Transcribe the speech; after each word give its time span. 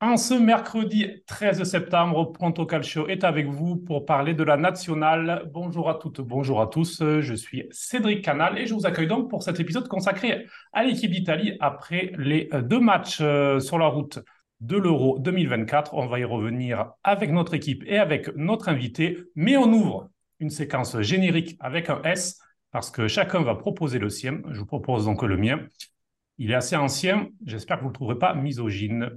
En 0.00 0.16
ce 0.16 0.32
mercredi 0.32 1.24
13 1.26 1.64
septembre, 1.64 2.32
Pronto 2.32 2.64
Calcio 2.66 3.08
est 3.08 3.24
avec 3.24 3.48
vous 3.48 3.74
pour 3.74 4.06
parler 4.06 4.32
de 4.32 4.44
la 4.44 4.56
nationale. 4.56 5.50
Bonjour 5.52 5.90
à 5.90 5.96
toutes, 5.96 6.20
bonjour 6.20 6.60
à 6.60 6.68
tous. 6.68 7.02
Je 7.02 7.34
suis 7.34 7.64
Cédric 7.72 8.24
Canal 8.24 8.58
et 8.58 8.66
je 8.66 8.74
vous 8.74 8.86
accueille 8.86 9.08
donc 9.08 9.28
pour 9.28 9.42
cet 9.42 9.58
épisode 9.58 9.88
consacré 9.88 10.46
à 10.72 10.84
l'équipe 10.84 11.10
d'Italie 11.10 11.56
après 11.58 12.12
les 12.16 12.48
deux 12.62 12.78
matchs 12.78 13.18
euh, 13.20 13.58
sur 13.58 13.76
la 13.76 13.88
route 13.88 14.20
de 14.60 14.76
l'Euro 14.76 15.18
2024. 15.18 15.94
On 15.94 16.06
va 16.06 16.20
y 16.20 16.24
revenir 16.24 16.92
avec 17.02 17.32
notre 17.32 17.54
équipe 17.54 17.82
et 17.84 17.98
avec 17.98 18.28
notre 18.36 18.68
invité, 18.68 19.18
mais 19.34 19.56
on 19.56 19.72
ouvre 19.72 20.10
une 20.38 20.50
séquence 20.50 21.00
générique 21.00 21.56
avec 21.58 21.90
un 21.90 22.00
S 22.04 22.40
parce 22.70 22.92
que 22.92 23.08
chacun 23.08 23.42
va 23.42 23.56
proposer 23.56 23.98
le 23.98 24.10
sien. 24.10 24.42
Je 24.52 24.60
vous 24.60 24.66
propose 24.66 25.06
donc 25.06 25.24
le 25.24 25.36
mien. 25.36 25.58
Il 26.38 26.52
est 26.52 26.54
assez 26.54 26.76
ancien, 26.76 27.30
j'espère 27.44 27.78
que 27.78 27.82
vous 27.82 27.88
ne 27.88 27.92
le 27.92 27.96
trouverez 27.96 28.18
pas 28.20 28.34
misogyne. 28.34 29.10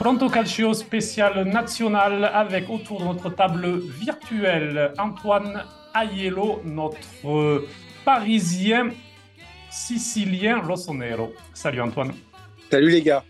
Pronto 0.00 0.30
Calcio 0.30 0.72
spécial 0.72 1.44
national 1.44 2.24
avec 2.24 2.70
autour 2.70 3.00
de 3.00 3.04
notre 3.04 3.28
table 3.28 3.80
virtuelle 3.80 4.94
Antoine 4.96 5.62
Aiello, 5.94 6.62
notre 6.64 7.66
parisien 8.02 8.88
sicilien 9.70 10.60
Rossonero. 10.62 11.34
Salut 11.52 11.82
Antoine. 11.82 12.12
Salut 12.70 12.88
les 12.88 13.02
gars. 13.02 13.22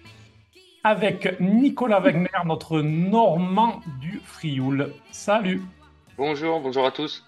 Avec 0.83 1.39
Nicolas 1.41 2.01
Wegner, 2.01 2.29
notre 2.47 2.81
normand 2.81 3.83
du 4.01 4.19
Frioul. 4.25 4.95
Salut. 5.11 5.61
Bonjour, 6.17 6.59
bonjour 6.61 6.87
à 6.87 6.91
tous. 6.91 7.23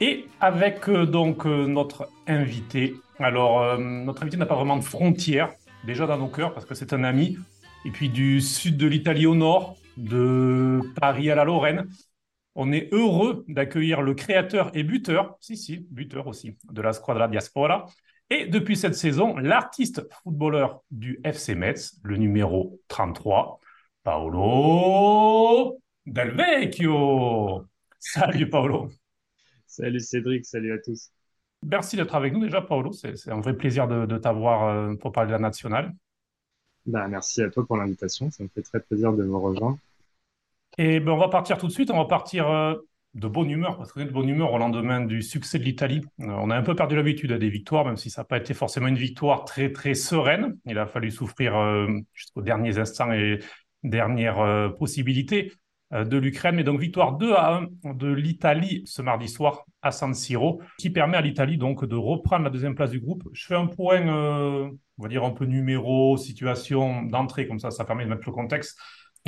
Et 0.00 0.24
avec 0.40 0.88
euh, 0.88 1.04
donc 1.04 1.44
euh, 1.44 1.66
notre 1.66 2.08
invité. 2.26 2.94
Alors, 3.18 3.60
euh, 3.60 3.76
notre 3.76 4.22
invité 4.22 4.38
n'a 4.38 4.46
pas 4.46 4.54
vraiment 4.54 4.78
de 4.78 4.84
frontières, 4.84 5.52
déjà 5.84 6.06
dans 6.06 6.16
nos 6.16 6.28
cœurs, 6.28 6.54
parce 6.54 6.64
que 6.64 6.74
c'est 6.74 6.94
un 6.94 7.04
ami 7.04 7.36
et 7.84 7.90
puis 7.90 8.08
du 8.08 8.40
sud 8.40 8.78
de 8.78 8.86
l'Italie 8.86 9.26
au 9.26 9.34
nord, 9.34 9.76
de 9.98 10.80
Paris 10.98 11.30
à 11.30 11.34
la 11.34 11.44
Lorraine. 11.44 11.86
On 12.54 12.72
est 12.72 12.88
heureux 12.92 13.44
d'accueillir 13.48 14.00
le 14.00 14.14
créateur 14.14 14.70
et 14.72 14.82
buteur, 14.82 15.36
si, 15.40 15.58
si, 15.58 15.86
buteur 15.90 16.26
aussi, 16.26 16.56
de 16.72 16.80
la 16.80 16.94
Squadra 16.94 17.28
Diaspora. 17.28 17.86
Et 18.28 18.46
depuis 18.46 18.76
cette 18.76 18.96
saison, 18.96 19.36
l'artiste 19.36 20.08
footballeur 20.22 20.82
du 20.90 21.20
FC 21.22 21.54
Metz, 21.54 21.96
le 22.02 22.16
numéro 22.16 22.80
33, 22.88 23.60
Paolo 24.02 25.78
Del 26.06 26.32
Vecchio. 26.32 27.64
Salut 28.00 28.48
Paolo. 28.48 28.90
Salut 29.66 30.00
Cédric, 30.00 30.44
salut 30.44 30.72
à 30.72 30.78
tous. 30.78 31.10
Merci 31.62 31.96
d'être 31.96 32.14
avec 32.16 32.32
nous 32.32 32.40
déjà, 32.40 32.60
Paolo. 32.60 32.92
C'est 32.92 33.30
un 33.30 33.40
vrai 33.40 33.56
plaisir 33.56 33.86
de, 33.86 34.06
de 34.06 34.18
t'avoir 34.18 34.64
euh, 34.64 34.94
pour 34.96 35.12
parler 35.12 35.28
de 35.28 35.32
la 35.32 35.38
nationale. 35.38 35.94
Bah, 36.84 37.06
merci 37.08 37.42
à 37.42 37.50
toi 37.50 37.64
pour 37.64 37.76
l'invitation. 37.76 38.30
Ça 38.30 38.42
me 38.42 38.48
fait 38.48 38.62
très 38.62 38.80
plaisir 38.80 39.12
de 39.12 39.22
vous 39.22 39.40
rejoindre. 39.40 39.78
Et 40.78 40.98
ben, 40.98 41.12
on 41.12 41.18
va 41.18 41.28
partir 41.28 41.58
tout 41.58 41.66
de 41.66 41.72
suite. 41.72 41.90
On 41.90 41.96
va 41.96 42.06
partir 42.06 42.48
euh, 42.50 42.74
de 43.16 43.28
bonne 43.28 43.50
humeur, 43.50 43.76
parce 43.78 43.92
qu'on 43.92 44.00
est 44.00 44.06
de 44.06 44.12
bonne 44.12 44.28
humeur 44.28 44.52
au 44.52 44.58
lendemain 44.58 45.00
du 45.00 45.22
succès 45.22 45.58
de 45.58 45.64
l'Italie. 45.64 46.02
Euh, 46.20 46.26
on 46.28 46.50
a 46.50 46.56
un 46.56 46.62
peu 46.62 46.74
perdu 46.74 46.96
l'habitude 46.96 47.32
à 47.32 47.38
des 47.38 47.48
victoires, 47.48 47.84
même 47.84 47.96
si 47.96 48.10
ça 48.10 48.20
n'a 48.20 48.24
pas 48.26 48.36
été 48.36 48.54
forcément 48.54 48.88
une 48.88 48.96
victoire 48.96 49.44
très, 49.44 49.72
très 49.72 49.94
sereine. 49.94 50.58
Il 50.66 50.78
a 50.78 50.86
fallu 50.86 51.10
souffrir 51.10 51.56
euh, 51.56 51.88
jusqu'aux 52.12 52.42
derniers 52.42 52.78
instants 52.78 53.12
et 53.12 53.40
dernières 53.82 54.74
possibilités 54.78 55.52
de 55.92 56.16
l'Ukraine. 56.16 56.56
Mais 56.56 56.64
donc, 56.64 56.80
victoire 56.80 57.16
2 57.16 57.32
à 57.32 57.62
1 57.84 57.94
de 57.94 58.12
l'Italie 58.12 58.82
ce 58.86 59.02
mardi 59.02 59.28
soir 59.28 59.64
à 59.82 59.92
San 59.92 60.12
Siro, 60.12 60.60
qui 60.78 60.90
permet 60.90 61.16
à 61.16 61.20
l'Italie 61.20 61.56
donc 61.56 61.84
de 61.84 61.94
reprendre 61.94 62.44
la 62.44 62.50
deuxième 62.50 62.74
place 62.74 62.90
du 62.90 62.98
groupe. 62.98 63.22
Je 63.32 63.46
fais 63.46 63.54
un 63.54 63.66
point 63.66 64.00
on 64.98 65.02
va 65.02 65.08
dire 65.08 65.24
un 65.24 65.30
peu 65.30 65.44
numéro, 65.44 66.16
situation 66.16 67.02
d'entrée, 67.02 67.46
comme 67.46 67.58
ça, 67.58 67.70
ça 67.70 67.84
permet 67.84 68.04
de 68.04 68.10
mettre 68.10 68.26
le 68.26 68.32
contexte. 68.32 68.78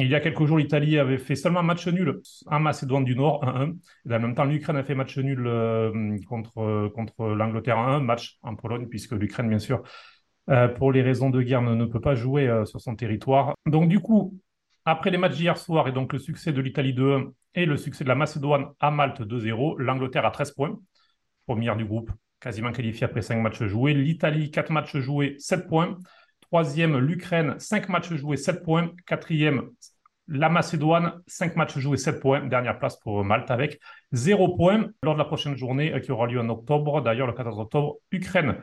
Il 0.01 0.07
y 0.07 0.15
a 0.15 0.21
quelques 0.21 0.45
jours, 0.45 0.59
l'Italie 0.59 0.97
avait 0.97 1.19
fait 1.19 1.35
seulement 1.35 1.65
match 1.65 1.89
nul 1.89 2.21
en 2.47 2.61
Macédoine 2.61 3.05
du 3.05 3.17
Nord, 3.17 3.45
1-1. 3.45 3.77
Et 4.09 4.15
en 4.15 4.21
même 4.21 4.35
temps, 4.35 4.45
l'Ukraine 4.45 4.77
a 4.77 4.85
fait 4.85 4.95
match 4.95 5.19
nul 5.19 5.45
euh, 5.45 6.17
contre, 6.29 6.89
contre 6.95 7.27
l'Angleterre 7.27 7.79
1-1, 7.79 8.01
match 8.01 8.39
en 8.43 8.55
Pologne, 8.55 8.87
puisque 8.87 9.13
l'Ukraine, 9.13 9.49
bien 9.49 9.59
sûr, 9.59 9.83
euh, 10.51 10.69
pour 10.69 10.93
les 10.93 11.03
raisons 11.03 11.31
de 11.31 11.43
guerre, 11.43 11.63
ne, 11.63 11.85
peut 11.85 12.01
pas 12.01 12.15
jouer 12.15 12.47
euh, 12.47 12.65
sur 12.65 12.81
son 12.81 12.95
territoire. 12.95 13.55
Donc, 13.67 13.89
du 13.89 13.99
coup, 13.99 14.39
après 14.85 15.11
les 15.11 15.19
matchs 15.19 15.37
d'hier 15.37 15.59
soir 15.59 15.89
et 15.89 15.93
donc 15.93 16.13
le 16.13 16.21
succès 16.21 16.53
de 16.53 16.61
l'Italie 16.61 16.95
2-1 16.95 17.33
et 17.57 17.67
le 17.67 17.77
succès 17.77 18.05
de 18.05 18.09
la 18.09 18.15
Macédoine 18.15 18.67
à 18.79 18.93
Malte 18.93 19.21
2-0, 19.23 19.81
l'Angleterre 19.81 20.25
a 20.25 20.31
13 20.31 20.53
points, 20.53 20.79
première 21.47 21.77
du 21.77 21.85
groupe, 21.85 22.13
quasiment 22.41 22.71
qualifié 22.71 23.05
après 23.05 23.21
5 23.21 23.43
matchs 23.43 23.65
joués. 23.65 23.95
L'Italie, 23.95 24.53
4 24.53 24.71
matchs 24.71 24.97
joués, 24.99 25.35
7 25.39 25.67
points. 25.67 25.99
Troisième, 26.51 26.97
l'Ukraine, 26.97 27.57
5 27.59 27.91
matchs 27.91 28.15
joués, 28.15 28.39
7 28.39 28.63
points. 28.63 28.91
Quatrième, 29.07 29.71
la 30.29 30.49
Macédoine, 30.49 31.21
5 31.27 31.57
matchs 31.57 31.79
joués, 31.79 31.99
7 31.99 32.21
points. 32.21 32.47
Dernière 32.47 32.79
place 32.79 32.97
pour 32.97 33.23
Malte 33.23 33.51
avec 33.51 33.79
0 34.13 34.57
points 34.57 34.89
lors 35.03 35.15
de 35.15 35.19
la 35.19 35.27
prochaine 35.27 35.57
journée 35.57 35.93
euh, 35.93 36.01
qui 36.01 36.11
aura 36.11 36.27
lieu 36.27 36.41
en 36.41 36.49
octobre. 36.49 37.03
D'ailleurs, 37.03 37.27
le 37.27 37.35
14 37.35 37.59
octobre, 37.59 37.97
Ukraine, 38.13 38.57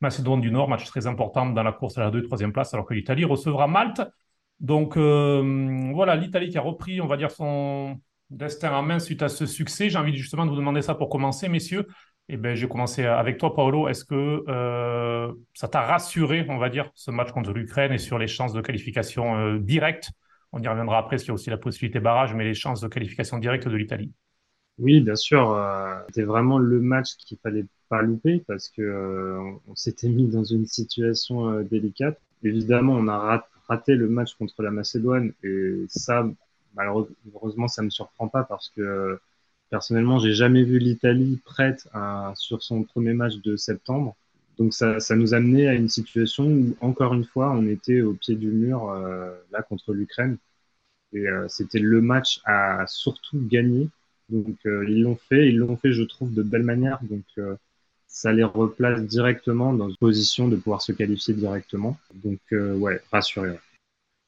Macédoine 0.00 0.40
du 0.40 0.50
Nord, 0.50 0.68
match 0.68 0.86
très 0.86 1.06
important 1.06 1.44
dans 1.44 1.62
la 1.62 1.72
course 1.72 1.98
à 1.98 2.02
la 2.02 2.10
2 2.10 2.20
et 2.20 2.26
3e 2.26 2.52
place, 2.52 2.72
alors 2.72 2.86
que 2.86 2.94
l'Italie 2.94 3.26
recevra 3.26 3.66
Malte. 3.66 4.00
Donc 4.58 4.96
euh, 4.96 5.90
voilà, 5.92 6.16
l'Italie 6.16 6.48
qui 6.48 6.56
a 6.56 6.62
repris, 6.62 7.02
on 7.02 7.06
va 7.06 7.18
dire, 7.18 7.30
son 7.30 8.00
destin 8.30 8.72
en 8.72 8.82
main 8.82 8.98
suite 8.98 9.22
à 9.22 9.28
ce 9.28 9.44
succès. 9.44 9.90
J'ai 9.90 9.98
envie 9.98 10.16
justement 10.16 10.46
de 10.46 10.50
vous 10.50 10.56
demander 10.56 10.80
ça 10.80 10.94
pour 10.94 11.10
commencer, 11.10 11.50
messieurs. 11.50 11.86
Eh 12.28 12.36
ben, 12.36 12.56
je 12.56 12.62
vais 12.62 12.68
commencer 12.68 13.04
avec 13.04 13.38
toi, 13.38 13.54
Paolo. 13.54 13.88
Est-ce 13.88 14.04
que 14.04 14.44
euh, 14.48 15.32
ça 15.54 15.68
t'a 15.68 15.82
rassuré, 15.82 16.44
on 16.48 16.58
va 16.58 16.68
dire, 16.68 16.90
ce 16.94 17.12
match 17.12 17.30
contre 17.30 17.52
l'Ukraine 17.52 17.92
et 17.92 17.98
sur 17.98 18.18
les 18.18 18.26
chances 18.26 18.52
de 18.52 18.60
qualification 18.60 19.36
euh, 19.36 19.58
directe 19.58 20.10
On 20.52 20.60
y 20.60 20.66
reviendra 20.66 20.98
après, 20.98 21.10
parce 21.10 21.22
qu'il 21.22 21.28
y 21.28 21.30
a 21.30 21.34
aussi 21.34 21.50
la 21.50 21.56
possibilité 21.56 22.00
barrage, 22.00 22.34
mais 22.34 22.44
les 22.44 22.54
chances 22.54 22.80
de 22.80 22.88
qualification 22.88 23.38
directe 23.38 23.68
de 23.68 23.76
l'Italie. 23.76 24.12
Oui, 24.78 25.00
bien 25.00 25.14
sûr. 25.14 25.52
Euh, 25.52 25.94
c'était 26.08 26.24
vraiment 26.24 26.58
le 26.58 26.80
match 26.80 27.14
qu'il 27.16 27.38
fallait 27.38 27.64
pas 27.88 28.02
louper 28.02 28.42
parce 28.48 28.68
que 28.70 29.38
on 29.68 29.74
s'était 29.76 30.08
mis 30.08 30.26
dans 30.26 30.42
une 30.42 30.66
situation 30.66 31.60
délicate. 31.60 32.18
Évidemment, 32.42 32.94
on 32.94 33.06
a 33.06 33.44
raté 33.68 33.94
le 33.94 34.08
match 34.08 34.34
contre 34.34 34.62
la 34.62 34.72
Macédoine 34.72 35.32
et 35.44 35.84
ça, 35.88 36.28
malheureusement, 36.74 37.68
ça 37.68 37.82
me 37.82 37.90
surprend 37.90 38.26
pas 38.26 38.42
parce 38.42 38.70
que 38.70 39.20
Personnellement, 39.70 40.18
j'ai 40.18 40.32
jamais 40.32 40.62
vu 40.62 40.78
l'Italie 40.78 41.40
prête 41.44 41.88
sur 42.34 42.62
son 42.62 42.84
premier 42.84 43.14
match 43.14 43.36
de 43.36 43.56
septembre. 43.56 44.16
Donc 44.58 44.72
ça, 44.72 44.98
nous 45.16 45.34
amenait 45.34 45.68
à 45.68 45.74
une 45.74 45.88
situation 45.88 46.44
où, 46.44 46.76
encore 46.80 47.12
une 47.14 47.24
fois, 47.24 47.50
on 47.50 47.66
était 47.66 48.00
au 48.00 48.14
pied 48.14 48.36
du 48.36 48.48
mur 48.48 48.90
euh, 48.90 49.34
là 49.52 49.62
contre 49.62 49.92
l'Ukraine. 49.92 50.38
Et 51.12 51.28
euh, 51.28 51.46
c'était 51.48 51.78
le 51.78 52.00
match 52.00 52.40
à 52.44 52.86
surtout 52.86 53.38
gagner. 53.38 53.88
Donc 54.28 54.56
euh, 54.66 54.84
ils 54.88 55.02
l'ont 55.02 55.16
fait, 55.16 55.48
ils 55.48 55.58
l'ont 55.58 55.76
fait, 55.76 55.92
je 55.92 56.02
trouve, 56.02 56.32
de 56.32 56.42
belle 56.42 56.62
manière. 56.62 56.98
Donc 57.02 57.24
ça 58.06 58.32
les 58.32 58.44
replace 58.44 59.02
directement 59.02 59.74
dans 59.74 59.90
une 59.90 59.96
position 59.96 60.48
de 60.48 60.56
pouvoir 60.56 60.80
se 60.80 60.92
qualifier 60.92 61.34
directement. 61.34 61.98
Donc 62.14 62.40
ouais, 62.50 63.00
rassuré. 63.12 63.58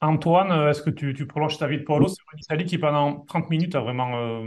Antoine, 0.00 0.68
est-ce 0.68 0.82
que 0.82 0.90
tu, 0.90 1.26
prolonges 1.26 1.58
ta 1.58 1.66
vie 1.66 1.78
de 1.78 1.84
Paulo? 1.84 2.06
C'est 2.06 2.22
l'Italie 2.36 2.66
qui 2.66 2.78
pendant 2.78 3.20
30 3.20 3.50
minutes 3.50 3.74
a 3.74 3.80
vraiment 3.80 4.44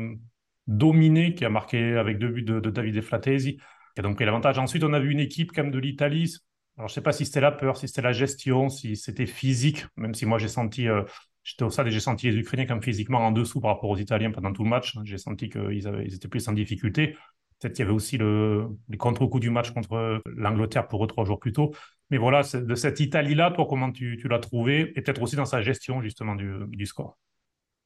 dominé, 0.67 1.33
qui 1.35 1.45
a 1.45 1.49
marqué 1.49 1.95
avec 1.97 2.17
deux 2.17 2.29
buts 2.29 2.43
de, 2.43 2.59
David 2.59 2.97
Eflatesi, 2.97 3.57
qui 3.57 3.99
a 3.99 4.01
donc 4.01 4.15
pris 4.15 4.25
l'avantage. 4.25 4.57
Ensuite, 4.57 4.83
on 4.83 4.93
a 4.93 4.99
vu 4.99 5.11
une 5.11 5.19
équipe 5.19 5.51
comme 5.51 5.71
de 5.71 5.79
l'Italie. 5.79 6.35
Alors, 6.77 6.87
je 6.87 6.93
ne 6.93 6.95
sais 6.95 7.01
pas 7.01 7.11
si 7.11 7.25
c'était 7.25 7.41
la 7.41 7.51
peur, 7.51 7.77
si 7.77 7.87
c'était 7.87 8.01
la 8.01 8.13
gestion, 8.13 8.69
si 8.69 8.95
c'était 8.95 9.25
physique, 9.25 9.85
même 9.97 10.13
si 10.13 10.25
moi 10.25 10.37
j'ai 10.37 10.47
senti, 10.47 10.87
euh, 10.87 11.03
j'étais 11.43 11.63
au 11.63 11.69
stade 11.69 11.87
et 11.87 11.91
j'ai 11.91 11.99
senti 11.99 12.29
les 12.31 12.37
Ukrainiens 12.37 12.65
comme 12.65 12.81
physiquement 12.81 13.19
en 13.19 13.31
dessous 13.31 13.59
par 13.59 13.75
rapport 13.75 13.89
aux 13.89 13.97
Italiens 13.97 14.31
pendant 14.31 14.53
tout 14.53 14.63
le 14.63 14.69
match. 14.69 14.95
J'ai 15.03 15.17
senti 15.17 15.49
qu'ils 15.49 15.83
ils 16.05 16.15
étaient 16.15 16.29
plus 16.29 16.47
en 16.47 16.53
difficulté. 16.53 17.17
Peut-être 17.59 17.73
qu'il 17.73 17.83
y 17.83 17.87
avait 17.87 17.95
aussi 17.95 18.17
le, 18.17 18.69
les 18.89 18.97
contre-coups 18.97 19.41
du 19.41 19.51
match 19.51 19.71
contre 19.71 20.21
l'Angleterre 20.25 20.87
pour 20.87 21.03
eux 21.03 21.07
trois 21.07 21.25
jours 21.25 21.39
plus 21.39 21.53
tôt. 21.53 21.75
Mais 22.09 22.17
voilà, 22.17 22.41
de 22.41 22.75
cette 22.75 22.99
Italie-là, 22.99 23.51
toi, 23.51 23.65
comment 23.69 23.91
tu, 23.91 24.19
l'as 24.29 24.39
trouvé 24.39 24.91
Et 24.95 25.01
peut-être 25.01 25.21
aussi 25.21 25.35
dans 25.35 25.45
sa 25.45 25.61
gestion, 25.61 26.01
justement, 26.01 26.35
du, 26.35 26.51
du 26.67 26.85
score. 26.85 27.17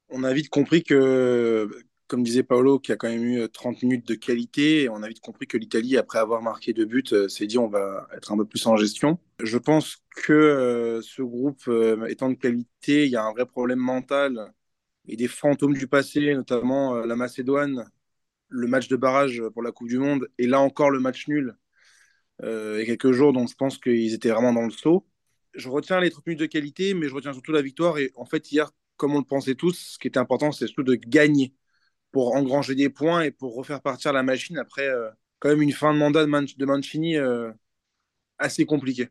On 0.09 0.23
a 0.23 0.33
vite 0.33 0.49
compris 0.49 0.81
que 0.83 1.69
comme 2.07 2.23
disait 2.23 2.43
Paolo, 2.43 2.79
qui 2.79 2.91
a 2.91 2.97
quand 2.97 3.09
même 3.09 3.23
eu 3.23 3.49
30 3.49 3.75
euh, 3.75 3.87
minutes 3.87 4.07
de 4.07 4.15
qualité, 4.15 4.89
on 4.89 5.01
a 5.03 5.07
vite 5.07 5.21
compris 5.21 5.47
que 5.47 5.57
l'Italie, 5.57 5.97
après 5.97 6.19
avoir 6.19 6.41
marqué 6.41 6.73
deux 6.73 6.85
buts, 6.85 7.03
euh, 7.13 7.27
s'est 7.27 7.47
dit 7.47 7.57
on 7.57 7.67
va 7.67 8.07
être 8.15 8.31
un 8.31 8.37
peu 8.37 8.45
plus 8.45 8.65
en 8.67 8.77
gestion. 8.77 9.19
Je 9.41 9.57
pense 9.57 10.03
que 10.15 10.33
euh, 10.33 11.01
ce 11.01 11.21
groupe 11.21 11.69
étant 12.07 12.29
de 12.29 12.35
qualité, 12.35 13.05
il 13.05 13.11
y 13.11 13.15
a 13.15 13.23
un 13.23 13.31
vrai 13.31 13.45
problème 13.45 13.79
mental 13.79 14.53
et 15.07 15.15
des 15.15 15.27
fantômes 15.27 15.73
du 15.73 15.87
passé, 15.87 16.33
notamment 16.35 16.95
la 16.95 17.15
Macédoine, 17.15 17.89
le 18.49 18.67
match 18.67 18.87
de 18.87 18.95
barrage 18.95 19.41
pour 19.53 19.61
la 19.63 19.71
Coupe 19.71 19.87
du 19.87 19.99
Monde, 19.99 20.27
et 20.37 20.47
là 20.47 20.59
encore 20.61 20.89
le 20.91 20.99
match 20.99 21.27
nul 21.27 21.55
il 22.43 22.79
y 22.79 22.81
a 22.81 22.85
quelques 22.85 23.13
jours, 23.13 23.31
donc 23.31 23.49
je 23.49 23.55
pense 23.55 23.77
qu'ils 23.77 24.13
étaient 24.13 24.29
vraiment 24.29 24.51
dans 24.53 24.65
le 24.65 24.69
saut. 24.69 25.07
Je 25.53 25.69
retiens 25.69 26.01
les 26.01 26.11
30 26.11 26.27
minutes 26.27 26.41
de 26.41 26.45
qualité, 26.47 26.93
mais 26.93 27.07
je 27.07 27.15
retiens 27.15 27.31
surtout 27.31 27.53
la 27.53 27.61
victoire. 27.61 27.97
Et 27.97 28.11
en 28.15 28.25
fait, 28.25 28.51
hier, 28.51 28.71
comme 28.97 29.15
on 29.15 29.19
le 29.19 29.25
pensait 29.25 29.55
tous, 29.55 29.93
ce 29.93 29.99
qui 29.99 30.09
était 30.09 30.19
important, 30.19 30.51
c'est 30.51 30.67
surtout 30.67 30.83
de 30.83 30.95
gagner 30.95 31.53
pour 32.15 32.33
engranger 32.33 32.75
des 32.75 32.87
points 32.87 33.23
et 33.23 33.31
pour 33.31 33.55
refaire 33.57 33.81
partir 33.81 34.13
la 34.13 34.23
machine 34.23 34.57
après 34.57 34.87
euh, 34.87 35.09
quand 35.39 35.49
même 35.49 35.61
une 35.61 35.73
fin 35.73 35.93
de 35.93 35.99
mandat 35.99 36.25
de, 36.25 36.65
Mancini 36.65 37.17
euh, 37.17 37.51
assez 38.37 38.65
compliquée. 38.65 39.09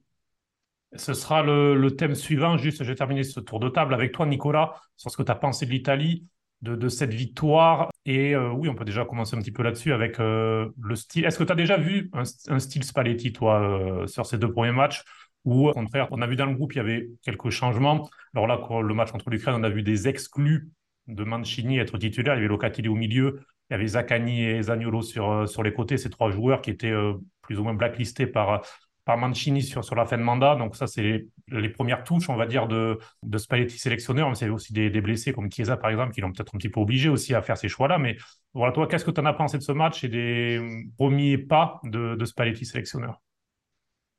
Ce 0.97 1.13
sera 1.13 1.43
le, 1.43 1.87
thème 1.91 2.15
suivant. 2.15 2.57
Juste, 2.57 2.83
je 2.83 2.89
vais 2.89 2.95
terminer 2.95 3.23
ce 3.23 3.41
tour 3.41 3.61
de 3.61 3.69
table 3.69 3.93
avec 3.93 4.13
toi, 4.13 4.25
Nicolas, 4.25 4.81
sur 4.97 5.11
ce 5.11 5.19
que 5.19 5.23
tu 5.23 5.31
as 5.31 5.35
pensé 5.35 5.67
de 5.67 5.73
l'Italie, 5.73 6.25
de, 6.63 6.89
cette 6.89 7.13
victoire. 7.13 7.91
Et 8.07 8.35
euh, 8.35 8.49
oui, 8.53 8.71
on 8.71 8.75
peut 8.75 8.87
déjà 8.87 9.05
commencer 9.05 9.37
un 9.37 9.41
petit 9.41 9.53
peu 9.53 9.63
là-dessus 9.63 9.93
avec 9.93 10.17
le 10.17 10.73
style. 10.95 11.27
Est-ce 11.27 11.39
que 11.39 11.45
tu 11.45 11.53
as 11.53 11.57
déjà 11.57 11.77
vu 11.77 12.09
un, 12.15 12.23
un 12.49 12.59
style 12.59 12.85
Spalletti, 12.85 13.35
toi, 13.35 14.07
sur 14.07 14.25
ces 14.25 14.39
deux 14.39 14.51
premiers 14.51 14.73
matchs? 14.73 15.05
Ou 15.45 15.69
au 15.69 15.73
contraire, 15.75 16.09
on 16.11 16.23
a 16.23 16.27
vu 16.27 16.37
dans 16.37 16.47
le 16.47 16.55
groupe, 16.55 16.73
il 16.73 16.79
y 16.79 16.81
avait 16.81 17.11
quelques 17.23 17.51
changements. 17.51 18.09
Alors 18.35 18.47
là, 18.47 18.59
le 18.81 18.95
match 18.95 19.13
contre 19.13 19.29
l'Ukraine, 19.29 19.57
on 19.59 19.63
a 19.63 19.69
vu 19.69 19.83
des 19.83 20.09
exclus 20.09 20.71
de 21.07 21.25
Mancini 21.25 21.79
être 21.79 21.99
titulaire. 21.99 22.35
Il 22.35 22.39
y 22.39 22.41
avait 22.41 22.49
Locatelli 22.49 22.89
au 22.89 22.95
milieu, 22.95 23.41
il 23.71 23.73
y 23.73 23.77
avait 23.77 23.87
Zaccani 23.87 24.45
et 24.45 24.63
Zaniolo 24.63 25.03
sur, 25.03 25.31
euh, 25.31 25.47
sur 25.47 25.63
les 25.63 25.73
côtés, 25.73 25.97
ces 25.97 26.11
trois 26.11 26.31
joueurs 26.31 26.61
qui 26.61 26.71
étaient 26.71 26.91
euh, 26.91 27.15
plus 27.43 27.59
ou 27.59 27.65
moins 27.65 27.75
blacklistés 27.75 28.27
par, 28.27 28.63
par 29.05 29.19
Mancini 29.19 29.63
sur, 29.63 29.85
sur 29.85 29.95
la 29.95 30.07
fin 30.07 30.19
de 30.19 30.23
mandat. 30.23 30.57
Donc 30.57 30.77
ça, 30.77 30.87
c'est 30.87 31.27
les, 31.49 31.69
premières 31.69 32.05
touches, 32.05 32.29
on 32.29 32.37
va 32.37 32.47
dire, 32.47 32.67
de, 32.67 32.99
de 33.23 33.39
Spalletti 33.39 33.79
sélectionneur. 33.79 34.29
Mais 34.29 34.35
c'est 34.35 34.49
aussi 34.49 34.73
des, 34.73 34.91
blessés 35.01 35.33
comme 35.33 35.51
Chiesa, 35.51 35.77
par 35.77 35.91
exemple, 35.91 36.13
qui 36.13 36.21
l'ont 36.21 36.33
peut-être 36.33 36.55
un 36.55 36.59
petit 36.59 36.69
peu 36.69 36.81
obligé 36.81 37.09
aussi 37.09 37.35
à 37.35 37.43
faire 37.43 37.57
ces 37.57 37.69
choix-là. 37.69 37.99
Mais 37.99 38.17
voilà, 38.55 38.73
toi, 38.73 38.87
qu'est-ce 38.87 39.05
que 39.05 39.11
tu 39.11 39.21
en 39.21 39.27
as 39.27 39.35
pensé 39.35 39.59
de 39.59 39.63
ce 39.63 39.73
match 39.73 40.05
et 40.05 40.09
des 40.09 40.87
premiers 40.97 41.39
pas 41.39 41.81
de, 41.85 42.17
de 42.17 42.25
Spalletti 42.25 42.65
sélectionneur? 42.65 43.21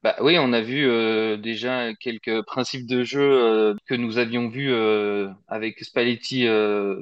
Bah 0.06 0.16
oui, 0.22 0.38
on 0.38 0.54
a 0.54 0.62
vu 0.62 0.88
euh, 0.88 1.36
déjà 1.36 1.96
quelques 1.96 2.44
principes 2.44 2.86
de 2.86 3.04
jeu 3.04 3.24
euh, 3.24 3.74
que 3.88 3.96
nous 3.96 4.20
avions 4.20 4.50
vus 4.50 4.72
euh, 4.72 5.32
avec 5.48 5.84
Spalletti 5.84 6.46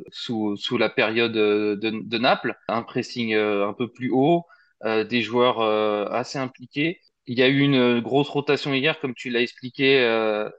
sous, 0.10 0.78
la 0.78 0.90
période 0.90 1.34
de, 1.34 2.18
Naples. 2.18 2.56
Un 2.70 2.82
pressing 2.82 3.34
un 3.34 3.74
peu 3.74 3.92
plus 3.92 4.10
haut, 4.10 4.46
des 4.86 5.22
joueurs 5.22 5.60
assez 6.14 6.38
impliqués. 6.40 7.02
Il 7.26 7.38
y 7.38 7.44
a 7.44 7.50
eu 7.50 7.60
une 7.60 8.00
grosse 8.00 8.30
rotation 8.30 8.74
hier, 8.74 8.98
comme 9.02 9.14
tu 9.16 9.30
l'as 9.30 9.42
expliqué, 9.42 9.98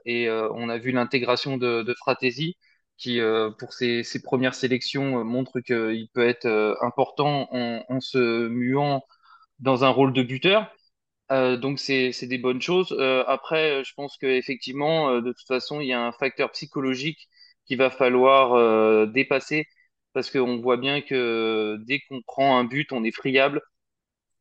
et 0.05 0.29
on 0.29 0.69
a 0.69 0.77
vu 0.77 0.91
l'intégration 0.91 1.57
de, 1.57 1.93
Fratesi, 1.97 2.57
qui, 2.97 3.19
pour 3.57 3.73
ses, 3.73 4.03
premières 4.23 4.53
sélections, 4.53 5.23
montre 5.23 5.61
qu'il 5.61 6.09
peut 6.13 6.27
être 6.27 6.77
important 6.81 7.49
en 7.51 7.99
se 8.01 8.47
muant 8.49 9.03
dans 9.59 9.83
un 9.83 9.89
rôle 9.89 10.13
de 10.13 10.21
buteur. 10.21 10.71
Euh, 11.31 11.57
donc 11.57 11.79
c'est 11.79 12.11
des 12.27 12.37
bonnes 12.37 12.61
choses. 12.61 12.95
Euh, 12.99 13.23
après, 13.27 13.83
je 13.83 13.93
pense 13.95 14.17
qu'effectivement, 14.17 15.09
euh, 15.09 15.21
de 15.21 15.31
toute 15.31 15.47
façon, 15.47 15.81
il 15.81 15.87
y 15.87 15.93
a 15.93 16.01
un 16.01 16.11
facteur 16.11 16.51
psychologique 16.51 17.27
qu'il 17.65 17.77
va 17.79 17.89
falloir 17.89 18.53
euh, 18.53 19.07
dépasser 19.07 19.67
parce 20.13 20.29
qu'on 20.31 20.57
voit 20.61 20.77
bien 20.77 21.01
que 21.01 21.77
dès 21.87 21.99
qu'on 22.01 22.21
prend 22.21 22.57
un 22.59 22.63
but, 22.63 22.91
on 22.91 23.03
est 23.03 23.11
friable. 23.11 23.61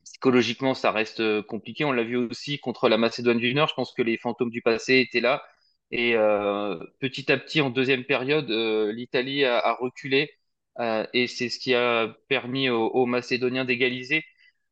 Psychologiquement, 0.05 0.75
ça 0.75 0.93
reste 0.93 1.21
euh, 1.21 1.43
compliqué. 1.43 1.85
On 1.85 1.93
l'a 1.93 2.05
vu 2.05 2.17
aussi 2.17 2.59
contre 2.61 2.89
la 2.89 2.99
Macédoine 2.99 3.39
du 3.39 3.55
Nord. 3.55 3.69
Je 3.69 3.75
pense 3.75 3.93
que 3.95 4.03
les 4.03 4.19
fantômes 4.19 4.51
du 4.51 4.63
passé 4.63 4.99
étaient 5.01 5.21
là. 5.21 5.45
Et 5.93 6.15
petit 7.01 7.31
à 7.33 7.37
petit, 7.39 7.61
en 7.61 7.71
deuxième 7.71 8.05
période, 8.05 8.51
l'Italie 8.51 9.45
a, 9.45 9.59
a, 9.59 9.75
reculé. 9.75 10.31
et 11.13 11.27
c'est 11.29 11.49
ce 11.49 11.59
qui 11.59 11.75
a 11.75 12.09
permis 12.29 12.69
aux, 12.71 12.87
aux 12.89 13.07
Macédoniens 13.07 13.65
d'égaliser 13.65 14.25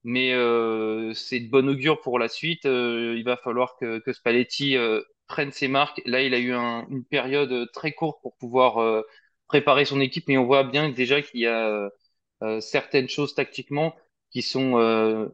mais 0.04 0.32
euh, 0.34 1.14
c'est 1.14 1.40
de 1.40 1.50
bon 1.50 1.68
augure 1.68 2.00
pour 2.00 2.18
la 2.18 2.28
suite. 2.28 2.66
Euh, 2.66 3.14
il 3.16 3.24
va 3.24 3.36
falloir 3.36 3.76
que, 3.78 3.98
que 4.00 4.12
Spalletti 4.12 4.76
euh, 4.76 5.00
prenne 5.28 5.52
ses 5.52 5.68
marques. 5.68 6.02
Là, 6.06 6.22
il 6.22 6.34
a 6.34 6.38
eu 6.38 6.52
un, 6.52 6.86
une 6.90 7.04
période 7.04 7.70
très 7.72 7.92
courte 7.92 8.20
pour 8.22 8.36
pouvoir 8.36 8.78
euh, 8.78 9.02
préparer 9.48 9.84
son 9.84 10.00
équipe, 10.00 10.28
et 10.30 10.38
on 10.38 10.44
voit 10.46 10.64
bien 10.64 10.90
déjà 10.90 11.22
qu'il 11.22 11.40
y 11.40 11.46
a 11.46 11.88
certaines 12.60 13.08
choses 13.08 13.34
tactiquement 13.34 13.94
qui 14.30 14.42
sont 14.42 15.30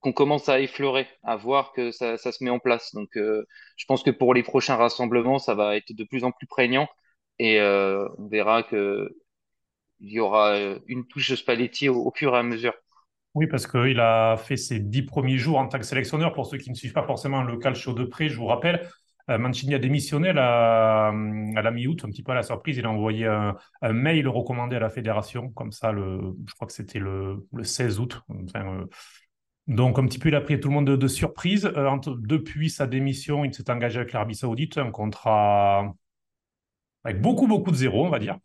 qu'on 0.00 0.12
commence 0.12 0.48
à 0.48 0.60
effleurer, 0.60 1.06
à 1.22 1.36
voir 1.36 1.72
que 1.72 1.90
ça, 1.90 2.16
ça 2.18 2.32
se 2.32 2.44
met 2.44 2.50
en 2.50 2.58
place. 2.58 2.94
Donc, 2.94 3.10
je 3.14 3.84
pense 3.88 4.02
que 4.02 4.10
pour 4.10 4.34
les 4.34 4.42
prochains 4.42 4.76
rassemblements, 4.76 5.38
ça 5.38 5.54
va 5.54 5.76
être 5.76 5.92
de 5.92 6.04
plus 6.04 6.24
en 6.24 6.32
plus 6.32 6.46
prégnant, 6.46 6.88
et 7.38 7.60
on 7.60 8.28
verra 8.28 8.62
que 8.62 9.08
il 10.00 10.10
y 10.12 10.20
aura 10.20 10.56
une 10.86 11.06
touche 11.06 11.30
de 11.30 11.36
Spalletti 11.36 11.88
au 11.88 12.12
fur 12.14 12.34
et 12.34 12.38
à 12.38 12.42
mesure. 12.42 12.74
Oui, 13.36 13.46
parce 13.46 13.66
qu'il 13.66 14.00
a 14.00 14.38
fait 14.38 14.56
ses 14.56 14.80
dix 14.80 15.02
premiers 15.02 15.36
jours 15.36 15.58
en 15.58 15.68
tant 15.68 15.78
que 15.78 15.84
sélectionneur. 15.84 16.32
Pour 16.32 16.46
ceux 16.46 16.56
qui 16.56 16.70
ne 16.70 16.74
suivent 16.74 16.94
pas 16.94 17.02
forcément 17.02 17.42
le 17.42 17.58
calcio 17.58 17.92
de 17.92 18.04
près, 18.04 18.30
je 18.30 18.38
vous 18.38 18.46
rappelle, 18.46 18.88
euh, 19.28 19.36
Mancini 19.36 19.74
a 19.74 19.78
démissionné 19.78 20.30
à 20.30 20.32
la, 20.32 21.08
à 21.08 21.62
la 21.62 21.70
mi-août, 21.70 22.02
un 22.06 22.08
petit 22.08 22.22
peu 22.22 22.32
à 22.32 22.34
la 22.34 22.42
surprise. 22.42 22.78
Il 22.78 22.86
a 22.86 22.90
envoyé 22.90 23.26
un, 23.26 23.54
mail 23.92 24.26
recommandé 24.26 24.76
à 24.76 24.78
la 24.78 24.88
fédération, 24.88 25.50
comme 25.50 25.70
ça, 25.70 25.92
je 25.92 26.54
crois 26.54 26.66
que 26.66 26.72
c'était 26.72 26.98
le, 26.98 27.46
le, 27.52 27.62
16 27.62 28.00
août. 28.00 28.22
Euh, 28.56 28.86
donc, 29.66 29.98
un 29.98 30.06
petit 30.06 30.18
peu, 30.18 30.30
il 30.30 30.34
a 30.34 30.40
pris 30.40 30.58
tout 30.58 30.68
le 30.68 30.74
monde 30.74 30.88
de, 30.88 31.08
surprise. 31.08 31.66
Euh, 31.76 31.90
depuis 32.20 32.70
sa 32.70 32.86
démission, 32.86 33.44
il 33.44 33.52
s'est 33.52 33.70
engagé 33.70 33.98
avec 33.98 34.14
l'Arabie 34.14 34.34
Saoudite, 34.34 34.78
un 34.78 34.90
contrat 34.90 35.92
avec 37.04 37.20
beaucoup, 37.20 37.46
beaucoup 37.46 37.70
de 37.70 37.76
zéros, 37.76 38.06
on 38.06 38.10
va 38.10 38.18
dire. 38.18 38.38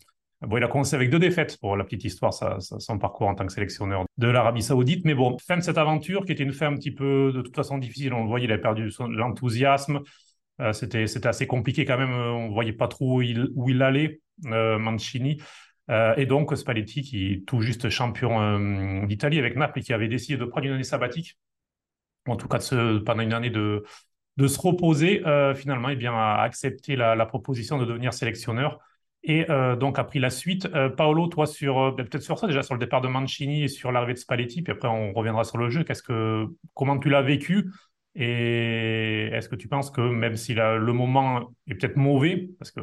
Il 0.50 0.64
a 0.64 0.68
commencé 0.68 0.96
avec 0.96 1.10
deux 1.12 1.20
défaites 1.20 1.58
pour 1.60 1.78
la 1.78 1.84
petite 1.84 2.04
histoire, 2.04 2.34
son 2.34 2.98
parcours 2.98 3.28
en 3.28 3.36
tant 3.36 3.46
que 3.46 3.54
sélectionneur 3.54 4.06
de 4.18 4.28
l'Arabie 4.28 4.64
Saoudite. 4.64 5.06
Mais 5.06 5.14
bon, 5.14 5.38
fin 5.38 5.58
de 5.58 5.62
cette 5.62 5.78
aventure 5.78 6.26
qui 6.26 6.32
était 6.32 6.44
une 6.44 6.54
fin 6.54 6.72
un 6.72 6.76
petit 6.76 6.92
peu 6.92 7.32
de 7.32 7.42
toute 7.42 7.56
façon 7.56 7.78
difficile. 7.78 8.14
On 8.14 8.24
le 8.24 8.28
voyait, 8.28 8.46
il 8.46 8.52
avait 8.52 8.62
perdu 8.62 8.90
l'enthousiasme. 9.10 10.00
Euh, 10.60 10.74
c'était, 10.74 11.06
c'était 11.06 11.28
assez 11.28 11.46
compliqué 11.46 11.86
quand 11.86 11.98
même. 11.98 12.12
On 12.12 12.48
ne 12.48 12.54
voyait 12.54 12.74
pas 12.74 12.88
trop 12.88 13.18
où 13.20 13.22
il, 13.22 13.84
allait, 13.84 14.20
euh, 14.48 14.80
Mancini. 14.80 15.40
Euh, 15.92 16.16
et 16.18 16.26
donc 16.26 16.56
Spalletti, 16.56 17.02
qui 17.04 17.34
est 17.34 17.46
tout 17.46 17.62
juste 17.62 17.90
champion 17.90 18.42
euh, 18.42 19.06
d'Italie 19.06 19.38
avec 19.38 19.56
Naples 19.56 19.80
et 19.80 19.82
qui 19.82 19.94
avait 19.94 20.08
décidé 20.08 20.38
de 20.38 20.46
prendre 20.46 20.66
une 20.66 20.74
année 20.74 20.84
sabbatique, 20.84 21.38
en 22.28 22.36
tout 22.36 22.48
cas 22.48 22.58
de 22.58 22.64
se, 22.64 22.98
pendant 23.00 23.22
une 23.22 23.34
année 23.34 23.50
de, 23.50 23.84
de 24.38 24.48
se 24.48 24.60
reposer, 24.60 25.26
euh, 25.28 25.54
finalement, 25.54 25.90
eh 25.90 25.96
bien, 25.96 26.14
a 26.14 26.42
accepté 26.42 26.96
la 26.96 27.26
proposition 27.26 27.78
de 27.78 27.86
devenir 27.86 28.14
sélectionneur 28.14 28.80
et 29.24 29.50
euh, 29.52 29.76
donc 29.76 30.00
a 30.00 30.04
pris 30.04 30.20
la 30.20 30.30
suite. 30.30 30.68
Euh, 30.74 30.90
Paolo, 30.90 31.28
toi, 31.28 31.46
sur 31.46 31.80
euh, 31.80 31.92
ben, 31.92 32.08
peut-être 32.08 32.24
sur 32.24 32.40
ça 32.40 32.48
déjà, 32.48 32.64
sur 32.64 32.74
le 32.74 32.80
départ 32.80 33.02
de 33.02 33.08
Mancini 33.08 33.64
et 33.64 33.68
sur 33.68 33.92
l'arrivée 33.92 34.14
de 34.14 34.20
Spalletti, 34.20 34.62
puis 34.62 34.74
après 34.74 34.88
on 34.88 35.14
reviendra 35.14 35.44
sur 35.44 35.58
le 35.58 35.70
jeu. 35.70 35.84
Qu'est-ce 35.84 36.04
que, 36.04 36.48
comment 36.74 36.98
tu 36.98 37.10
l'as 37.10 37.22
vécu? 37.22 37.72
Et 38.16 39.30
est-ce 39.32 39.48
que 39.48 39.56
tu 39.56 39.68
penses 39.68 39.90
que 39.92 40.02
même 40.02 40.36
si 40.36 40.54
le 40.54 40.92
moment 40.92 41.54
est 41.68 41.76
peut-être 41.76 41.96
mauvais, 41.96 42.50
parce 42.60 42.72
que 42.72 42.82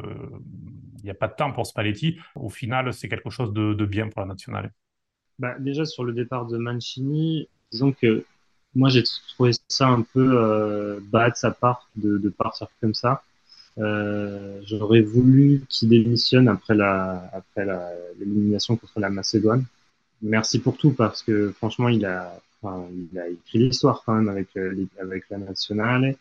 il 0.97 1.03
n'y 1.03 1.11
a 1.11 1.13
pas 1.13 1.27
de 1.27 1.35
temps 1.35 1.51
pour 1.51 1.67
Spalletti, 1.67 2.17
au 2.35 2.49
final 2.49 2.91
c'est 2.93 3.07
quelque 3.07 3.29
chose 3.29 3.53
de, 3.53 3.85
bien 3.85 4.09
pour 4.09 4.21
la 4.21 4.27
nationale 4.27 4.71
bah, 5.37 5.55
Déjà 5.59 5.85
sur 5.85 6.03
le 6.03 6.13
départ 6.13 6.47
de 6.47 6.57
Mancini, 6.57 7.47
disons 7.71 7.91
que 7.91 8.25
moi 8.73 8.89
j'ai 8.89 9.03
trouvé 9.35 9.51
ça 9.67 9.87
un 9.87 10.01
peu 10.01 10.99
bas 11.11 11.29
de 11.29 11.35
sa 11.35 11.51
part 11.51 11.87
de 11.95 12.29
partir 12.29 12.67
comme 12.81 12.95
ça. 12.95 13.21
Euh, 13.77 14.61
J'aurais 14.65 15.01
voulu 15.01 15.63
qu'il 15.69 15.89
démissionne 15.89 16.47
après 16.47 16.75
la 16.75 17.29
après 17.33 17.65
l'élimination 18.19 18.75
contre 18.75 18.99
la 18.99 19.09
Macédoine. 19.09 19.65
Merci 20.21 20.59
pour 20.59 20.77
tout 20.77 20.91
parce 20.91 21.23
que 21.23 21.51
franchement 21.51 21.89
il 21.89 22.05
a 22.05 22.39
il 22.63 23.19
a 23.19 23.29
écrit 23.29 23.59
l'histoire 23.59 24.03
quand 24.05 24.15
même 24.15 24.29
avec 24.29 24.49
euh, 24.57 24.85
avec 24.99 25.29
la 25.29 25.37
nationale. 25.37 26.15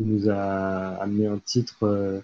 Il 0.00 0.06
nous 0.08 0.28
a 0.28 0.96
amené 1.02 1.26
un 1.28 1.38
titre 1.38 1.84
euh, 1.84 2.20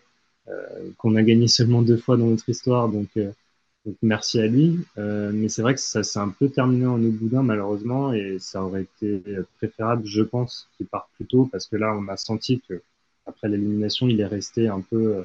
qu'on 0.98 1.14
a 1.16 1.22
gagné 1.22 1.46
seulement 1.48 1.82
deux 1.82 1.96
fois 1.96 2.16
dans 2.16 2.26
notre 2.26 2.48
histoire 2.48 2.88
donc, 2.88 3.08
donc 3.14 3.96
merci 4.02 4.40
à 4.40 4.46
lui. 4.48 4.80
mais 4.96 5.48
c'est 5.48 5.62
vrai 5.62 5.74
que 5.74 5.80
ça 5.80 6.02
s'est 6.02 6.18
un 6.18 6.30
peu 6.30 6.48
terminé 6.48 6.86
en 6.86 7.02
eau 7.04 7.10
boudin 7.10 7.42
malheureusement 7.42 8.12
et 8.12 8.38
ça 8.40 8.64
aurait 8.64 8.82
été 8.82 9.22
préférable 9.58 10.04
je 10.06 10.22
pense 10.22 10.68
qu'il 10.76 10.86
parte 10.86 11.08
plus 11.14 11.26
tôt 11.26 11.48
parce 11.52 11.66
que 11.66 11.76
là 11.76 11.94
on 11.96 12.08
a 12.08 12.16
senti 12.16 12.60
que 12.68 12.82
après 13.30 13.48
l'élimination, 13.48 14.08
il 14.08 14.20
est 14.20 14.26
resté 14.26 14.68
un 14.68 14.80
peu, 14.82 15.24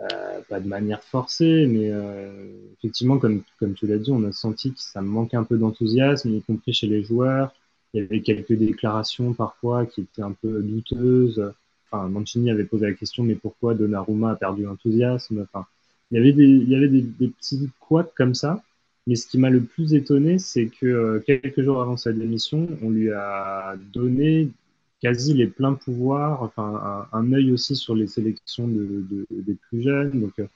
euh, 0.00 0.40
pas 0.48 0.60
de 0.60 0.68
manière 0.68 1.02
forcée, 1.02 1.66
mais 1.66 1.90
euh, 1.90 2.50
effectivement, 2.78 3.18
comme, 3.18 3.42
comme 3.58 3.74
tu 3.74 3.86
l'as 3.86 3.98
dit, 3.98 4.10
on 4.12 4.24
a 4.24 4.32
senti 4.32 4.72
que 4.72 4.80
ça 4.80 5.02
manquait 5.02 5.36
un 5.36 5.44
peu 5.44 5.58
d'enthousiasme, 5.58 6.30
y 6.30 6.42
compris 6.42 6.72
chez 6.72 6.86
les 6.86 7.02
joueurs. 7.02 7.54
Il 7.94 8.02
y 8.02 8.04
avait 8.04 8.20
quelques 8.20 8.52
déclarations 8.52 9.32
parfois 9.34 9.86
qui 9.86 10.02
étaient 10.02 10.22
un 10.22 10.32
peu 10.32 10.62
douteuses. 10.62 11.52
Enfin, 11.90 12.08
Mancini 12.08 12.50
avait 12.50 12.64
posé 12.64 12.86
la 12.86 12.94
question, 12.94 13.24
mais 13.24 13.34
pourquoi 13.34 13.74
Donnarumma 13.74 14.32
a 14.32 14.36
perdu 14.36 14.64
l'enthousiasme? 14.64 15.42
Enfin, 15.42 15.66
il 16.10 16.16
y 16.18 16.20
avait 16.20 16.32
des, 16.32 16.44
il 16.44 16.68
y 16.68 16.76
avait 16.76 16.88
des, 16.88 17.02
des 17.02 17.28
petits 17.28 17.70
couacs 17.80 18.14
comme 18.14 18.34
ça. 18.34 18.62
Mais 19.08 19.16
ce 19.16 19.26
qui 19.26 19.38
m'a 19.38 19.48
le 19.48 19.62
plus 19.62 19.94
étonné, 19.94 20.38
c'est 20.38 20.66
que 20.66 20.86
euh, 20.86 21.20
quelques 21.26 21.62
jours 21.62 21.80
avant 21.80 21.96
sa 21.96 22.12
démission, 22.12 22.68
on 22.82 22.90
lui 22.90 23.10
a 23.10 23.74
donné 23.94 24.50
quasi 25.00 25.34
les 25.34 25.46
pleins 25.46 25.74
pouvoirs, 25.74 26.42
enfin 26.42 27.08
un, 27.12 27.32
œil 27.32 27.52
aussi 27.52 27.76
sur 27.76 27.94
les 27.94 28.06
sélections 28.08 28.66
de, 28.68 29.04
de, 29.10 29.26
des 29.30 29.54
plus 29.54 29.82
jeunes. 29.82 30.20
Donc, 30.20 30.38
euh, 30.38 30.46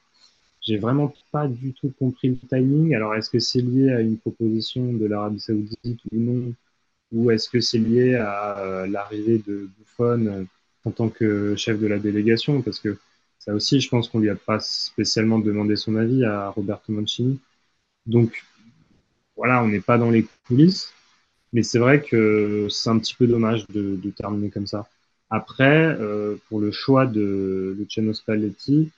j'ai 0.61 0.77
vraiment 0.77 1.13
pas 1.31 1.47
du 1.47 1.73
tout 1.73 1.91
compris 1.99 2.29
le 2.29 2.37
timing. 2.47 2.95
Alors, 2.95 3.15
est-ce 3.15 3.29
que 3.29 3.39
c'est 3.39 3.61
lié 3.61 3.91
à 3.91 4.01
une 4.01 4.17
proposition 4.17 4.93
de 4.93 5.05
l'Arabie 5.05 5.39
Saoudite 5.39 6.01
ou 6.11 6.17
non, 6.19 6.53
ou 7.11 7.31
est-ce 7.31 7.49
que 7.49 7.59
c'est 7.61 7.79
lié 7.79 8.15
à 8.15 8.59
euh, 8.59 8.87
l'arrivée 8.87 9.39
de 9.39 9.69
Buffon 9.77 10.25
euh, 10.27 10.45
en 10.85 10.91
tant 10.91 11.09
que 11.09 11.55
chef 11.55 11.79
de 11.79 11.87
la 11.87 11.99
délégation? 11.99 12.61
Parce 12.61 12.79
que 12.79 12.97
Ça 13.39 13.53
aussi, 13.53 13.79
je 13.81 13.89
pense 13.89 14.09
qu'on 14.09 14.19
lui 14.19 14.29
a 14.29 14.35
pas 14.35 14.59
spécialement 14.59 15.39
demandé 15.39 15.75
son 15.75 15.95
avis 15.97 16.23
à 16.25 16.49
Roberto 16.49 16.91
Mancini. 16.93 17.39
Donc, 18.05 18.43
voilà, 19.35 19.63
on 19.63 19.67
n'est 19.67 19.81
pas 19.81 19.97
dans 19.97 20.09
les 20.11 20.25
coulisses. 20.47 20.93
Mais 21.53 21.63
c'est 21.63 21.79
vrai 21.79 22.01
que 22.01 22.67
c'est 22.69 22.89
un 22.89 22.99
petit 22.99 23.15
peu 23.15 23.27
dommage 23.27 23.67
de, 23.67 23.97
terminer 24.17 24.49
comme 24.49 24.67
ça. 24.67 24.89
Après, 25.29 25.85
euh, 25.99 26.37
pour 26.49 26.59
le 26.59 26.71
choix 26.71 27.05
de 27.05 27.75
Luciano 27.77 28.13
Spalletti, 28.13 28.91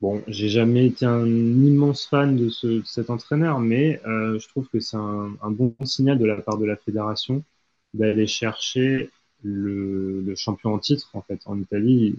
bon, 0.00 0.22
j'ai 0.28 0.48
jamais 0.48 0.86
été 0.86 1.06
un 1.06 1.26
immense 1.26 2.06
fan 2.06 2.36
de, 2.36 2.50
ce, 2.50 2.82
cet 2.84 3.10
entraîneur, 3.10 3.60
mais 3.60 4.00
euh, 4.06 4.38
je 4.38 4.48
trouve 4.48 4.68
que 4.68 4.80
c'est 4.80 4.96
un, 4.96 5.30
bon 5.50 5.74
signal 5.84 6.18
de 6.18 6.26
la 6.26 6.36
part 6.36 6.58
de 6.58 6.66
la 6.66 6.76
fédération 6.76 7.42
d'aller 7.94 8.26
chercher 8.26 9.10
le, 9.42 10.20
le, 10.22 10.34
champion 10.36 10.74
en 10.74 10.78
titre. 10.78 11.10
En 11.14 11.22
fait, 11.22 11.40
en 11.46 11.58
Italie, 11.58 12.16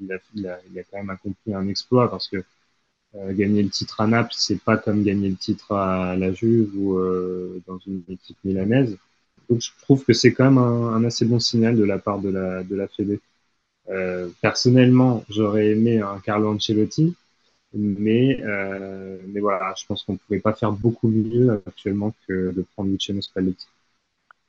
il 0.00 0.12
a, 0.12 0.18
il, 0.34 0.46
a, 0.48 0.84
quand 0.84 0.98
même 0.98 1.10
accompli 1.10 1.54
un 1.54 1.68
exploit 1.68 2.10
parce 2.10 2.28
que 2.28 2.44
euh, 3.16 3.32
gagner 3.34 3.62
le 3.62 3.70
titre 3.70 4.00
à 4.00 4.06
Naples, 4.06 4.34
c'est 4.36 4.60
pas 4.62 4.76
comme 4.76 5.02
gagner 5.02 5.28
le 5.30 5.36
titre 5.36 5.72
à 5.72 6.16
la 6.16 6.32
Juve 6.32 6.76
ou 6.76 6.98
dans 7.66 7.78
une 7.78 8.02
équipe 8.08 8.38
milanaise. 8.44 8.96
Donc 9.48 9.60
je 9.60 9.70
trouve 9.82 10.04
que 10.04 10.12
c'est 10.12 10.32
quand 10.32 10.44
même 10.44 10.58
un, 10.58 11.04
assez 11.04 11.24
bon 11.24 11.38
signal 11.38 11.76
de 11.76 11.84
la 11.84 11.98
part 11.98 12.18
de 12.18 12.30
la, 12.30 12.62
de 12.62 12.76
la 12.76 12.88
Fédé. 12.88 13.20
Euh, 13.88 14.28
personnellement, 14.42 15.24
j'aurais 15.30 15.68
aimé 15.68 16.00
un 16.00 16.18
Carlo 16.20 16.52
Ancelotti, 16.52 17.14
mais, 17.72 18.40
euh, 18.42 19.18
mais 19.28 19.40
voilà, 19.40 19.74
je 19.78 19.86
pense 19.86 20.02
qu'on 20.02 20.14
ne 20.14 20.18
pouvait 20.18 20.40
pas 20.40 20.52
faire 20.52 20.72
beaucoup 20.72 21.08
mieux 21.08 21.62
actuellement 21.66 22.14
que 22.26 22.52
de 22.52 22.66
prendre 22.74 22.90
Luciano 22.90 23.22
Spalletti. 23.22 23.66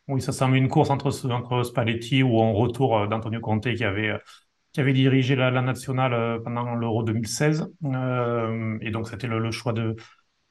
Oui, 0.10 0.22
ça 0.22 0.32
semble 0.32 0.58
une 0.58 0.68
course 0.68 0.90
entre, 0.90 1.32
entre 1.32 1.64
Spalletti 1.64 2.24
ou 2.24 2.42
un 2.42 2.52
retour 2.52 3.08
d'Antonio 3.08 3.40
Conte 3.40 3.74
qui 3.76 3.84
avait, 3.84 4.20
qui 4.74 4.82
avait 4.82 4.94
dirigé 4.94 5.36
la, 5.36 5.52
nationale 5.62 6.42
pendant 6.44 6.76
l'Euro 6.76 7.04
2016. 7.04 7.72
Euh, 7.86 8.78
et 8.82 8.92
donc, 8.92 9.08
c'était 9.08 9.28
le, 9.28 9.52
choix 9.52 9.72
de, 9.72 9.96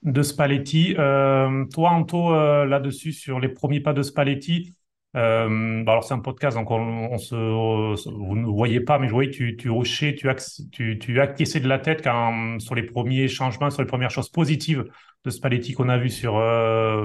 de 0.03 0.23
Spalletti. 0.23 0.95
Euh, 0.99 1.65
toi, 1.67 1.91
Anto, 1.91 2.33
euh, 2.33 2.65
là-dessus, 2.65 3.13
sur 3.13 3.41
les 3.41 3.49
premiers 3.49 3.81
pas 3.81 3.93
de 3.93 4.03
Spalletti, 4.03 4.75
euh, 5.17 5.83
bah 5.85 5.93
alors 5.93 6.05
c'est 6.05 6.15
un 6.15 6.21
podcast, 6.21 6.57
donc 6.57 6.71
on, 6.71 7.17
se, 7.19 7.35
vous 7.35 8.37
ne 8.37 8.47
voyez 8.47 8.81
pas, 8.81 8.99
mais 8.99 9.09
je 9.09 9.13
voyais 9.13 9.31
tu, 9.31 9.57
tu 9.57 9.71
hochais, 9.71 10.15
tu, 10.15 10.99
tu, 10.99 11.21
acquiesçais 11.21 11.61
de 11.61 11.69
la 11.69 11.79
tête 11.79 12.03
quand, 12.05 12.61
sur 12.61 12.75
les 12.75 12.83
premiers 12.83 13.27
changements, 13.27 13.71
sur 13.71 13.83
les 13.83 13.89
premières 13.89 14.11
choses 14.11 14.29
positives 14.29 14.85
de 15.25 15.31
Spalletti 15.31 15.73
qu'on 15.73 15.89
a 15.89 15.99
vu 15.99 16.11
sur 16.11 16.35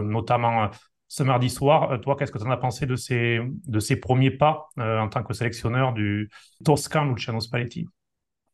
notamment 0.04 0.70
ce 1.08 1.24
mardi 1.24 1.50
soir. 1.50 2.00
toi, 2.02 2.16
qu'est-ce 2.18 2.32
que 2.32 2.38
tu 2.38 2.44
en 2.44 2.52
as 2.52 2.58
pensé 2.58 2.86
de 2.86 2.96
ces, 2.96 3.40
de 3.68 3.80
ces 3.80 3.96
premiers 3.96 4.32
pas 4.32 4.68
en 4.78 5.08
tant 5.08 5.24
que 5.24 5.34
sélectionneur 5.34 5.94
du 5.94 6.30
Toscan 6.66 7.06
Luciano 7.06 7.40
Spalletti? 7.40 7.88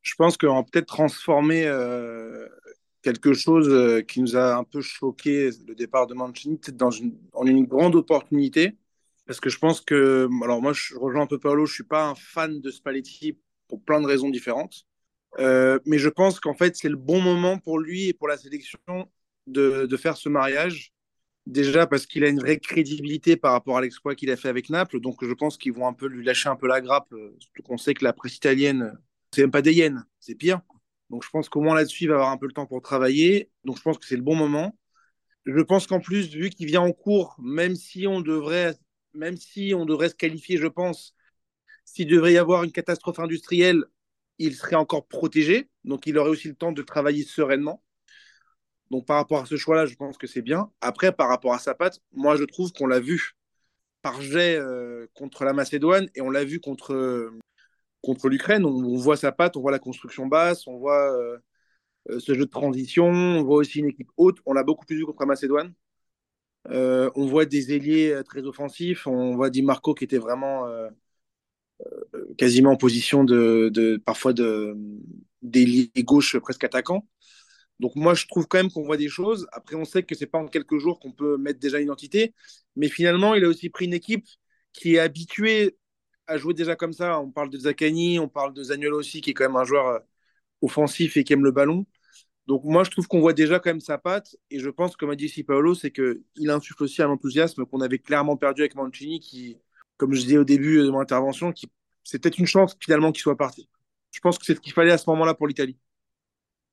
Je 0.01 0.13
pense 0.15 0.37
qu'on 0.37 0.55
va 0.55 0.63
peut-être 0.63 0.87
transformer 0.87 1.65
quelque 3.01 3.33
chose 3.33 3.69
euh, 3.69 4.01
qui 4.01 4.21
nous 4.21 4.35
a 4.35 4.55
un 4.55 4.63
peu 4.63 4.81
choqué, 4.81 5.49
le 5.67 5.75
départ 5.75 6.07
de 6.07 6.13
Mancini, 6.13 6.59
dans 6.73 6.91
une, 6.91 7.17
en 7.33 7.45
une 7.45 7.65
grande 7.65 7.95
opportunité. 7.95 8.77
Parce 9.25 9.39
que 9.39 9.49
je 9.49 9.59
pense 9.59 9.81
que, 9.81 10.27
alors 10.43 10.61
moi, 10.61 10.73
je 10.73 10.95
rejoins 10.95 11.23
un 11.23 11.27
peu 11.27 11.39
Paolo, 11.39 11.65
je 11.65 11.73
suis 11.73 11.83
pas 11.83 12.07
un 12.07 12.15
fan 12.15 12.61
de 12.61 12.71
Spalletti 12.71 13.37
pour 13.67 13.81
plein 13.83 14.01
de 14.01 14.07
raisons 14.07 14.29
différentes. 14.29 14.85
Euh, 15.39 15.79
mais 15.85 15.99
je 15.99 16.09
pense 16.09 16.39
qu'en 16.39 16.55
fait, 16.55 16.75
c'est 16.75 16.89
le 16.89 16.95
bon 16.95 17.21
moment 17.21 17.59
pour 17.59 17.79
lui 17.79 18.07
et 18.07 18.13
pour 18.13 18.27
la 18.27 18.37
sélection 18.37 19.09
de, 19.47 19.87
faire 19.97 20.17
ce 20.17 20.29
mariage. 20.29 20.93
Déjà 21.45 21.87
parce 21.87 22.05
qu'il 22.05 22.23
a 22.23 22.29
une 22.29 22.39
vraie 22.39 22.59
crédibilité 22.59 23.35
par 23.37 23.53
rapport 23.53 23.77
à 23.77 23.81
l'exploit 23.81 24.15
qu'il 24.15 24.31
a 24.31 24.37
fait 24.37 24.49
avec 24.49 24.69
Naples. 24.69 24.99
Donc 24.99 25.23
je 25.23 25.33
pense 25.33 25.57
qu'ils 25.57 25.73
vont 25.73 25.87
un 25.87 25.93
peu 25.93 26.07
lui 26.07 26.23
lâcher 26.23 26.49
un 26.49 26.55
peu 26.55 26.67
la 26.67 26.81
grappe. 26.81 27.13
Surtout 27.39 27.63
qu'on 27.63 27.77
sait 27.77 27.93
que 27.93 28.03
la 28.03 28.13
presse 28.13 28.35
italienne, 28.35 28.99
c'est 29.33 29.41
même 29.41 29.51
pas 29.51 29.61
des 29.61 29.73
yens, 29.73 30.01
c'est 30.19 30.35
pire. 30.35 30.61
Donc 31.09 31.23
je 31.23 31.29
pense 31.29 31.49
qu'au 31.49 31.61
moins 31.61 31.75
là-dessus, 31.75 32.05
il 32.05 32.09
va 32.09 32.15
avoir 32.15 32.31
un 32.31 32.37
peu 32.37 32.47
le 32.47 32.53
temps 32.53 32.65
pour 32.65 32.81
travailler. 32.81 33.49
Donc 33.63 33.77
je 33.77 33.81
pense 33.81 33.97
que 33.97 34.05
c'est 34.05 34.15
le 34.15 34.21
bon 34.21 34.35
moment. 34.35 34.77
Je 35.45 35.61
pense 35.61 35.87
qu'en 35.87 35.99
plus, 35.99 36.29
vu 36.29 36.49
qu'il 36.49 36.67
vient 36.67 36.81
en 36.81 36.91
cours, 36.91 37.35
même 37.39 37.75
si 37.75 38.05
on 38.07 38.21
devrait, 38.21 38.75
même 39.13 39.37
si 39.37 39.73
on 39.75 39.85
devrait 39.85 40.09
se 40.09 40.15
qualifier, 40.15 40.57
je 40.57 40.67
pense, 40.67 41.15
s'il 41.85 42.07
devrait 42.07 42.33
y 42.33 42.37
avoir 42.37 42.63
une 42.63 42.71
catastrophe 42.71 43.19
industrielle, 43.19 43.83
il 44.37 44.55
serait 44.55 44.75
encore 44.75 45.07
protégé. 45.07 45.69
Donc 45.83 46.05
il 46.07 46.17
aurait 46.17 46.29
aussi 46.29 46.47
le 46.49 46.55
temps 46.55 46.71
de 46.71 46.81
travailler 46.81 47.23
sereinement. 47.23 47.83
Donc 48.91 49.05
par 49.05 49.17
rapport 49.17 49.41
à 49.41 49.45
ce 49.45 49.55
choix-là, 49.55 49.85
je 49.85 49.95
pense 49.95 50.17
que 50.17 50.27
c'est 50.27 50.41
bien. 50.41 50.71
Après, 50.81 51.11
par 51.11 51.29
rapport 51.29 51.53
à 51.53 51.59
sa 51.59 51.75
patte, 51.75 51.99
moi 52.11 52.35
je 52.37 52.43
trouve 52.43 52.71
qu'on 52.71 52.87
l'a 52.87 52.99
vu 52.99 53.33
par 54.01 54.21
jet 54.21 54.55
euh, 54.57 55.07
contre 55.13 55.43
la 55.43 55.53
Macédoine 55.53 56.09
et 56.15 56.21
on 56.21 56.29
l'a 56.29 56.43
vu 56.43 56.59
contre, 56.59 57.31
contre 58.01 58.29
l'Ukraine. 58.29 58.65
On, 58.65 58.95
voit 58.97 59.17
sa 59.17 59.31
patte, 59.31 59.57
on 59.57 59.61
voit 59.61 59.71
la 59.71 59.79
construction 59.79 60.27
basse, 60.27 60.67
on 60.67 60.77
voit 60.77 61.13
euh, 61.17 61.37
euh, 62.09 62.19
ce 62.19 62.33
jeu 62.33 62.45
de 62.45 62.51
transition, 62.51 63.07
on 63.07 63.43
voit 63.43 63.57
aussi 63.57 63.79
une 63.79 63.87
équipe 63.87 64.09
haute. 64.17 64.39
On 64.45 64.53
l'a 64.53 64.63
beaucoup 64.63 64.85
plus 64.85 64.97
vu 64.97 65.05
contre 65.05 65.21
la 65.21 65.27
Macédoine. 65.27 65.73
Euh, 66.71 67.09
on 67.15 67.25
voit 67.25 67.45
des 67.45 67.73
ailiers 67.73 68.21
très 68.25 68.43
offensifs. 68.43 69.07
On 69.07 69.35
voit 69.35 69.49
Di 69.49 69.61
Marco 69.61 69.93
qui 69.93 70.03
était 70.05 70.17
vraiment 70.17 70.67
quasiment 72.37 72.71
en 72.71 72.77
position 72.77 73.23
de, 73.23 73.69
de 73.73 73.97
parfois 73.97 74.33
de 74.33 74.75
d'ailier 75.41 75.89
gauche 75.99 76.37
presque 76.39 76.63
attaquant. 76.65 77.07
Donc 77.79 77.95
moi 77.95 78.13
je 78.13 78.27
trouve 78.27 78.47
quand 78.47 78.57
même 78.57 78.71
qu'on 78.71 78.83
voit 78.83 78.97
des 78.97 79.07
choses. 79.09 79.47
Après 79.53 79.75
on 79.75 79.85
sait 79.85 80.03
que 80.03 80.15
c'est 80.15 80.27
pas 80.27 80.39
en 80.39 80.47
quelques 80.47 80.77
jours 80.79 80.99
qu'on 80.99 81.13
peut 81.13 81.37
mettre 81.37 81.59
déjà 81.59 81.79
une 81.79 81.85
identité, 81.85 82.33
mais 82.75 82.89
finalement 82.89 83.35
il 83.35 83.45
a 83.45 83.47
aussi 83.47 83.69
pris 83.69 83.85
une 83.85 83.93
équipe 83.93 84.25
qui 84.73 84.95
est 84.95 84.99
habituée 84.99 85.77
à 86.29 86.37
jouer 86.37 86.53
déjà 86.53 86.75
comme 86.75 86.93
ça. 86.93 87.19
On 87.19 87.31
parle 87.31 87.49
de 87.49 87.57
Zaccani, 87.57 88.19
on 88.19 88.29
parle 88.29 88.53
de 88.53 88.63
Zaniolo 88.63 88.99
aussi, 88.99 89.21
qui 89.21 89.31
est 89.31 89.33
quand 89.33 89.45
même 89.45 89.55
un 89.55 89.65
joueur 89.65 89.87
euh, 89.87 89.99
offensif 90.61 91.17
et 91.17 91.23
qui 91.23 91.33
aime 91.33 91.43
le 91.43 91.51
ballon. 91.51 91.85
Donc 92.47 92.63
moi, 92.63 92.83
je 92.83 92.91
trouve 92.91 93.07
qu'on 93.07 93.19
voit 93.19 93.33
déjà 93.33 93.59
quand 93.59 93.69
même 93.69 93.79
sa 93.79 93.97
patte. 93.97 94.35
Et 94.49 94.59
je 94.59 94.69
pense, 94.69 94.95
comme 94.95 95.09
a 95.11 95.15
dit 95.15 95.25
ici 95.25 95.43
Paolo, 95.43 95.75
c'est 95.75 95.91
qu'il 95.91 96.49
insuffle 96.49 96.83
aussi 96.83 97.01
un 97.01 97.09
enthousiasme 97.09 97.65
qu'on 97.65 97.81
avait 97.81 97.99
clairement 97.99 98.37
perdu 98.37 98.61
avec 98.61 98.75
Mancini, 98.75 99.19
qui, 99.19 99.57
comme 99.97 100.13
je 100.13 100.21
disais 100.21 100.37
au 100.37 100.43
début 100.43 100.79
de 100.79 100.89
mon 100.89 100.99
intervention, 100.99 101.51
qui 101.51 101.69
c'est 102.03 102.19
peut-être 102.19 102.39
une 102.39 102.47
chance 102.47 102.75
finalement 102.79 103.11
qu'il 103.11 103.21
soit 103.21 103.37
parti. 103.37 103.69
Je 104.11 104.19
pense 104.19 104.39
que 104.39 104.45
c'est 104.45 104.55
ce 104.55 104.61
qu'il 104.61 104.73
fallait 104.73 104.91
à 104.91 104.97
ce 104.97 105.07
moment-là 105.11 105.35
pour 105.35 105.47
l'Italie. 105.47 105.77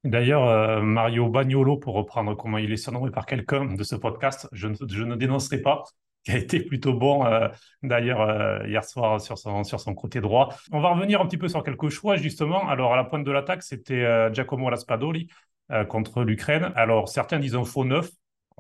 D'ailleurs, 0.04 0.48
euh, 0.48 0.80
Mario 0.80 1.28
Bagnolo, 1.28 1.76
pour 1.76 1.94
reprendre 1.94 2.34
comment 2.36 2.58
il 2.58 2.72
est 2.72 2.78
surnommé 2.78 3.10
par 3.10 3.26
quelqu'un 3.26 3.66
de 3.66 3.82
ce 3.82 3.96
podcast, 3.96 4.48
je 4.52 4.68
ne 4.68 5.16
dénoncerai 5.16 5.60
pas, 5.60 5.84
qui 6.26 6.33
a 6.33 6.37
été 6.38 6.59
plutôt 6.61 6.92
bon 6.92 7.25
euh, 7.25 7.49
d'ailleurs 7.85 8.21
euh, 8.21 8.66
hier 8.66 8.85
soir 8.85 9.21
sur 9.21 9.38
son, 9.38 9.95
côté 9.95 10.21
droit. 10.21 10.52
On 10.73 10.80
va 10.80 10.92
revenir 10.92 11.21
un 11.21 11.26
petit 11.26 11.38
peu 11.38 11.49
sur 11.49 11.62
quelques 11.62 11.88
choix 11.88 12.16
justement. 12.16 12.68
Alors 12.68 12.92
à 12.92 12.97
la 12.97 13.04
pointe 13.04 13.25
de 13.25 13.30
l'attaque, 13.30 13.62
c'était 13.62 14.04
euh, 14.04 14.33
Giacomo 14.33 14.66
Raspadori 14.66 15.28
euh, 15.71 15.85
contre 15.85 16.25
l'Ukraine. 16.25 16.73
Alors 16.75 17.09
certains 17.09 17.38
disent 17.38 17.54
un 17.54 17.64
faux 17.64 17.85
neuf. 17.85 18.11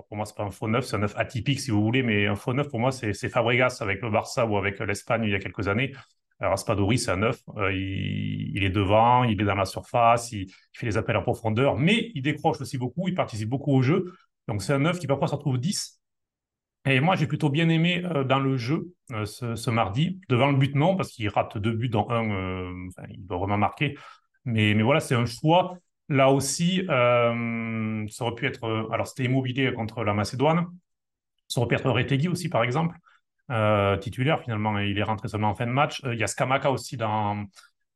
Pour 0.08 0.16
moi, 0.16 0.26
c'est 0.26 0.36
pas 0.36 0.44
un 0.44 0.50
faux 0.50 0.68
neuf, 0.68 0.84
c'est 0.84 0.96
un 0.96 1.00
neuf 1.00 1.16
atypique 1.16 1.58
si 1.58 1.70
vous 1.70 1.82
voulez, 1.82 2.02
mais 2.02 2.26
un 2.26 2.36
faux 2.36 2.52
neuf 2.52 2.68
pour 2.68 2.78
moi, 2.78 2.92
c'est 2.92 3.14
Fabregas 3.30 3.78
avec 3.80 4.02
le 4.02 4.10
Barça 4.10 4.44
ou 4.44 4.58
avec 4.58 4.78
l'Espagne 4.78 5.24
il 5.24 5.30
y 5.30 5.34
a 5.34 5.38
quelques 5.38 5.68
années. 5.68 5.92
Alors, 6.38 6.50
Raspadori, 6.50 6.98
c'est 6.98 7.12
un 7.12 7.16
neuf. 7.16 7.40
Il, 7.72 8.52
il, 8.54 8.62
est 8.62 8.68
devant, 8.68 9.24
il 9.24 9.40
est 9.40 9.44
dans 9.46 9.54
la 9.54 9.64
surface, 9.64 10.32
il, 10.32 10.42
il, 10.42 10.52
fait 10.74 10.84
les 10.84 10.98
appels 10.98 11.16
en 11.16 11.22
profondeur, 11.22 11.78
mais 11.78 12.10
il 12.14 12.20
décroche 12.20 12.60
aussi 12.60 12.76
beaucoup, 12.76 13.08
il 13.08 13.14
participe 13.14 13.48
beaucoup 13.48 13.72
au 13.72 13.80
jeu. 13.80 14.12
Donc 14.48 14.62
c'est 14.62 14.74
un 14.74 14.80
neuf 14.80 14.98
qui 14.98 15.06
parfois 15.06 15.28
se 15.28 15.34
retrouve 15.34 15.56
10 15.56 15.98
et 16.86 17.00
moi, 17.00 17.16
j'ai 17.16 17.26
plutôt 17.26 17.50
bien 17.50 17.68
aimé 17.68 18.02
euh, 18.04 18.24
dans 18.24 18.38
le 18.38 18.56
jeu 18.56 18.92
euh, 19.12 19.24
ce, 19.26 19.70
mardi, 19.70 20.20
devant 20.28 20.50
le 20.50 20.56
but 20.56 20.74
non, 20.74 20.96
parce 20.96 21.10
qu'il 21.10 21.28
rate 21.28 21.58
deux 21.58 21.72
buts 21.72 21.88
dans 21.88 22.08
un, 22.10 22.30
euh, 22.30 22.88
enfin, 22.88 23.08
il 23.10 23.26
doit 23.26 23.38
vraiment 23.38 23.58
marquer. 23.58 23.96
Mais, 24.44 24.74
mais 24.74 24.82
voilà, 24.82 25.00
c'est 25.00 25.16
un 25.16 25.26
choix. 25.26 25.76
Là 26.08 26.30
aussi, 26.30 26.86
euh, 26.88 28.06
ça 28.08 28.24
aurait 28.24 28.34
pu 28.36 28.46
être. 28.46 28.88
Alors, 28.92 29.08
c'était 29.08 29.24
immobilier 29.24 29.72
contre 29.72 30.04
la 30.04 30.14
Macédoine. 30.14 30.66
Ça 31.48 31.60
aurait 31.60 31.68
pu 31.68 31.74
être 31.74 31.90
Retegui 31.90 32.28
aussi, 32.28 32.48
par 32.48 32.62
exemple, 32.62 32.96
titulaire 34.00 34.40
finalement. 34.40 34.78
Il 34.78 34.98
est 34.98 35.02
rentré 35.02 35.28
seulement 35.28 35.50
en 35.50 35.54
fin 35.54 35.66
de 35.66 35.72
match. 35.72 36.00
Il 36.04 36.18
y 36.18 36.22
a 36.22 36.28
Skamaka 36.28 36.70
aussi 36.70 36.96
dans, 36.96 37.44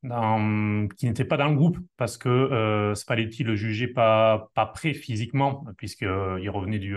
qui 0.02 1.06
n'était 1.06 1.24
pas 1.24 1.36
dans 1.36 1.48
le 1.48 1.54
groupe 1.54 1.78
parce 1.96 2.18
que 2.18 2.92
Spalletti 2.96 3.44
le 3.44 3.54
jugeait 3.54 3.88
pas, 3.88 4.48
pas 4.54 4.66
prêt 4.66 4.94
physiquement, 4.94 5.64
puisqu'il 5.76 6.50
revenait 6.50 6.78
du 6.80 6.96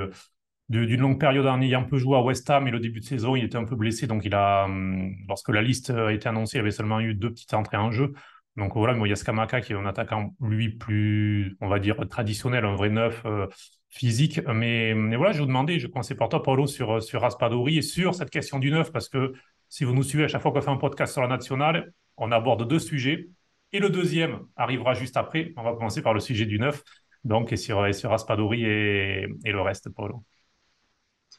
d'une 0.74 1.01
longue 1.01 1.20
période 1.20 1.46
en 1.46 1.62
ayant 1.62 1.84
peu 1.84 1.98
joué 1.98 2.18
à 2.18 2.22
West 2.22 2.50
Ham 2.50 2.68
et 2.68 2.72
le 2.72 2.80
début 2.80 3.00
de 3.00 3.06
saison, 3.06 3.36
il 3.36 3.44
était 3.44 3.58
un 3.58 3.65
peu 3.65 3.75
blessé. 3.75 4.08
Donc, 4.08 4.25
il 4.25 4.34
a, 4.34 4.65
hum, 4.65 5.15
lorsque 5.27 5.50
la 5.50 5.62
liste 5.62 5.89
a 5.92 6.12
été 6.12 6.27
annoncée, 6.27 6.58
il 6.58 6.62
avait 6.62 6.72
seulement 6.72 7.00
eu 7.00 7.13
deux 7.13 7.30
petites 7.30 7.53
entrées 7.53 7.77
en 7.77 7.92
jeu. 7.92 8.13
Donc 8.56 8.74
voilà, 8.75 8.94
mais 8.94 9.08
il 9.08 9.10
y 9.10 9.13
a 9.13 9.15
Skamaka 9.15 9.62
qui 9.62 9.74
est 9.74 9.75
un 9.75 9.86
attaquant, 9.86 10.36
lui, 10.39 10.70
plus, 10.70 11.58
on 11.60 11.68
va 11.68 11.80
dire, 11.80 11.98
traditionnel, 12.08 12.65
un 12.65 12.75
vrai 12.75 12.89
neuf 12.89 13.24
euh, 13.25 13.48
physique. 13.89 14.42
Mais, 14.48 14.94
voilà, 15.15 15.32
je 15.32 15.39
vous 15.39 15.48
demandais, 15.48 15.80
je 15.80 15.88
commençais 15.88 16.15
par 16.15 16.30
toi, 16.30 16.44
Paulo, 16.44 16.68
sur, 16.68 17.01
sur 17.01 17.22
Raspadori 17.22 17.77
et 17.80 17.82
sur 17.82 18.13
cette 18.15 18.30
question 18.30 18.60
du 18.60 18.72
neuf, 18.72 18.92
parce 18.92 19.10
que 19.10 19.34
si 19.70 19.86
vous 19.86 19.94
nous 19.94 20.03
suivez 20.03 20.25
à 20.25 20.27
chaque 20.27 20.42
fois 20.42 20.51
qu'on 20.51 20.62
fait 20.62 20.70
un 20.70 20.77
podcast 20.77 21.13
sur 21.13 21.22
la 21.22 21.27
nationale, 21.27 21.94
on 22.18 22.32
aborde 22.32 22.68
deux 22.68 22.80
sujets. 22.80 23.30
Et 23.72 23.80
le 23.80 23.89
deuxième 23.89 24.42
arrivera 24.56 24.94
juste 24.94 25.18
après. 25.18 25.51
On 25.58 25.63
va 25.63 25.74
commencer 25.74 26.03
par 26.03 26.13
le 26.13 26.20
sujet 26.20 26.46
du 26.46 26.60
neuf. 26.60 26.84
Donc, 27.24 27.51
et 27.51 27.58
sur, 27.58 27.94
sur 27.96 28.12
Raspadori 28.12 28.65
et, 28.65 29.27
et 29.46 29.51
le 29.51 29.62
reste, 29.62 29.89
Paulo. 29.89 30.24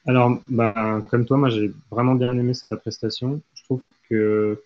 Alors, 0.07 0.39
bah, 0.49 1.03
comme 1.11 1.25
toi, 1.25 1.37
moi, 1.37 1.49
j'ai 1.51 1.73
vraiment 1.91 2.15
bien 2.15 2.37
aimé 2.39 2.55
sa 2.55 2.77
prestation. 2.77 3.41
Je 3.55 3.65
trouve 3.65 3.81
que 4.09 4.63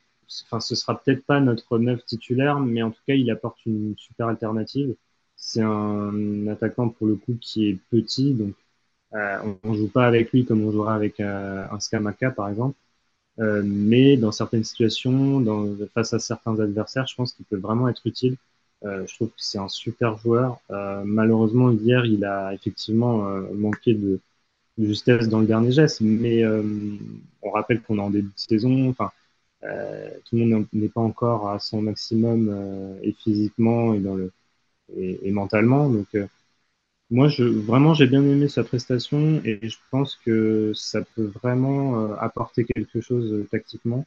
enfin, 0.47 0.61
ce 0.61 0.75
sera 0.75 1.01
peut-être 1.01 1.25
pas 1.25 1.41
notre 1.41 1.79
neuf 1.79 2.05
titulaire, 2.05 2.61
mais 2.61 2.83
en 2.83 2.91
tout 2.91 3.01
cas, 3.07 3.15
il 3.15 3.31
apporte 3.31 3.65
une 3.67 3.95
super 3.97 4.29
alternative. 4.29 4.95
C'est 5.37 5.63
un 5.63 6.47
attaquant 6.49 6.89
pour 6.89 7.07
le 7.07 7.17
coup 7.17 7.37
qui 7.41 7.69
est 7.69 7.79
petit, 7.91 8.35
donc 8.35 8.55
euh, 9.15 9.55
on, 9.65 9.75
joue 9.75 9.89
pas 9.89 10.07
avec 10.07 10.33
lui 10.33 10.45
comme 10.45 10.63
on 10.65 10.73
jouera 10.73 10.95
avec 10.95 11.21
euh, 11.21 11.65
un 11.71 11.81
Skamaka 11.81 12.31
par 12.31 12.49
exemple. 12.49 12.77
Euh, 13.41 13.63
mais 13.65 14.17
dans 14.17 14.33
certaines 14.33 14.65
situations, 14.65 15.45
face 15.95 16.13
à 16.15 16.19
certains 16.19 16.59
adversaires, 16.61 17.07
je 17.07 17.15
pense 17.17 17.33
qu'il 17.35 17.47
peut 17.47 17.57
vraiment 17.59 17.89
être 17.89 18.03
utile. 18.07 18.37
Euh, 18.85 19.07
je 19.07 19.15
trouve 19.17 19.29
que 19.29 19.35
c'est 19.39 19.59
un 19.59 19.69
super 19.69 20.19
joueur. 20.19 20.61
Malheureusement, 21.05 21.71
hier, 21.71 22.05
il 22.07 22.25
a 22.25 22.55
effectivement 22.55 23.19
manqué 23.55 23.95
de, 23.95 24.21
justesse 24.79 25.29
dans 25.29 25.41
le 25.41 25.47
dernier 25.47 25.73
geste, 25.73 26.01
mais 26.01 26.45
on 27.43 27.51
rappelle 27.51 27.83
qu'on 27.83 27.99
est 27.99 28.03
en 28.03 28.11
début 28.11 28.29
de 28.29 28.33
saison. 28.39 28.89
Enfin, 28.91 29.11
tout 30.25 30.37
le 30.37 30.47
monde 30.47 30.67
n'est 30.73 30.89
pas 30.89 31.01
encore 31.01 31.49
à 31.51 31.59
son 31.59 31.83
maximum 31.83 32.99
et 33.03 33.13
physiquement 33.13 33.95
et 34.97 35.31
mentalement. 35.31 35.91
Donc 35.91 36.09
moi, 37.11 37.29
je, 37.29 37.43
vraiment, 37.45 37.95
j'ai 37.95 38.07
bien 38.07 38.23
aimé 38.23 38.49
sa 38.49 38.65
prestation 38.65 39.41
et 39.45 39.67
je 39.69 39.79
pense 39.91 40.17
que 40.17 40.73
ça 40.75 41.03
peut 41.03 41.25
vraiment 41.43 42.01
euh, 42.03 42.15
apporter 42.19 42.65
quelque 42.65 43.01
chose 43.01 43.33
euh, 43.33 43.49
tactiquement. 43.51 44.05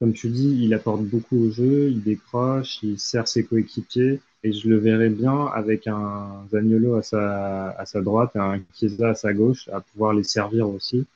Comme 0.00 0.12
tu 0.14 0.28
dis, 0.30 0.64
il 0.64 0.74
apporte 0.74 1.02
beaucoup 1.02 1.36
au 1.36 1.50
jeu, 1.50 1.90
il 1.90 2.02
décroche, 2.02 2.82
il 2.82 2.98
sert 2.98 3.28
ses 3.28 3.44
coéquipiers 3.44 4.20
et 4.42 4.52
je 4.52 4.68
le 4.68 4.78
verrais 4.78 5.10
bien 5.10 5.46
avec 5.46 5.86
un 5.86 6.46
Zaniolo 6.50 6.96
à 6.96 7.02
sa, 7.02 7.70
à 7.70 7.84
sa 7.86 8.00
droite 8.00 8.32
et 8.34 8.38
un 8.38 8.60
Chiesa 8.74 9.10
à 9.10 9.14
sa 9.14 9.34
gauche 9.34 9.68
à 9.68 9.80
pouvoir 9.80 10.14
les 10.14 10.24
servir 10.24 10.68
aussi 10.68 11.06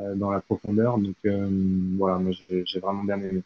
euh, 0.00 0.14
dans 0.14 0.30
la 0.30 0.40
profondeur. 0.40 0.98
Donc 0.98 1.16
voilà, 1.24 2.18
moi 2.18 2.32
j'ai 2.48 2.80
vraiment 2.80 3.04
bien 3.04 3.18
aimé. 3.20 3.42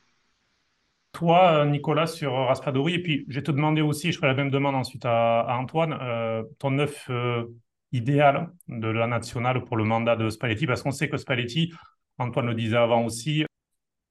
Toi, 1.15 1.65
Nicolas, 1.67 2.09
sur 2.09 2.33
Raspadori, 2.33 2.95
et 2.95 2.99
puis 2.99 3.25
je 3.29 3.37
vais 3.37 3.43
te 3.45 3.53
demander 3.53 3.81
aussi, 3.81 4.11
je 4.11 4.17
ferai 4.17 4.27
la 4.27 4.35
même 4.35 4.51
demande 4.51 4.75
ensuite 4.75 5.05
à, 5.07 5.47
Antoine, 5.61 5.97
euh, 6.03 6.43
ton 6.59 6.73
neuf 6.73 7.07
euh, 7.09 7.45
idéal 7.93 8.51
de 8.67 8.89
la 8.89 9.07
nationale 9.07 9.65
pour 9.65 9.77
le 9.77 9.85
mandat 9.85 10.17
de 10.17 10.29
Spalletti, 10.29 10.67
parce 10.67 10.83
qu'on 10.83 10.91
sait 10.91 11.09
que 11.09 11.17
Spalletti, 11.17 11.73
Antoine 12.19 12.47
le 12.47 12.55
disait 12.55 12.77
avant 12.77 13.05
aussi, 13.05 13.45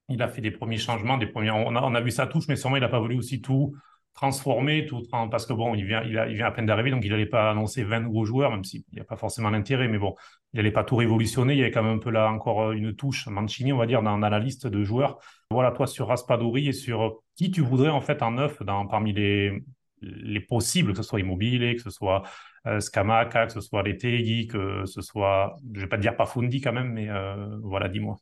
il 0.09 0.21
a 0.21 0.27
fait 0.27 0.41
des 0.41 0.51
premiers 0.51 0.77
changements, 0.77 1.17
des 1.17 1.27
premiers, 1.27 1.51
on 1.51 1.75
a, 1.75 2.01
vu 2.01 2.11
sa 2.11 2.27
touche, 2.27 2.47
mais 2.47 2.55
sûrement 2.55 2.77
il 2.77 2.81
n'a 2.81 2.89
pas 2.89 2.99
voulu 2.99 3.17
aussi 3.17 3.41
tout 3.41 3.75
transformer, 4.13 4.85
tout, 4.85 5.01
parce 5.31 5.47
que 5.47 5.53
bon, 5.53 5.73
il 5.73 5.85
vient, 5.85 6.45
à 6.45 6.51
peine 6.51 6.67
d'arriver, 6.67 6.91
donc 6.91 7.03
il 7.03 7.09
n'allait 7.09 7.25
pas 7.25 7.49
annoncer 7.49 7.83
20 7.83 8.01
nouveaux 8.01 8.25
joueurs, 8.25 8.51
même 8.51 8.63
s'il 8.63 8.83
n'y 8.93 8.99
a 8.99 9.03
pas 9.03 9.15
forcément 9.15 9.49
l'intérêt, 9.49 9.87
mais 9.87 9.97
bon, 9.97 10.13
il 10.53 10.57
n'allait 10.57 10.71
pas 10.71 10.83
tout 10.83 10.95
révolutionner, 10.95 11.53
il 11.53 11.59
y 11.59 11.61
avait 11.63 11.71
quand 11.71 11.81
même 11.81 11.95
un 11.95 11.99
peu 11.99 12.11
là 12.11 12.29
encore 12.29 12.73
une 12.73 12.95
touche 12.95 13.25
Mancini, 13.27 13.73
on 13.73 13.77
va 13.77 13.87
dire, 13.87 14.03
dans, 14.03 14.17
la 14.17 14.39
liste 14.39 14.67
de 14.67 14.83
joueurs. 14.83 15.17
Voilà, 15.49 15.71
toi, 15.71 15.87
sur 15.87 16.09
Raspadori 16.09 16.67
et 16.67 16.73
sur 16.73 17.23
qui 17.35 17.49
tu 17.49 17.61
voudrais 17.61 17.89
en 17.89 18.01
fait 18.01 18.21
en 18.21 18.31
neuf 18.31 18.61
dans, 18.61 18.85
parmi 18.85 19.13
les, 19.13 19.63
les 20.01 20.41
possibles, 20.41 20.91
que 20.91 20.97
ce 20.97 21.03
soit 21.03 21.19
Immobilier, 21.19 21.75
que 21.75 21.81
ce 21.81 21.89
soit 21.89 22.21
euh, 22.67 22.79
que 22.79 23.53
ce 23.53 23.61
soit 23.61 23.83
Letegui, 23.83 24.47
que 24.47 24.85
ce 24.85 25.01
soit, 25.01 25.55
je 25.73 25.79
ne 25.79 25.83
vais 25.85 25.89
pas 25.89 25.97
dire 25.97 26.15
Pafundi 26.15 26.61
quand 26.61 26.71
même, 26.71 26.93
mais 26.93 27.09
euh, 27.09 27.57
voilà, 27.61 27.89
dis-moi. 27.89 28.17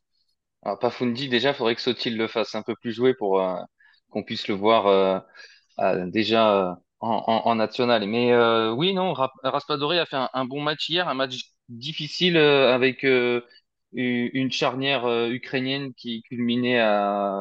Alors, 0.62 0.78
Pafundi, 0.78 1.28
déjà, 1.28 1.50
il 1.50 1.54
faudrait 1.54 1.74
que 1.74 1.80
Sotil 1.80 2.16
le 2.16 2.28
fasse 2.28 2.54
un 2.54 2.62
peu 2.62 2.74
plus 2.76 2.92
jouer 2.92 3.14
pour 3.14 3.40
euh, 3.40 3.56
qu'on 4.10 4.22
puisse 4.22 4.46
le 4.48 4.54
voir 4.54 4.86
euh, 4.86 5.18
euh, 5.80 6.06
déjà 6.06 6.78
en, 7.00 7.08
en, 7.44 7.54
national. 7.56 8.06
Mais 8.06 8.32
oui, 8.72 8.94
non, 8.94 9.12
Raspadori 9.42 9.98
a 9.98 10.06
fait 10.06 10.16
un, 10.32 10.44
bon 10.44 10.60
match 10.62 10.88
hier, 10.88 11.08
un 11.08 11.14
match 11.14 11.50
difficile 11.68 12.36
avec 12.36 13.04
une 13.92 14.52
charnière 14.52 15.06
ukrainienne 15.30 15.94
qui 15.94 16.22
culminait 16.22 16.78
à 16.80 16.98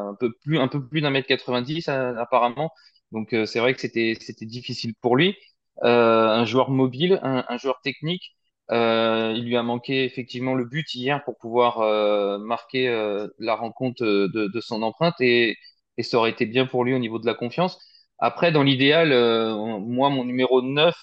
un 0.10 0.16
peu 0.16 0.32
plus, 0.44 0.60
un 0.60 0.68
peu 0.68 0.86
plus 0.88 1.02
d'un 1.02 1.12
mètre 1.12 1.28
90 1.28 1.90
apparemment. 1.90 2.72
Donc 3.12 3.30
c'est 3.46 3.60
vrai 3.60 3.74
que 3.76 3.82
c'était 3.82 4.16
difficile 4.46 4.94
pour 5.02 5.16
lui. 5.16 5.36
un 5.82 6.46
joueur 6.46 6.70
mobile, 6.72 7.20
un, 7.24 7.46
un 7.48 7.58
joueur 7.58 7.82
technique. 7.84 8.36
Euh, 8.72 9.34
il 9.36 9.46
lui 9.46 9.58
a 9.58 9.64
manqué 9.64 10.06
effectivement 10.06 10.54
le 10.56 10.64
but 10.66 10.94
hier 10.96 11.24
pour 11.26 11.38
pouvoir 11.38 11.82
euh, 11.82 12.38
marquer 12.40 12.88
euh, 12.88 13.28
la 13.38 13.56
rencontre 13.56 14.04
de, 14.04 14.60
son 14.62 14.82
empreinte 14.82 15.20
et, 15.20 15.58
ça 16.02 16.18
aurait 16.18 16.32
été 16.32 16.46
bien 16.48 16.66
pour 16.66 16.84
lui 16.84 16.96
au 16.96 17.00
niveau 17.00 17.20
de 17.20 17.26
la 17.28 17.36
confiance. 17.36 17.80
Après, 18.18 18.52
dans 18.52 18.64
l'idéal, 18.64 19.10
moi, 19.80 20.10
mon 20.10 20.26
numéro 20.26 20.62
9 20.64 20.96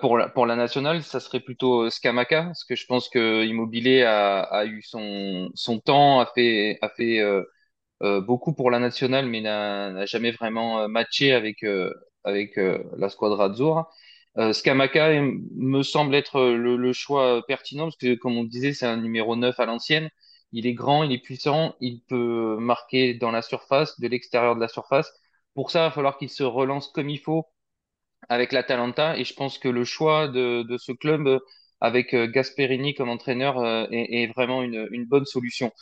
pour, 0.00 0.18
la, 0.18 0.56
nationale, 0.56 1.02
ça 1.02 1.20
serait 1.20 1.40
plutôt 1.40 1.88
Skamaka, 1.88 2.44
parce 2.44 2.64
que 2.64 2.74
je 2.76 2.84
pense 2.86 3.08
que 3.08 3.44
Immobilier 3.44 4.02
a, 4.02 4.64
eu 4.66 4.82
son, 4.82 5.50
temps, 5.84 6.20
a 6.20 6.26
fait, 6.26 6.78
a 6.82 6.90
fait 6.90 7.22
beaucoup 8.00 8.54
pour 8.54 8.70
la 8.70 8.78
nationale, 8.78 9.26
mais 9.26 9.40
n'a 9.40 10.04
jamais 10.06 10.32
vraiment 10.32 10.88
matché 10.88 11.32
avec, 11.32 11.64
avec 12.24 12.56
la 12.56 13.08
squadra 13.08 13.46
Azzurra. 13.46 13.88
Euh, 14.40 14.52
Skamaka 14.52 15.20
me 15.20 15.82
semble 15.82 16.14
être 16.14 16.40
le, 16.40 16.76
le, 16.76 16.92
choix 16.92 17.44
pertinent 17.46 17.84
parce 17.84 17.96
que, 17.96 18.14
comme 18.14 18.36
on 18.36 18.44
disait, 18.44 18.72
c'est 18.72 18.86
un 18.86 18.96
numéro 18.96 19.36
9 19.36 19.58
à 19.60 19.66
l'ancienne. 19.66 20.10
Il 20.52 20.66
est 20.66 20.74
grand, 20.74 21.04
il 21.04 21.12
est 21.12 21.18
puissant, 21.18 21.76
il 21.80 22.00
peut 22.08 22.56
marquer 22.58 23.14
dans 23.14 23.30
la 23.30 23.42
surface, 23.42 24.00
de 24.00 24.08
l'extérieur 24.08 24.56
de 24.56 24.60
la 24.60 24.68
surface. 24.68 25.12
Pour 25.54 25.70
ça, 25.70 25.80
il 25.80 25.82
va 25.84 25.90
falloir 25.90 26.18
qu'il 26.18 26.30
se 26.30 26.42
relance 26.42 26.88
comme 26.88 27.10
il 27.10 27.18
faut 27.20 27.46
avec 28.28 28.52
l'Atalanta. 28.52 29.16
Et 29.18 29.24
je 29.24 29.34
pense 29.34 29.58
que 29.58 29.68
le 29.68 29.84
choix 29.84 30.28
de, 30.28 30.64
ce 30.78 30.92
club 30.92 31.40
avec 31.80 32.14
euh, 32.14 32.26
Gasperini 32.28 32.94
comme 32.94 33.08
entraîneur 33.08 33.58
euh, 33.58 33.86
est, 33.90 34.28
vraiment 34.28 34.62
une, 34.62 35.06
bonne 35.06 35.26
solution. 35.26 35.72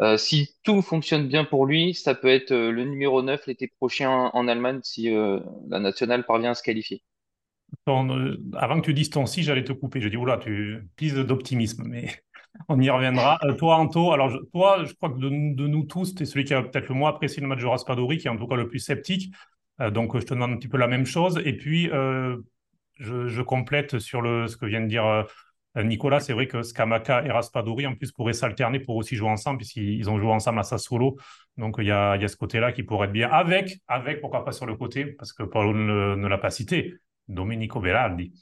Euh, 0.00 0.18
si 0.18 0.54
tout 0.62 0.82
fonctionne 0.82 1.28
bien 1.28 1.44
pour 1.44 1.66
lui, 1.66 1.94
ça 1.94 2.14
peut 2.14 2.28
être 2.28 2.52
le 2.54 2.84
numéro 2.84 3.22
9 3.22 3.46
l'été 3.46 3.68
prochain 3.68 4.30
en 4.32 4.48
Allemagne 4.48 4.80
si 4.82 5.10
la 5.10 5.80
nationale 5.80 6.26
parvient 6.26 6.50
à 6.52 6.54
se 6.54 6.62
qualifier. 6.62 7.02
Euh, 7.88 8.36
avant 8.54 8.80
que 8.80 8.86
tu 8.86 8.94
dises 8.94 9.10
ton 9.10 9.26
si, 9.26 9.42
j'allais 9.42 9.64
te 9.64 9.72
couper. 9.72 10.00
Je 10.00 10.08
dis, 10.08 10.16
oula, 10.16 10.38
tu 10.38 10.88
pises 10.96 11.14
d'optimisme, 11.14 11.84
mais 11.86 12.08
on 12.68 12.80
y 12.80 12.90
reviendra. 12.90 13.38
Euh, 13.44 13.54
toi, 13.54 13.76
Anto, 13.76 14.12
alors 14.12 14.32
toi, 14.52 14.84
je 14.84 14.92
crois 14.94 15.10
que 15.10 15.18
de, 15.18 15.28
nous 15.28 15.84
tous, 15.84 16.14
tu 16.14 16.22
es 16.22 16.26
celui 16.26 16.44
qui 16.44 16.54
a 16.54 16.62
peut-être 16.62 16.88
le 16.88 16.94
moins 16.94 17.10
apprécié 17.10 17.42
le 17.42 17.48
match 17.48 17.60
de 17.60 17.66
Raspadori, 17.66 18.18
qui 18.18 18.26
est 18.26 18.30
en 18.30 18.36
tout 18.36 18.46
cas 18.46 18.56
le 18.56 18.68
plus 18.68 18.80
sceptique. 18.80 19.34
Euh, 19.80 19.90
donc, 19.90 20.18
je 20.18 20.24
te 20.24 20.34
demande 20.34 20.52
un 20.52 20.56
petit 20.56 20.68
peu 20.68 20.78
la 20.78 20.88
même 20.88 21.06
chose. 21.06 21.40
Et 21.44 21.56
puis, 21.56 21.88
je, 22.98 23.42
complète 23.42 23.98
sur 23.98 24.22
le, 24.22 24.46
ce 24.48 24.56
que 24.56 24.66
vient 24.66 24.80
de 24.80 24.86
dire 24.86 25.26
Nicolas. 25.76 26.20
C'est 26.20 26.32
vrai 26.32 26.48
que 26.48 26.62
Skamaka 26.62 27.24
et 27.24 27.30
Raspadori, 27.30 27.86
en 27.86 27.94
plus, 27.94 28.10
pourraient 28.10 28.32
s'alterner 28.32 28.80
pour 28.80 28.96
aussi 28.96 29.16
jouer 29.16 29.28
ensemble, 29.28 29.58
puisqu'ils 29.58 30.08
ont 30.10 30.18
joué 30.18 30.32
ensemble 30.32 30.58
à 30.58 30.62
Sassuolo. 30.62 31.18
Donc, 31.56 31.76
il 31.78 31.86
y 31.86 31.90
a, 31.92 32.16
y 32.16 32.24
a 32.24 32.28
ce 32.28 32.36
côté-là 32.36 32.72
qui 32.72 32.82
pourrait 32.82 33.06
être 33.06 33.12
bien. 33.12 33.28
Avec, 33.28 33.78
avec, 33.86 34.20
pourquoi 34.20 34.44
pas 34.44 34.52
sur 34.52 34.66
le 34.66 34.76
côté, 34.76 35.04
parce 35.04 35.32
que 35.32 35.42
Paulo 35.42 35.74
ne, 35.74 36.16
ne 36.16 36.26
l'a 36.26 36.38
pas 36.38 36.50
cité 36.50 36.94
Domenico 37.28 37.80
Berardi, 37.80 38.32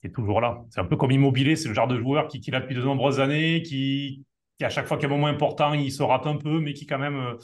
qui 0.00 0.06
est 0.08 0.10
toujours 0.12 0.40
là. 0.40 0.64
C'est 0.70 0.80
un 0.80 0.84
peu 0.84 0.96
comme 0.96 1.10
Immobilier, 1.10 1.56
c'est 1.56 1.68
le 1.68 1.74
genre 1.74 1.88
de 1.88 1.98
joueur 1.98 2.28
qui, 2.28 2.40
qui 2.40 2.50
l'a 2.50 2.60
depuis 2.60 2.74
de 2.74 2.82
nombreuses 2.82 3.20
années, 3.20 3.62
qui, 3.62 4.24
à 4.60 4.68
chaque 4.70 4.86
fois 4.86 4.96
qu'il 4.96 5.08
y 5.08 5.12
a 5.12 5.14
un 5.14 5.16
moment 5.16 5.28
important, 5.28 5.72
il 5.74 5.92
se 5.92 6.02
rate 6.02 6.26
un 6.26 6.36
peu, 6.36 6.60
mais 6.60 6.74
qui 6.74 6.86
quand 6.86 6.98
même, 6.98 7.16
euh, 7.16 7.34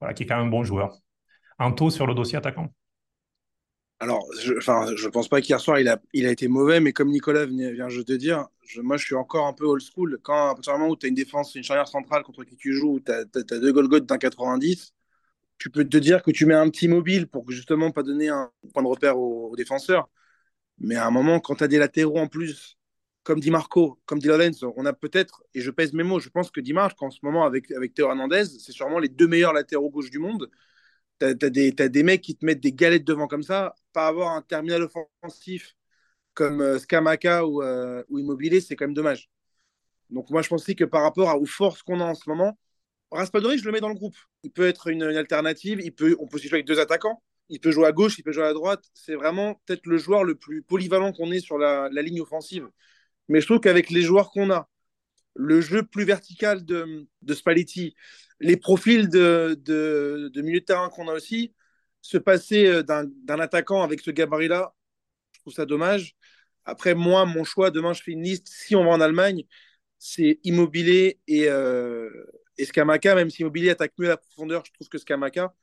voilà, 0.00 0.14
qui 0.14 0.24
est 0.24 0.26
quand 0.26 0.36
même 0.36 0.46
un 0.46 0.50
bon 0.50 0.64
joueur. 0.64 0.96
Anto 1.58 1.90
sur 1.90 2.06
le 2.06 2.14
dossier 2.14 2.38
attaquant. 2.38 2.72
Alors, 4.00 4.26
je, 4.40 4.54
je 4.58 5.08
pense 5.08 5.28
pas 5.28 5.40
qu'hier 5.40 5.60
soir 5.60 5.78
il 5.78 5.86
a, 5.88 6.00
il 6.12 6.26
a 6.26 6.32
été 6.32 6.48
mauvais, 6.48 6.80
mais 6.80 6.92
comme 6.92 7.08
Nicolas 7.10 7.46
vient, 7.46 7.86
de 7.86 8.02
te 8.02 8.12
dire, 8.12 8.48
je, 8.62 8.80
moi 8.80 8.96
je 8.96 9.04
suis 9.04 9.14
encore 9.14 9.46
un 9.46 9.52
peu 9.52 9.64
old 9.64 9.80
school. 9.80 10.18
Quand 10.22 10.50
à 10.50 10.54
partir 10.54 10.72
du 10.72 10.80
moment 10.80 10.92
où 10.92 10.96
tu 10.96 11.06
as 11.06 11.08
une 11.08 11.14
défense, 11.14 11.54
une 11.54 11.62
charnière 11.62 11.86
centrale 11.86 12.24
contre 12.24 12.42
qui 12.42 12.56
tu 12.56 12.72
joues, 12.72 12.98
tu 12.98 13.12
as, 13.12 13.24
deux 13.24 13.72
Golgoth 13.72 14.04
d'un 14.04 14.18
90, 14.18 14.92
tu 15.58 15.70
peux 15.70 15.84
te 15.84 15.96
dire 15.98 16.22
que 16.24 16.32
tu 16.32 16.46
mets 16.46 16.54
un 16.54 16.68
petit 16.70 16.88
mobile 16.88 17.28
pour 17.28 17.48
justement 17.50 17.92
pas 17.92 18.02
donner 18.02 18.28
un 18.28 18.50
point 18.74 18.82
de 18.82 18.88
repère 18.88 19.18
aux 19.18 19.54
défenseurs. 19.56 20.08
Mais 20.82 20.96
à 20.96 21.06
un 21.06 21.10
moment, 21.10 21.40
quand 21.40 21.56
tu 21.56 21.64
as 21.64 21.68
des 21.68 21.78
latéraux 21.78 22.18
en 22.18 22.28
plus, 22.28 22.76
comme 23.22 23.40
dit 23.40 23.50
Marco, 23.50 24.00
comme 24.06 24.18
dit 24.18 24.26
Lorenzo, 24.26 24.74
on 24.76 24.84
a 24.86 24.92
peut-être, 24.92 25.44
et 25.54 25.60
je 25.60 25.70
pèse 25.70 25.92
mes 25.92 26.02
mots, 26.02 26.20
je 26.20 26.28
pense 26.28 26.50
que 26.50 26.60
Dimarche, 26.60 26.94
en 27.00 27.10
ce 27.10 27.20
moment, 27.22 27.44
avec, 27.44 27.70
avec 27.70 27.94
Théo 27.94 28.08
Hernandez, 28.08 28.44
c'est 28.44 28.72
sûrement 28.72 28.98
les 28.98 29.08
deux 29.08 29.28
meilleurs 29.28 29.52
latéraux 29.52 29.90
gauche 29.90 30.10
du 30.10 30.18
monde. 30.18 30.50
Tu 31.20 31.26
as, 31.26 31.34
des, 31.34 32.02
mecs 32.02 32.22
qui 32.22 32.36
te 32.36 32.44
mettent 32.44 32.60
des 32.60 32.72
galettes 32.72 33.04
devant 33.04 33.28
comme 33.28 33.44
ça. 33.44 33.74
Pas 33.92 34.08
avoir 34.08 34.34
un 34.36 34.42
terminal 34.42 34.82
offensif 34.82 35.76
comme 36.34 36.60
euh, 36.62 36.78
Skamaka 36.78 37.46
ou, 37.46 37.62
euh, 37.62 38.02
ou 38.08 38.18
Immobilier, 38.18 38.60
c'est 38.60 38.76
quand 38.76 38.86
même 38.86 38.94
dommage. 38.94 39.30
Donc 40.10 40.30
moi, 40.30 40.42
je 40.42 40.48
pense 40.48 40.64
que 40.64 40.84
par 40.84 41.02
rapport 41.02 41.40
aux 41.40 41.46
forces 41.46 41.82
qu'on 41.82 42.00
a 42.00 42.04
en 42.04 42.14
ce 42.14 42.28
moment, 42.28 42.58
Raspadori, 43.12 43.58
je 43.58 43.64
le 43.66 43.72
mets 43.72 43.80
dans 43.80 43.88
le 43.88 43.94
groupe. 43.94 44.16
Il 44.42 44.50
peut 44.50 44.66
être 44.66 44.88
une, 44.88 45.02
alternative. 45.02 45.80
Il 45.82 45.94
peut, 45.94 46.16
on 46.18 46.26
peut 46.26 46.36
aussi 46.36 46.48
jouer 46.48 46.56
avec 46.58 46.66
deux 46.66 46.80
attaquants 46.80 47.22
il 47.48 47.60
peut 47.60 47.70
jouer 47.70 47.86
à 47.86 47.92
gauche, 47.92 48.18
il 48.18 48.22
peut 48.22 48.32
jouer 48.32 48.44
à 48.44 48.52
droite. 48.52 48.84
C'est 48.94 49.14
vraiment 49.14 49.60
peut-être 49.66 49.86
le 49.86 49.98
joueur 49.98 50.24
le 50.24 50.34
plus 50.34 50.62
polyvalent 50.62 51.12
qu'on 51.12 51.30
ait 51.32 51.40
sur 51.40 51.58
la, 51.58 51.88
ligne 51.90 52.20
offensive. 52.20 52.68
Mais 53.28 53.40
je 53.40 53.46
trouve 53.46 53.60
qu'avec 53.60 53.90
les 53.90 54.02
joueurs 54.02 54.30
qu'on 54.30 54.50
a, 54.50 54.68
le 55.34 55.60
jeu 55.60 55.82
plus 55.82 56.04
vertical 56.04 56.64
de, 56.64 57.06
de 57.22 57.34
Spalletti, 57.34 57.94
les 58.40 58.56
profils 58.56 59.08
de, 59.08 59.58
de, 59.64 60.42
milieu 60.42 60.60
de 60.60 60.64
terrain 60.64 60.88
qu'on 60.90 61.08
a 61.08 61.14
aussi, 61.14 61.54
se 62.02 62.18
passer 62.18 62.66
euh, 62.66 62.82
d'un 62.82 63.40
attaquant 63.40 63.82
avec 63.82 64.00
ce 64.00 64.10
gabarit-là, 64.10 64.74
je 65.32 65.40
trouve 65.40 65.54
ça 65.54 65.66
dommage. 65.66 66.16
Après, 66.64 66.94
moi, 66.94 67.24
mon 67.26 67.44
choix, 67.44 67.70
demain, 67.70 67.92
je 67.92 68.02
fais 68.02 68.12
une 68.12 68.22
liste. 68.22 68.48
Si 68.48 68.76
on 68.76 68.84
va 68.84 68.90
en 68.90 69.00
Allemagne, 69.00 69.44
c'est 69.98 70.40
Immobilier 70.44 71.20
et, 71.28 71.48
euh, 71.48 72.10
même 73.04 73.30
si 73.30 73.42
Immobilier 73.42 73.70
attaque 73.70 73.92
mieux 73.98 74.08
la 74.08 74.16
profondeur, 74.16 74.64
je 74.64 74.72
trouve 74.72 74.88
que 74.88 74.98
Scamaca, 74.98 75.54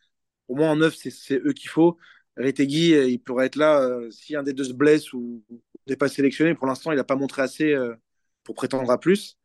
au 0.49 0.55
moins 0.55 0.71
en 0.71 0.75
neuf, 0.77 0.95
c'est 0.95 1.39
eux 1.45 1.53
qu'il 1.53 1.69
faut. 1.69 1.97
Retegui, 2.37 2.93
euh, 2.93 3.07
il 3.07 3.19
pourrait 3.19 3.45
être 3.47 3.55
là 3.55 3.81
euh, 3.81 4.09
si 4.11 4.35
un 4.35 4.43
des 4.43 4.53
deux 4.53 4.65
se 4.65 4.73
blesse 4.73 5.13
ou 5.13 5.43
n'est 5.87 5.95
pas 5.95 6.09
sélectionné. 6.09 6.55
Pour 6.55 6.67
l'instant, 6.67 6.91
il 6.91 6.95
n'a 6.95 7.03
pas 7.03 7.15
montré 7.15 7.41
assez 7.41 7.73
euh, 7.73 7.95
pour 8.43 8.55
prétendre 8.55 8.89
à 8.91 8.99
plus. 8.99 9.37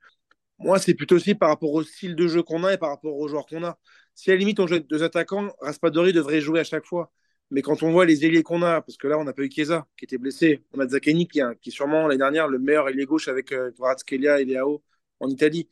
Moi, 0.58 0.78
c'est 0.78 0.94
plutôt 0.94 1.16
aussi 1.16 1.34
par 1.34 1.50
rapport 1.50 1.72
au 1.72 1.82
style 1.82 2.16
de 2.16 2.28
jeu 2.28 2.42
qu'on 2.42 2.64
a 2.64 2.74
et 2.74 2.78
par 2.78 2.90
rapport 2.90 3.16
aux 3.16 3.28
joueurs 3.28 3.46
qu'on 3.46 3.64
a. 3.64 3.78
Si 4.14 4.30
à 4.30 4.34
la 4.34 4.38
limite 4.40 4.60
on 4.60 4.66
joue 4.66 4.78
deux 4.80 5.02
attaquants, 5.02 5.50
Raspadori 5.60 6.12
devrait 6.12 6.40
jouer 6.40 6.60
à 6.60 6.64
chaque 6.64 6.86
fois. 6.86 7.12
Mais 7.50 7.62
quand 7.62 7.82
on 7.82 7.92
voit 7.92 8.06
les 8.06 8.24
ailiers 8.24 8.42
qu'on 8.42 8.62
a, 8.62 8.80
parce 8.80 8.96
que 8.96 9.06
là, 9.08 9.18
on 9.18 9.24
n'a 9.24 9.32
pas 9.32 9.42
eu 9.42 9.50
Chiesa 9.50 9.86
qui 9.96 10.04
était 10.06 10.18
blessé, 10.18 10.64
on 10.72 10.80
a 10.80 11.00
qui, 11.00 11.28
qui, 11.28 11.40
est 11.40 11.70
sûrement 11.70 12.06
l'année 12.08 12.18
dernière 12.18 12.48
le 12.48 12.58
meilleur 12.58 12.88
ailier 12.88 13.04
gauche 13.04 13.28
avec 13.28 13.52
euh, 13.52 13.70
et 14.08 14.44
Leao 14.44 14.82
en 15.20 15.28
Italie. 15.28 15.68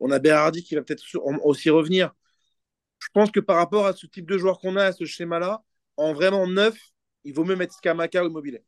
On 0.00 0.10
a 0.10 0.18
Berardi 0.18 0.62
qui 0.62 0.74
va 0.74 0.82
peut-être 0.82 1.02
aussi 1.44 1.70
revenir. 1.70 2.14
Je 2.98 3.08
pense 3.12 3.30
que 3.30 3.40
par 3.40 3.56
rapport 3.56 3.86
à 3.86 3.92
ce 3.92 4.06
type 4.06 4.26
de 4.26 4.38
joueur 4.38 4.58
qu'on 4.58 4.76
a, 4.76 4.84
à 4.84 4.92
ce 4.92 5.04
schéma-là, 5.04 5.62
en 5.96 6.12
vraiment 6.12 6.46
neuf, 6.46 6.76
il 7.24 7.34
vaut 7.34 7.44
mieux 7.44 7.56
mettre 7.56 7.74
Scamaca 7.74 8.24
ou 8.24 8.28
Immobilier. 8.28 8.62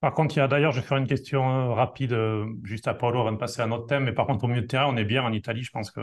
Par 0.00 0.14
contre, 0.14 0.34
il 0.34 0.38
y 0.38 0.42
a 0.42 0.48
d'ailleurs, 0.48 0.72
je 0.72 0.80
vais 0.80 0.86
faire 0.86 0.96
une 0.96 1.06
question 1.06 1.42
euh, 1.42 1.74
rapide 1.74 2.14
euh, 2.14 2.46
juste 2.64 2.88
à 2.88 2.94
Paolo 2.94 3.20
avant 3.20 3.32
de 3.32 3.36
passer 3.36 3.60
à 3.60 3.66
notre 3.66 3.86
thème. 3.86 4.04
Mais 4.04 4.12
par 4.12 4.26
contre, 4.26 4.44
au 4.44 4.48
milieu 4.48 4.62
de 4.62 4.66
terrain, 4.66 4.86
on 4.88 4.96
est 4.96 5.04
bien 5.04 5.22
en 5.22 5.32
Italie. 5.32 5.62
Je 5.62 5.70
pense 5.70 5.90
que 5.90 6.00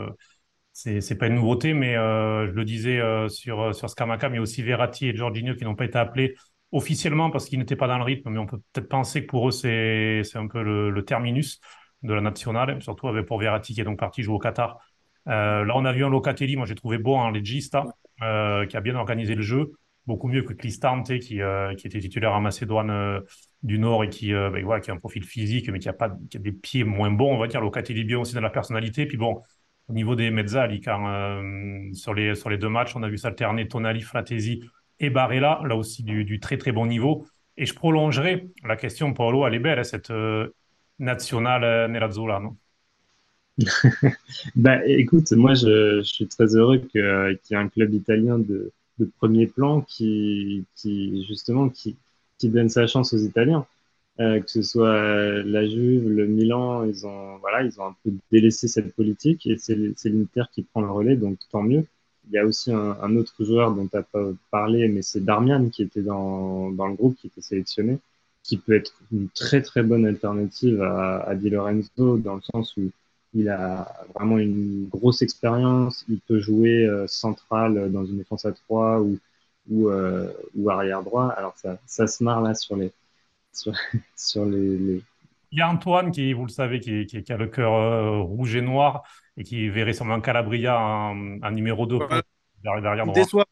c'est 0.72 1.00
c'est 1.00 1.16
pas 1.16 1.26
une 1.26 1.34
nouveauté, 1.34 1.74
mais 1.74 1.96
euh, 1.96 2.46
je 2.46 2.52
le 2.52 2.64
disais 2.64 3.00
sur 3.28 3.74
sur 3.74 3.90
Scamaca, 3.90 4.28
mais 4.28 4.38
aussi 4.38 4.62
Verratti 4.62 5.08
et 5.08 5.16
Jorginho 5.16 5.56
qui 5.56 5.64
n'ont 5.64 5.74
pas 5.74 5.86
été 5.86 5.98
appelés 5.98 6.36
officiellement 6.70 7.30
parce 7.30 7.46
qu'ils 7.48 7.58
n'étaient 7.58 7.76
pas 7.76 7.88
dans 7.88 7.98
le 7.98 8.04
rythme. 8.04 8.30
Mais 8.30 8.38
on 8.38 8.46
peut 8.46 8.60
peut-être 8.72 8.88
penser 8.88 9.22
que 9.22 9.26
pour 9.26 9.48
eux, 9.48 9.52
c'est 9.52 10.22
un 10.36 10.46
peu 10.46 10.62
le, 10.62 11.04
terminus 11.04 11.60
de 12.02 12.14
la 12.14 12.20
nationale, 12.20 12.80
surtout 12.80 13.08
avec 13.08 13.26
pour 13.26 13.40
Verratti 13.40 13.74
qui 13.74 13.80
est 13.80 13.84
donc 13.84 13.98
parti 13.98 14.22
jouer 14.22 14.36
au 14.36 14.38
Qatar. 14.38 14.78
Là, 15.28 15.72
on 15.74 15.84
a 15.84 15.92
vu 15.92 16.04
un 16.04 16.10
Locatelli, 16.10 16.56
moi 16.56 16.66
j'ai 16.66 16.74
trouvé 16.74 16.98
beau 16.98 17.14
en 17.14 17.30
legista, 17.30 17.84
qui 18.18 18.24
a 18.76 18.80
bien 18.82 18.96
organisé 18.96 19.34
le 19.34 19.42
jeu 19.42 19.72
beaucoup 20.08 20.26
mieux 20.26 20.42
que 20.42 20.54
Cristante 20.54 21.16
qui, 21.18 21.40
euh, 21.42 21.70
était 21.72 22.00
titulaire 22.00 22.32
en 22.32 22.40
Macédoine 22.40 22.90
euh, 22.90 23.20
du 23.62 23.78
Nord 23.78 24.04
et 24.04 24.08
qui, 24.08 24.32
euh, 24.32 24.50
ben, 24.50 24.80
qui 24.80 24.90
a 24.90 24.94
un 24.94 24.96
profil 24.96 25.22
physique, 25.22 25.68
mais 25.70 25.78
qui 25.78 25.88
a, 25.88 25.92
pas, 25.92 26.16
qui 26.30 26.38
a 26.38 26.40
des 26.40 26.50
pieds 26.50 26.82
moins 26.82 27.10
bons, 27.10 27.34
on 27.34 27.38
va 27.38 27.46
dire. 27.46 27.60
Locatelli 27.60 28.04
bien 28.04 28.18
aussi 28.18 28.34
dans 28.34 28.40
la 28.40 28.50
personnalité. 28.50 29.06
Puis 29.06 29.18
bon, 29.18 29.42
au 29.88 29.92
niveau 29.92 30.16
des 30.16 30.30
mezzali, 30.30 30.82
sur, 31.92 32.14
les, 32.14 32.58
deux 32.58 32.68
matchs, 32.70 32.96
on 32.96 33.02
a 33.02 33.08
vu 33.08 33.18
s'alterner 33.18 33.68
Tonali, 33.68 34.00
Fratesi 34.00 34.62
et 34.98 35.10
Barella, 35.10 35.60
là 35.64 35.76
aussi 35.76 36.02
du, 36.02 36.24
du, 36.24 36.40
très 36.40 36.56
très 36.56 36.72
bon 36.72 36.86
niveau. 36.86 37.26
Et 37.58 37.66
je 37.66 37.74
prolongerai 37.74 38.48
la 38.64 38.76
question, 38.76 39.12
Paolo, 39.12 39.46
elle 39.46 39.54
est 39.54 39.58
belle, 39.58 39.78
hein, 39.78 39.84
cette 39.84 40.12
nationale 40.98 41.90
nerazzurra, 41.90 42.40
non? 42.40 42.56
Bah, 44.56 44.86
écoute, 44.86 45.32
moi 45.32 45.54
je, 45.54 46.02
suis 46.02 46.26
très 46.26 46.54
heureux 46.54 46.78
qu'il 46.78 47.00
y 47.00 47.54
ait 47.54 47.56
un 47.56 47.68
club 47.68 47.92
italien 47.94 48.38
de, 48.38 48.72
premier 49.18 49.46
plan 49.46 49.80
qui, 49.80 50.64
justement 51.28 51.68
qui, 51.68 51.96
donne 52.42 52.68
sa 52.68 52.86
chance 52.86 53.12
aux 53.12 53.18
Italiens. 53.18 53.66
Euh, 54.20 54.40
que 54.40 54.50
ce 54.50 54.62
soit 54.62 55.44
la 55.44 55.64
Juve, 55.64 56.08
le 56.08 56.26
Milan, 56.26 56.82
ils 56.84 57.06
ont 57.06 57.38
voilà, 57.38 57.62
ils 57.62 57.80
ont 57.80 57.86
un 57.86 57.96
peu 58.02 58.10
délaissé 58.32 58.66
cette 58.66 58.92
politique 58.96 59.46
et 59.46 59.56
c'est 59.58 59.76
l'Inter 59.76 60.42
qui 60.52 60.62
prend 60.62 60.80
le 60.80 60.90
relais, 60.90 61.16
donc 61.16 61.38
tant 61.52 61.62
mieux. 61.62 61.84
Il 62.26 62.32
y 62.32 62.38
a 62.38 62.44
aussi 62.44 62.72
un, 62.72 63.16
autre 63.16 63.44
joueur 63.44 63.72
dont 63.74 63.86
tu 63.86 63.96
n'as 63.96 64.02
pas 64.02 64.24
parlé, 64.50 64.88
mais 64.88 65.02
c'est 65.02 65.24
Darmian 65.24 65.68
qui 65.70 65.82
était 65.82 66.02
dans, 66.02 66.68
le 66.68 66.94
groupe, 66.94 67.16
qui 67.16 67.28
était 67.28 67.40
sélectionné, 67.40 67.98
qui 68.42 68.56
peut 68.56 68.74
être 68.74 68.92
une 69.12 69.28
très 69.30 69.62
très 69.62 69.82
bonne 69.84 70.04
alternative 70.04 70.82
à 70.82 71.34
Di 71.36 71.50
Lorenzo 71.50 72.18
dans 72.18 72.34
le 72.34 72.42
sens 72.42 72.76
où 72.76 72.90
il 73.34 73.48
a 73.48 73.92
vraiment 74.14 74.38
une 74.38 74.88
grosse 74.88 75.22
expérience. 75.22 76.04
Il 76.08 76.20
peut 76.20 76.40
jouer 76.40 76.86
euh, 76.86 77.06
central 77.06 77.90
dans 77.92 78.04
une 78.04 78.18
défense 78.18 78.44
à 78.44 78.52
3 78.52 79.00
ou, 79.00 79.18
ou, 79.70 79.88
euh, 79.88 80.32
ou 80.56 80.70
arrière 80.70 81.02
droit. 81.02 81.28
Alors 81.28 81.54
ça, 81.56 81.78
ça 81.86 82.06
se 82.06 82.22
marre 82.24 82.40
là 82.40 82.54
sur 82.54 82.76
les. 82.76 82.92
Sur, 83.52 83.72
sur 84.16 84.44
les, 84.44 85.02
Il 85.52 85.58
y 85.58 85.60
a 85.60 85.68
Antoine 85.68 86.10
qui, 86.10 86.32
vous 86.32 86.44
le 86.44 86.50
savez, 86.50 86.80
qui, 86.80 87.06
qui, 87.06 87.32
a 87.32 87.36
le 87.36 87.48
cœur 87.48 87.74
euh, 87.74 88.20
rouge 88.20 88.54
et 88.56 88.62
noir 88.62 89.02
et 89.36 89.44
qui 89.44 89.68
verrait 89.68 89.92
sûrement 89.92 90.20
Calabria 90.20 90.78
en, 90.78 91.50
numéro 91.50 91.86
2 91.86 91.98
derrière, 92.62 93.04
droit. 93.04 93.14
Déçoit. 93.14 93.46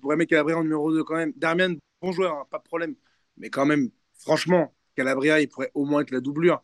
Pourrais 0.00 0.16
mettre 0.16 0.30
Calabria 0.30 0.58
en 0.58 0.62
numéro 0.62 0.92
2 0.92 1.04
quand 1.04 1.16
même. 1.16 1.32
Darmian, 1.36 1.74
bon 2.02 2.12
joueur, 2.12 2.34
hein, 2.34 2.44
pas 2.50 2.58
de 2.58 2.64
problème. 2.64 2.94
Mais 3.36 3.48
quand 3.48 3.64
même, 3.64 3.90
franchement, 4.18 4.74
Calabria, 4.94 5.40
il 5.40 5.48
pourrait 5.48 5.70
au 5.74 5.86
moins 5.86 6.02
être 6.02 6.10
la 6.10 6.20
doublure. 6.20 6.62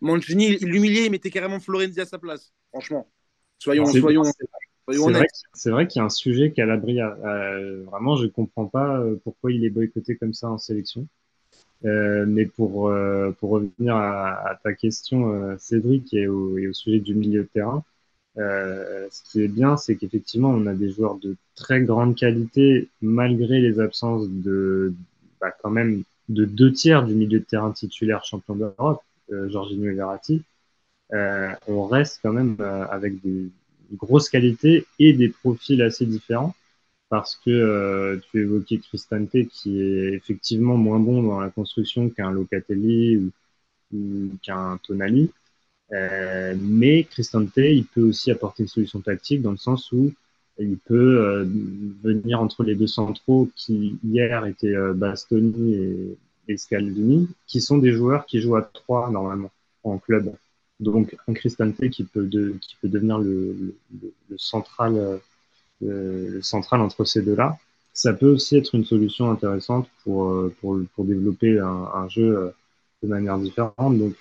Mancini, 0.00 0.56
il 0.60 0.68
l'humiliait, 0.68 1.06
il 1.06 1.10
mettait 1.10 1.30
carrément 1.30 1.60
Florenzi 1.60 2.00
à 2.00 2.06
sa 2.06 2.18
place. 2.18 2.52
Franchement, 2.70 3.06
soyons, 3.58 3.86
soyons, 3.86 4.22
honnêtes. 4.88 5.30
C'est 5.54 5.70
vrai, 5.70 5.86
qu'il 5.86 6.00
y 6.00 6.02
a 6.02 6.06
un 6.06 6.10
sujet 6.10 6.52
Calabria. 6.52 7.16
Euh, 7.24 7.84
vraiment, 7.84 8.16
je 8.16 8.24
ne 8.24 8.28
comprends 8.28 8.66
pas 8.66 8.98
euh, 8.98 9.16
pourquoi 9.22 9.52
il 9.52 9.64
est 9.64 9.70
boycotté 9.70 10.16
comme 10.16 10.34
ça 10.34 10.50
en 10.50 10.58
sélection. 10.58 11.06
Euh, 11.84 12.26
mais 12.26 12.44
pour, 12.46 12.88
euh, 12.88 13.30
pour 13.38 13.50
revenir 13.50 13.96
à, 13.96 14.58
ta 14.62 14.72
question, 14.74 15.56
Cédric, 15.58 16.12
et 16.14 16.28
au, 16.28 16.58
et 16.58 16.68
au, 16.68 16.72
sujet 16.72 17.00
du 17.00 17.14
milieu 17.14 17.42
de 17.42 17.48
terrain, 17.52 17.84
ce 18.36 19.30
qui 19.30 19.42
est 19.42 19.48
bien, 19.48 19.76
c'est 19.76 19.96
qu'effectivement, 19.96 20.50
on 20.50 20.66
a 20.66 20.74
des 20.74 20.90
joueurs 20.90 21.16
de 21.16 21.36
très 21.54 21.82
grande 21.82 22.16
qualité, 22.16 22.88
malgré 23.02 23.60
les 23.60 23.80
absences 23.80 24.28
de, 24.28 24.94
bah, 25.40 25.50
quand 25.62 25.70
même, 25.70 26.04
de 26.28 26.44
deux 26.44 26.72
tiers 26.72 27.04
du 27.04 27.14
milieu 27.14 27.40
de 27.40 27.44
terrain 27.44 27.72
titulaire 27.72 28.24
champion 28.24 28.54
d'Europe. 28.54 29.02
Euh, 29.32 29.48
Jorginho 29.48 29.90
et 29.90 29.94
Verratti, 29.94 30.42
euh, 31.12 31.52
on 31.68 31.86
reste 31.86 32.20
quand 32.22 32.32
même 32.32 32.56
euh, 32.60 32.86
avec 32.88 33.20
des 33.22 33.50
grosses 33.92 34.28
qualités 34.28 34.86
et 34.98 35.12
des 35.12 35.28
profils 35.28 35.80
assez 35.82 36.06
différents 36.06 36.54
parce 37.08 37.36
que 37.36 38.20
tu 38.30 38.42
évoquais 38.42 38.78
Cristante 38.78 39.48
qui 39.48 39.80
est 39.82 40.14
effectivement 40.14 40.76
moins 40.76 41.00
bon 41.00 41.22
dans 41.24 41.40
la 41.40 41.50
construction 41.50 42.08
qu'un 42.08 42.30
Locatelli 42.30 43.16
ou, 43.92 44.30
qu'un 44.42 44.78
Tonali. 44.84 45.30
mais 45.90 47.04
Cristante, 47.04 47.56
il 47.56 47.84
peut 47.86 48.02
aussi 48.02 48.30
apporter 48.30 48.62
une 48.62 48.68
solution 48.68 49.00
tactique 49.00 49.42
dans 49.42 49.50
le 49.50 49.56
sens 49.56 49.90
où 49.90 50.12
il 50.58 50.78
peut 50.78 51.48
venir 52.04 52.40
entre 52.40 52.62
les 52.62 52.76
deux 52.76 52.86
centraux 52.86 53.50
qui 53.56 53.98
hier 54.04 54.46
étaient 54.46 54.76
Bastoni 54.94 55.74
et, 55.74 56.18
et 56.50 56.56
qui 57.46 57.60
sont 57.60 57.78
des 57.78 57.92
joueurs 57.92 58.26
qui 58.26 58.40
jouent 58.40 58.56
à 58.56 58.62
trois 58.62 59.10
normalement 59.10 59.50
en 59.84 59.98
club. 59.98 60.34
Donc 60.80 61.14
un 61.28 61.34
Cristante 61.34 61.88
qui 61.90 62.04
peut, 62.04 62.28
qui 62.60 62.76
peut 62.80 62.88
devenir 62.88 63.18
le, 63.18 63.76
central, 64.36 65.20
euh, 65.82 66.40
central 66.42 66.80
entre 66.80 67.04
ces 67.04 67.22
deux-là. 67.22 67.58
Ça 67.92 68.14
peut 68.14 68.30
aussi 68.30 68.56
être 68.56 68.74
une 68.74 68.84
solution 68.84 69.30
intéressante 69.30 69.88
pour, 70.02 70.30
euh, 70.30 70.54
pour, 70.60 70.78
pour 70.94 71.04
développer 71.04 71.58
un, 71.58 72.08
jeu 72.08 72.36
euh, 72.36 72.50
de 73.02 73.08
manière 73.08 73.38
différente. 73.38 73.98
Donc 73.98 74.14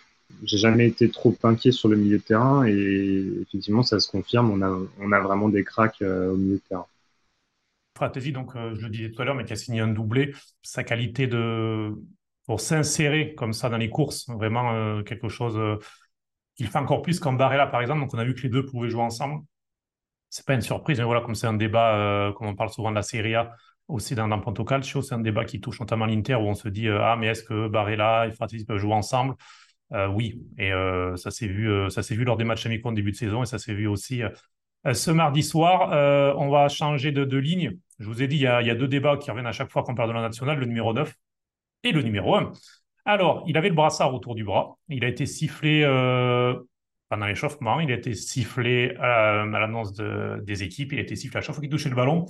j'ai 0.43 0.57
jamais 0.57 0.87
été 0.87 1.09
trop 1.09 1.35
inquiet 1.43 1.71
sur 1.71 1.87
le 1.87 1.95
milieu 1.95 2.17
de 2.17 2.23
terrain 2.23 2.65
et 2.67 3.25
effectivement 3.41 3.83
ça 3.83 3.99
se 3.99 4.09
confirme. 4.11 4.51
On 4.51 4.61
a, 4.61 4.79
on 4.99 5.11
a 5.11 5.19
vraiment 5.19 5.49
des 5.49 5.63
cracks 5.63 6.01
au 6.01 6.35
milieu 6.35 6.55
de 6.55 6.61
terrain. 6.67 6.85
Fratesi, 7.97 8.31
donc 8.31 8.53
je 8.55 8.81
le 8.81 8.89
disais 8.89 9.11
tout 9.11 9.21
à 9.21 9.25
l'heure, 9.25 9.35
mais 9.35 9.43
qui 9.43 9.53
a 9.53 9.57
signé 9.57 9.81
un 9.81 9.87
doublé, 9.87 10.33
sa 10.61 10.83
qualité 10.83 11.27
de 11.27 11.91
pour 12.49 12.61
s'insérer 12.61 13.35
comme 13.35 13.53
ça 13.53 13.69
dans 13.69 13.77
les 13.77 13.91
courses, 13.91 14.27
vraiment 14.27 14.73
euh, 14.73 15.03
quelque 15.03 15.29
chose 15.29 15.55
euh, 15.55 15.77
qu'il 16.55 16.65
fait 16.65 16.79
encore 16.79 17.03
plus 17.03 17.19
qu'en 17.19 17.33
Barella, 17.33 17.67
par 17.67 17.79
exemple. 17.79 17.99
Donc, 17.99 18.11
on 18.15 18.17
a 18.17 18.23
vu 18.23 18.33
que 18.33 18.41
les 18.41 18.49
deux 18.49 18.65
pouvaient 18.65 18.89
jouer 18.89 19.03
ensemble. 19.03 19.43
C'est 20.29 20.47
pas 20.47 20.55
une 20.55 20.61
surprise, 20.61 20.97
mais 20.97 21.05
voilà, 21.05 21.21
comme 21.21 21.35
c'est 21.35 21.45
un 21.45 21.53
débat, 21.53 21.95
euh, 21.95 22.33
comme 22.33 22.47
on 22.47 22.55
parle 22.55 22.71
souvent 22.71 22.89
de 22.89 22.95
la 22.95 23.03
Serie 23.03 23.35
A, 23.35 23.51
aussi 23.87 24.15
dans, 24.15 24.27
dans 24.27 24.39
Ponto 24.39 24.65
Calcio, 24.65 25.03
c'est 25.03 25.13
un 25.13 25.19
débat 25.19 25.45
qui 25.45 25.61
touche 25.61 25.79
notamment 25.79 26.07
l'Inter, 26.07 26.37
où 26.37 26.47
on 26.47 26.55
se 26.55 26.69
dit, 26.69 26.89
ah, 26.89 27.15
mais 27.19 27.27
est-ce 27.27 27.43
que 27.43 27.67
Barella 27.67 28.25
et 28.25 28.31
Fratesi 28.31 28.65
peuvent 28.65 28.79
jouer 28.79 28.93
ensemble? 28.93 29.35
Oui, 29.91 30.41
et 30.57 30.71
ça 31.17 31.29
s'est 31.29 31.47
vu, 31.47 31.69
vu 31.87 32.23
lors 32.23 32.37
des 32.37 32.45
matchs 32.45 32.65
amicaux 32.65 32.89
en 32.89 32.93
début 32.93 33.11
de 33.11 33.15
saison, 33.15 33.43
et 33.43 33.45
ça 33.45 33.59
s'est 33.59 33.75
vu 33.75 33.85
aussi 33.85 34.23
ce 34.91 35.11
mardi 35.11 35.43
soir. 35.43 35.89
on 36.35 36.49
va 36.49 36.67
changer 36.67 37.11
de, 37.11 37.37
ligne. 37.37 37.77
Je 37.99 38.07
vous 38.07 38.23
ai 38.23 38.27
dit, 38.27 38.37
il 38.37 38.41
y, 38.41 38.47
a, 38.47 38.63
y 38.63 38.71
a 38.71 38.75
deux 38.75 38.87
débats 38.87 39.17
qui 39.17 39.29
reviennent 39.29 39.45
à 39.45 39.51
chaque 39.51 39.71
fois 39.71 39.83
qu'on 39.83 39.93
parle 39.93 40.09
de 40.09 40.15
la 40.15 40.21
nationale. 40.21 40.57
Le 40.57 40.65
numéro 40.65 40.93
9, 40.93 41.15
et 41.83 41.91
le 41.91 42.01
numéro 42.01 42.35
1. 42.35 42.51
Alors, 43.05 43.43
il 43.47 43.57
avait 43.57 43.69
le 43.69 43.75
brassard 43.75 44.13
autour 44.13 44.35
du 44.35 44.43
bras. 44.43 44.77
Il 44.87 45.03
a 45.03 45.07
été 45.07 45.25
sifflé 45.25 45.83
euh, 45.83 46.55
pendant 47.09 47.25
l'échauffement. 47.25 47.79
Il 47.79 47.91
a 47.91 47.95
été 47.95 48.13
sifflé 48.13 48.95
à, 48.99 49.45
l'annonce 49.45 49.93
des 49.93 50.63
équipes. 50.63 50.93
Il 50.93 50.99
a 50.99 51.01
été 51.01 51.15
sifflé 51.15 51.39
à 51.39 51.41
chaque 51.41 51.55
fois 51.55 51.61
qu'il 51.61 51.71
touchait 51.71 51.89
le 51.89 51.95
ballon. 51.95 52.25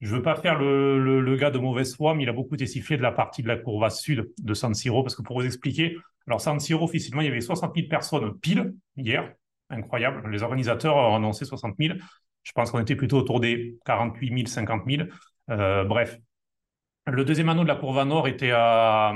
Je 0.00 0.10
ne 0.10 0.16
veux 0.16 0.22
pas 0.22 0.34
faire 0.34 0.58
le, 0.58 1.20
le, 1.20 1.36
gars 1.36 1.50
de 1.50 1.58
mauvaise 1.58 1.94
foi, 1.96 2.14
mais 2.14 2.24
il 2.24 2.28
a 2.28 2.32
beaucoup 2.32 2.54
été 2.54 2.66
sifflé 2.66 2.96
de 2.96 3.02
la 3.02 3.12
partie 3.12 3.42
de 3.42 3.48
la 3.48 3.56
courbe 3.56 3.88
sud 3.88 4.30
de 4.36 4.54
San 4.54 4.74
Siro. 4.74 5.02
Parce 5.02 5.14
que 5.14 5.22
pour 5.22 5.40
vous 5.40 5.46
expliquer, 5.46 5.96
alors 6.26 6.40
San 6.40 6.58
Siro, 6.60 6.84
officiellement, 6.84 7.22
il 7.22 7.26
y 7.26 7.30
avait 7.30 7.40
60 7.40 7.74
000 7.74 7.88
personnes 7.88 8.38
pile 8.40 8.74
hier. 8.96 9.32
Incroyable. 9.70 10.28
Les 10.30 10.42
organisateurs 10.42 10.96
ont 10.96 11.16
annoncé 11.16 11.44
60 11.44 11.76
000. 11.78 11.94
Je 12.42 12.52
pense 12.52 12.70
qu'on 12.70 12.78
était 12.78 12.94
plutôt 12.94 13.18
autour 13.18 13.40
des 13.40 13.76
48 13.86 14.28
000, 14.28 14.46
50 14.46 14.82
000. 14.88 15.08
Euh, 15.50 15.84
bref, 15.84 16.18
le 17.06 17.24
deuxième 17.24 17.48
anneau 17.48 17.62
de 17.62 17.68
la 17.68 17.76
courbe 17.76 18.06
nord 18.06 18.26
était 18.28 18.50
à, 18.52 19.14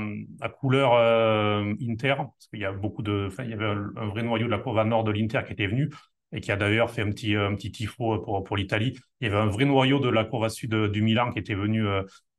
couleur 0.59 0.93
euh, 0.93 1.73
Inter, 1.81 2.15
parce 2.17 2.47
qu'il 2.49 2.59
y 2.59 2.65
a 2.65 2.71
beaucoup 2.71 3.01
de, 3.01 3.29
il 3.39 3.49
y 3.49 3.53
avait 3.53 3.65
un, 3.65 4.07
vrai 4.07 4.23
noyau 4.23 4.45
de 4.45 4.51
la 4.51 4.59
courbe 4.59 4.85
nord 4.85 5.03
de 5.03 5.11
l'Inter 5.11 5.41
qui 5.45 5.53
était 5.53 5.67
venu. 5.67 5.89
et 6.31 6.39
qui 6.39 6.51
a 6.51 6.55
d'ailleurs 6.55 6.89
fait 6.89 7.01
un 7.01 7.09
petit, 7.09 7.35
un 7.35 7.53
petit 7.55 7.71
tifo 7.71 8.19
pour, 8.19 8.43
pour 8.43 8.55
l'Italie. 8.55 8.97
Il 9.19 9.27
y 9.27 9.31
avait 9.31 9.39
un 9.39 9.47
vrai 9.47 9.65
noyau 9.65 9.99
de 9.99 10.09
la 10.09 10.23
courbe 10.23 10.47
sud 10.47 10.73
du 10.73 11.01
Milan 11.01 11.31
qui 11.31 11.39
était 11.39 11.55
venu 11.55 11.85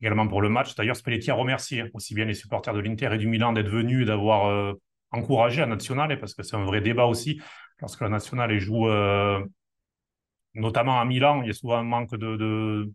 également 0.01 0.27
pour 0.27 0.41
le 0.41 0.49
match. 0.49 0.75
D'ailleurs, 0.75 0.97
Spalletti 0.97 1.31
a 1.31 1.35
remercié 1.35 1.85
aussi 1.93 2.15
bien 2.15 2.25
les 2.25 2.35
supporters 2.35 2.73
de 2.73 2.81
l'Inter 2.81 3.11
et 3.13 3.19
du 3.19 3.29
Milan 3.29 3.53
d'être 3.53 3.69
venus 3.69 4.03
et 4.03 4.07
d'avoir 4.07 4.75
encouragé 5.11 5.61
la 5.61 5.67
nationale, 5.67 6.19
parce 6.19 6.35
que 6.35 6.43
c'est 6.43 6.57
un 6.57 6.65
vrai 6.65 6.81
débat 6.81 7.05
aussi. 7.05 7.41
Lorsque 7.81 8.01
la 8.01 8.09
nationale 8.09 8.59
joue 8.59 8.89
notamment 10.55 11.01
à 11.01 11.05
Milan, 11.05 11.43
il 11.43 11.49
y 11.49 11.51
a 11.51 11.55
souvent 11.55 11.77
un 11.77 11.83
manque 11.83 12.15
de, 12.17 12.91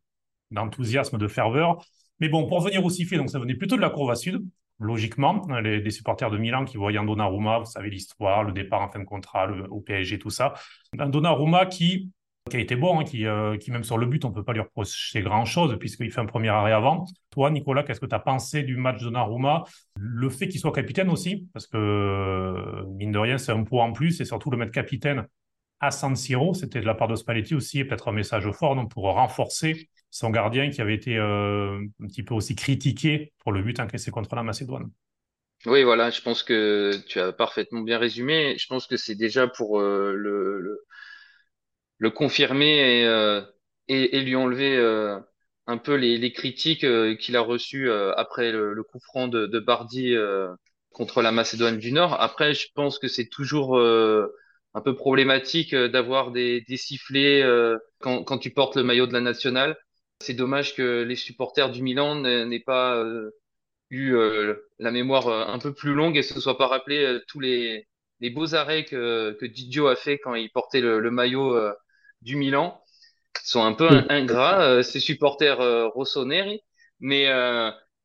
d'enthousiasme, 0.52 1.18
de 1.18 1.28
ferveur. 1.28 1.86
Mais 2.20 2.30
bon, 2.30 2.48
pour 2.48 2.62
venir 2.62 2.84
au 2.84 2.90
sifflet, 2.90 3.18
donc 3.18 3.30
ça 3.30 3.40
venait 3.40 3.56
plutôt 3.56 3.76
de 3.76 3.82
la 3.82 3.90
courbe 3.90 4.14
sud, 4.16 4.44
logiquement. 4.80 5.46
Les, 5.62 5.80
les, 5.80 5.92
supporters 5.92 6.32
de 6.32 6.38
Milan 6.38 6.66
qui 6.66 6.78
voyaient 6.78 6.98
un 6.98 7.06
Donnarumma, 7.06 7.60
vous 7.60 7.66
savez 7.66 7.90
l'histoire, 7.90 8.44
le 8.44 8.54
départ 8.54 8.82
en 8.82 8.90
fin 8.90 9.00
de 9.00 9.06
contrat 9.06 9.48
au 9.70 9.82
PSG, 9.82 10.20
tout 10.20 10.30
ça. 10.30 10.54
Un 10.98 11.10
Donnarumma 11.10 11.66
qui, 11.66 12.12
a 12.52 12.58
été 12.58 12.76
bon, 12.76 13.00
hein, 13.00 13.04
qui, 13.04 13.26
euh, 13.26 13.58
qui 13.58 13.72
même 13.72 13.84
sur 13.84 13.98
le 13.98 14.06
but, 14.06 14.24
on 14.26 14.30
ne 14.30 14.34
peut 14.34 14.44
pas 14.44 14.54
lui 14.54 14.62
reprocher 14.62 15.22
grand-chose 15.22 15.78
puisqu'il 15.80 16.12
fait 16.12 16.22
un 16.22 16.26
premier 16.26 16.50
arrêt 16.50 16.72
avant. 16.72 17.06
Toi, 17.30 17.52
Nicolas, 17.52 17.84
qu'est-ce 17.84 18.00
que 18.00 18.06
tu 18.06 18.16
as 18.16 18.20
pensé 18.20 18.64
du 18.64 18.78
match 18.78 19.02
Donnarumma? 19.02 19.64
Le 19.98 20.30
fait 20.30 20.48
qu'il 20.48 20.60
soit 20.60 20.72
capitaine 20.72 21.10
aussi, 21.10 21.48
parce 21.54 21.68
que 21.68 22.84
mine 22.96 23.12
de 23.12 23.20
rien, 23.20 23.38
c'est 23.38 23.52
un 23.52 23.64
poids 23.64 23.84
en 23.84 23.94
plus, 23.94 24.22
et 24.22 24.26
surtout 24.26 24.50
le 24.50 24.58
mettre 24.58 24.72
capitaine 24.72 25.28
à 25.80 25.92
San 25.92 26.16
Siro, 26.16 26.54
c'était 26.56 26.82
de 26.82 26.86
la 26.86 26.96
part 26.96 27.08
de 27.08 27.16
Spalletti 27.16 27.54
aussi, 27.54 27.84
peut-être 27.84 28.08
un 28.08 28.12
message 28.12 28.50
fort 28.52 28.76
donc, 28.76 28.90
pour 28.90 29.04
renforcer 29.04 29.90
son 30.10 30.30
gardien 30.30 30.70
qui 30.70 30.82
avait 30.82 30.96
été 30.96 31.18
euh, 31.18 31.80
un 32.02 32.08
petit 32.08 32.24
peu 32.24 32.34
aussi 32.34 32.56
critiqué 32.56 33.34
pour 33.40 33.52
le 33.52 33.62
but 33.62 33.80
encaissé 33.80 34.12
contre 34.12 34.36
la 34.36 34.44
Macédoine. 34.44 34.90
Oui, 35.66 35.84
voilà, 35.84 36.12
je 36.12 36.22
pense 36.22 36.44
que 36.44 36.92
tu 37.08 37.20
as 37.20 37.34
parfaitement 37.34 37.82
bien 37.82 37.98
résumé. 37.98 38.56
Je 38.58 38.68
pense 38.68 38.88
que 38.88 38.96
c'est 38.96 39.16
déjà 39.16 39.48
pour 39.48 39.80
euh, 39.80 40.14
le, 40.14 40.86
le, 41.98 42.12
confirmer 42.12 43.02
et, 43.02 43.06
euh, 43.06 43.42
lui 43.90 44.36
enlever 44.36 44.78
un 45.66 45.78
peu 45.78 45.96
les, 45.96 46.32
critiques 46.32 46.86
qu'il 47.20 47.36
a 47.36 47.42
reçues 47.42 47.92
après 47.92 48.52
le, 48.52 48.84
coup 48.84 49.00
franc 49.00 49.28
de, 49.28 49.48
de 49.48 49.60
Bardi 49.60 50.16
contre 50.92 51.22
la 51.22 51.32
Macédoine 51.32 51.80
du 51.80 51.92
Nord. 51.92 52.22
Après, 52.22 52.54
je 52.54 52.68
pense 52.76 53.00
que 53.00 53.08
c'est 53.08 53.28
toujours 53.28 53.80
un 53.80 54.82
peu 54.82 54.96
problématique 54.96 55.74
d'avoir 55.76 56.32
des, 56.32 56.64
sifflets 56.76 57.44
quand 58.00 58.38
tu 58.38 58.52
portes 58.52 58.76
le 58.76 58.84
maillot 58.84 59.08
de 59.08 59.14
la 59.14 59.22
nationale. 59.22 59.76
C'est 60.20 60.34
dommage 60.34 60.76
que 60.76 61.04
les 61.04 61.16
supporters 61.16 61.70
du 61.70 61.82
Milan 61.84 62.16
n'aient 62.16 62.60
pas 62.60 62.96
euh, 62.98 63.32
eu 63.90 64.16
euh, 64.16 64.56
la 64.80 64.92
mémoire 64.92 65.28
euh, 65.28 65.46
un 65.46 65.60
peu 65.60 65.74
plus 65.74 65.94
longue 65.94 66.18
et 66.18 66.24
se 66.24 66.40
soient 66.40 66.58
pas 66.58 66.68
rappelé 66.68 67.20
tous 67.28 67.40
les, 67.40 67.88
les, 68.20 68.30
beaux 68.32 68.56
arrêts 68.56 68.84
que, 68.86 69.38
que 69.40 69.46
Didio 69.46 69.88
a 69.88 69.96
fait 69.96 70.18
quand 70.18 70.34
il 70.36 70.50
portait 70.52 70.82
le, 70.82 71.00
le 71.00 71.12
maillot 71.12 71.56
du 72.22 72.36
Milan. 72.36 72.82
Ils 73.44 73.50
sont 73.50 73.64
un 73.64 73.74
peu 73.74 73.88
ingrats, 74.10 74.84
ces 74.84 75.00
supporters 75.00 75.60
rossoneri, 75.94 76.62
mais 77.00 77.26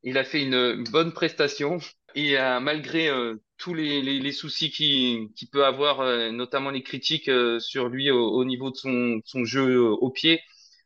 il 0.03 0.17
a 0.17 0.23
fait 0.23 0.43
une, 0.43 0.83
bonne 0.91 1.13
prestation. 1.13 1.79
Et 2.15 2.35
malgré 2.61 3.09
tous 3.57 3.73
les, 3.73 4.01
les, 4.03 4.19
les 4.19 4.31
soucis 4.31 4.69
qu'il 4.69 5.33
qui 5.33 5.47
peut 5.47 5.65
avoir, 5.65 6.31
notamment 6.31 6.69
les 6.69 6.83
critiques 6.83 7.31
sur 7.59 7.89
lui 7.89 8.11
au, 8.11 8.29
au 8.33 8.45
niveau 8.45 8.69
de 8.69 8.75
son, 8.75 9.19
son 9.25 9.45
jeu 9.45 9.81
au 9.81 10.11
pied, 10.11 10.41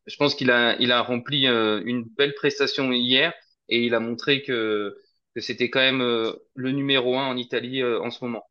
je 0.07 0.15
pense 0.15 0.35
qu'il 0.35 0.51
a, 0.51 1.01
rempli 1.01 1.47
euh, 1.47 1.81
une 1.85 2.03
belle 2.17 2.33
prestation 2.33 2.91
hier 2.91 3.33
et 3.69 3.85
il 3.85 3.93
a 3.93 3.99
montré 3.99 4.41
que, 4.41 4.97
c'était 5.35 5.69
quand 5.69 5.81
même 5.81 6.01
euh, 6.01 6.31
le 6.55 6.71
numéro 6.71 7.15
un 7.15 7.27
en 7.27 7.37
Italie 7.37 7.83
euh, 7.83 8.01
en 8.01 8.09
ce 8.09 8.23
moment. 8.25 8.43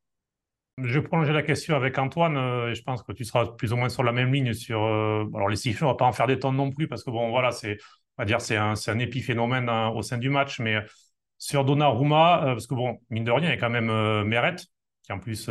Je 0.84 1.00
prolonger 1.00 1.32
la 1.32 1.42
question 1.42 1.74
avec 1.74 1.98
Antoine 1.98 2.36
et 2.68 2.74
je 2.74 2.82
pense 2.82 3.02
que 3.02 3.12
tu 3.12 3.24
seras 3.24 3.46
plus 3.46 3.72
ou 3.72 3.76
moins 3.76 3.88
sur 3.88 4.04
la 4.04 4.12
même 4.12 4.32
ligne 4.32 4.52
sur. 4.52 4.84
alors 4.84 5.48
les 5.48 5.56
sifflets, 5.56 5.84
on 5.84 5.88
va 5.88 5.94
pas 5.94 6.04
en 6.04 6.12
faire 6.12 6.26
des 6.26 6.38
tonnes 6.38 6.56
non 6.56 6.70
plus 6.70 6.86
parce 6.86 7.02
que 7.02 7.10
bon 7.10 7.30
voilà, 7.30 7.50
c'est 7.50 7.78
dire 8.26 8.42
c'est 8.42 8.56
un 8.58 8.98
épiphénomène 8.98 9.70
hein, 9.70 9.88
au 9.88 10.02
sein 10.02 10.18
du 10.18 10.28
match, 10.28 10.60
mais 10.60 10.76
sur 11.38 11.64
Donnarumma, 11.64 12.40
parce 12.44 12.66
que 12.66 12.74
bon 12.74 12.98
mine 13.08 13.24
de 13.24 13.30
rien, 13.30 13.48
il 13.48 13.52
y 13.52 13.54
a 13.54 13.56
quand 13.56 13.70
même 13.70 13.90
Meret 14.24 14.56
qui 15.02 15.12
en 15.12 15.18
plus 15.18 15.48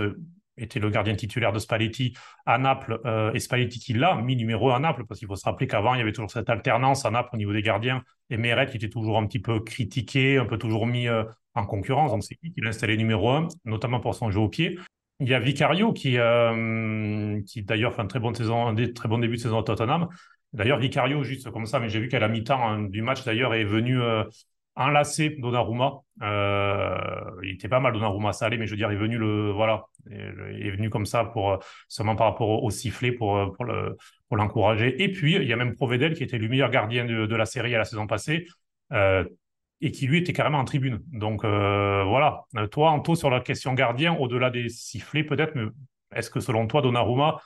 était 0.57 0.79
le 0.79 0.89
gardien 0.89 1.15
titulaire 1.15 1.51
de 1.51 1.59
Spalletti 1.59 2.13
à 2.45 2.57
Naples, 2.57 2.99
euh, 3.05 3.33
et 3.33 3.39
Spalletti 3.39 3.79
qui 3.79 3.93
l'a 3.93 4.15
mis 4.15 4.35
numéro 4.35 4.71
1 4.71 4.75
à 4.75 4.79
Naples, 4.79 5.05
parce 5.05 5.19
qu'il 5.19 5.27
faut 5.27 5.35
se 5.35 5.45
rappeler 5.45 5.67
qu'avant, 5.67 5.93
il 5.93 5.99
y 5.99 6.01
avait 6.01 6.11
toujours 6.11 6.31
cette 6.31 6.49
alternance 6.49 7.05
à 7.05 7.11
Naples 7.11 7.29
au 7.33 7.37
niveau 7.37 7.53
des 7.53 7.61
gardiens, 7.61 8.03
et 8.29 8.37
Meret 8.37 8.67
qui 8.67 8.77
était 8.77 8.89
toujours 8.89 9.17
un 9.17 9.25
petit 9.27 9.39
peu 9.39 9.59
critiqué, 9.59 10.37
un 10.37 10.45
peu 10.45 10.57
toujours 10.57 10.87
mis 10.87 11.07
euh, 11.07 11.23
en 11.53 11.65
concurrence, 11.65 12.11
donc 12.11 12.23
c'est 12.23 12.37
lui 12.41 12.53
qui 12.53 12.61
l'a 12.61 12.69
installé 12.69 12.97
numéro 12.97 13.29
1, 13.29 13.47
notamment 13.65 13.99
pour 13.99 14.15
son 14.15 14.31
jeu 14.31 14.39
au 14.39 14.49
pied. 14.49 14.77
Il 15.19 15.29
y 15.29 15.33
a 15.33 15.39
Vicario 15.39 15.93
qui, 15.93 16.17
euh, 16.17 17.41
qui 17.47 17.63
d'ailleurs 17.63 17.93
fait 17.93 18.01
un 18.01 18.07
très 18.07 18.19
bon, 18.19 18.33
saison, 18.33 18.67
un 18.67 18.75
très 18.91 19.07
bon 19.07 19.17
début 19.17 19.37
de 19.37 19.41
saison 19.41 19.59
à 19.59 19.63
Tottenham. 19.63 20.09
D'ailleurs, 20.51 20.77
Vicario, 20.77 21.23
juste 21.23 21.49
comme 21.51 21.65
ça, 21.65 21.79
mais 21.79 21.89
j'ai 21.89 21.99
vu 21.99 22.09
qu'à 22.09 22.19
la 22.19 22.27
mi-temps 22.27 22.61
hein, 22.61 22.83
du 22.83 23.01
match, 23.01 23.23
d'ailleurs, 23.23 23.53
est 23.53 23.63
venu 23.63 23.99
enlacé 24.75 25.29
Donnarumma. 25.39 26.01
Euh, 26.21 26.97
il 27.43 27.53
était 27.53 27.67
pas 27.67 27.79
mal 27.79 27.93
Donnarumma 27.93 28.33
salé, 28.33 28.57
mais 28.57 28.65
je 28.65 28.71
veux 28.71 28.77
dire, 28.77 28.91
il 28.91 28.95
est 28.95 28.99
venu 28.99 29.17
le 29.17 29.51
voilà, 29.51 29.85
il 30.09 30.67
est 30.67 30.71
venu 30.71 30.89
comme 30.89 31.05
ça 31.05 31.25
pour 31.25 31.59
seulement 31.87 32.15
par 32.15 32.27
rapport 32.27 32.63
au, 32.63 32.69
sifflet 32.69 33.11
pour 33.11 33.37
le 33.63 33.97
pour 34.27 34.37
l'encourager. 34.37 35.01
Et 35.03 35.11
puis 35.11 35.35
il 35.35 35.43
y 35.43 35.53
a 35.53 35.55
même 35.55 35.75
Provedel 35.75 36.13
qui 36.13 36.23
était 36.23 36.37
le 36.37 36.47
meilleur 36.47 36.69
gardien 36.69 37.05
de, 37.05 37.35
la 37.35 37.45
série 37.45 37.75
à 37.75 37.77
la 37.77 37.85
saison 37.85 38.07
passée. 38.07 38.45
Euh, 38.91 39.23
et 39.81 39.91
qui 39.91 40.07
lui 40.07 40.19
était 40.19 40.33
carrément 40.33 40.59
en 40.59 40.65
tribune. 40.65 41.01
Donc 41.11 41.43
euh, 41.43 42.03
voilà. 42.05 42.45
Toi, 42.71 42.91
Anto, 42.91 43.13
sur 43.13 43.29
la 43.29 43.41
question 43.41 43.73
gardien, 43.73 44.15
au-delà 44.15 44.49
des 44.49 44.69
sifflets 44.69 45.23
peut-être, 45.23 45.53
mais 45.55 45.63
est-ce 46.15 46.29
que 46.29 46.39
selon 46.39 46.65
toi, 46.65 46.81
Donnarumma 46.81 47.41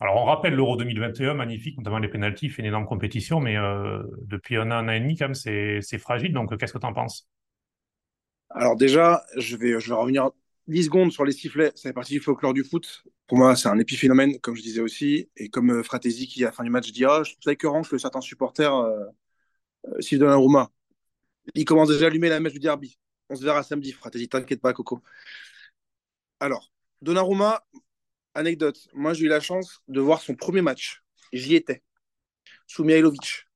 alors, 0.00 0.16
on 0.16 0.24
rappelle 0.24 0.54
l'Euro 0.54 0.76
2021, 0.76 1.34
magnifique, 1.34 1.76
notamment 1.76 1.98
les 1.98 2.08
pénalties, 2.08 2.48
fait 2.48 2.62
une 2.62 2.68
énorme 2.68 2.86
compétition, 2.86 3.38
mais 3.38 3.58
euh, 3.58 4.02
depuis 4.22 4.56
un 4.56 4.70
an, 4.70 4.76
un 4.76 4.88
an 4.88 4.92
et 4.92 5.00
demi, 5.00 5.14
quand 5.14 5.26
même, 5.26 5.34
c'est 5.34 5.98
fragile. 5.98 6.32
Donc, 6.32 6.56
qu'est-ce 6.56 6.72
que 6.72 6.78
tu 6.78 6.86
en 6.86 6.94
penses? 6.94 7.28
Alors, 8.48 8.76
déjà, 8.76 9.24
je 9.36 9.56
vais, 9.56 9.74
revenir 9.74 10.30
10 10.68 10.84
secondes 10.84 11.12
sur 11.12 11.24
les 11.24 11.32
sifflets. 11.32 11.72
Ça 11.74 11.90
fait 11.90 11.92
partie 11.92 12.14
du 12.14 12.20
folklore 12.20 12.54
du 12.54 12.64
foot. 12.64 13.04
Pour 13.26 13.38
moi, 13.38 13.54
c'est 13.56 13.68
un 13.68 13.78
épiphénomène, 13.78 14.40
comme 14.40 14.56
je 14.56 14.62
disais 14.62 14.80
aussi. 14.80 15.28
Et 15.36 15.50
comme 15.50 15.70
euh, 15.70 15.82
Fratesi, 15.82 16.26
qui, 16.26 16.42
à 16.44 16.46
la 16.46 16.52
fin 16.52 16.64
du 16.64 16.70
match, 16.70 16.90
dira 16.92 17.22
Je 17.22 17.34
trouve 17.34 17.52
écœurant 17.52 17.82
que 17.82 17.98
certains 17.98 18.20
supporters 18.22 18.74
euh, 18.74 19.04
euh, 19.88 20.00
sifflent 20.00 20.24
Roma. 20.32 20.70
Il 21.54 21.64
commence 21.64 21.88
déjà 21.88 22.06
à 22.06 22.08
allumer 22.08 22.28
la 22.28 22.40
mèche 22.40 22.54
du 22.54 22.60
derby. 22.60 22.98
On 23.28 23.36
se 23.36 23.44
verra 23.44 23.62
samedi, 23.62 23.92
Fratesi. 23.92 24.28
T'inquiète 24.28 24.60
pas, 24.60 24.72
Coco. 24.72 25.00
Alors, 26.40 26.72
Donnarumma, 27.02 27.62
anecdote, 28.34 28.88
moi 28.92 29.12
j'ai 29.12 29.26
eu 29.26 29.28
la 29.28 29.40
chance 29.40 29.80
de 29.88 30.00
voir 30.00 30.20
son 30.20 30.34
premier 30.34 30.62
match. 30.62 31.02
J'y 31.32 31.54
étais. 31.54 31.82
Sous 32.66 32.84
Mihailovic. 32.84 33.46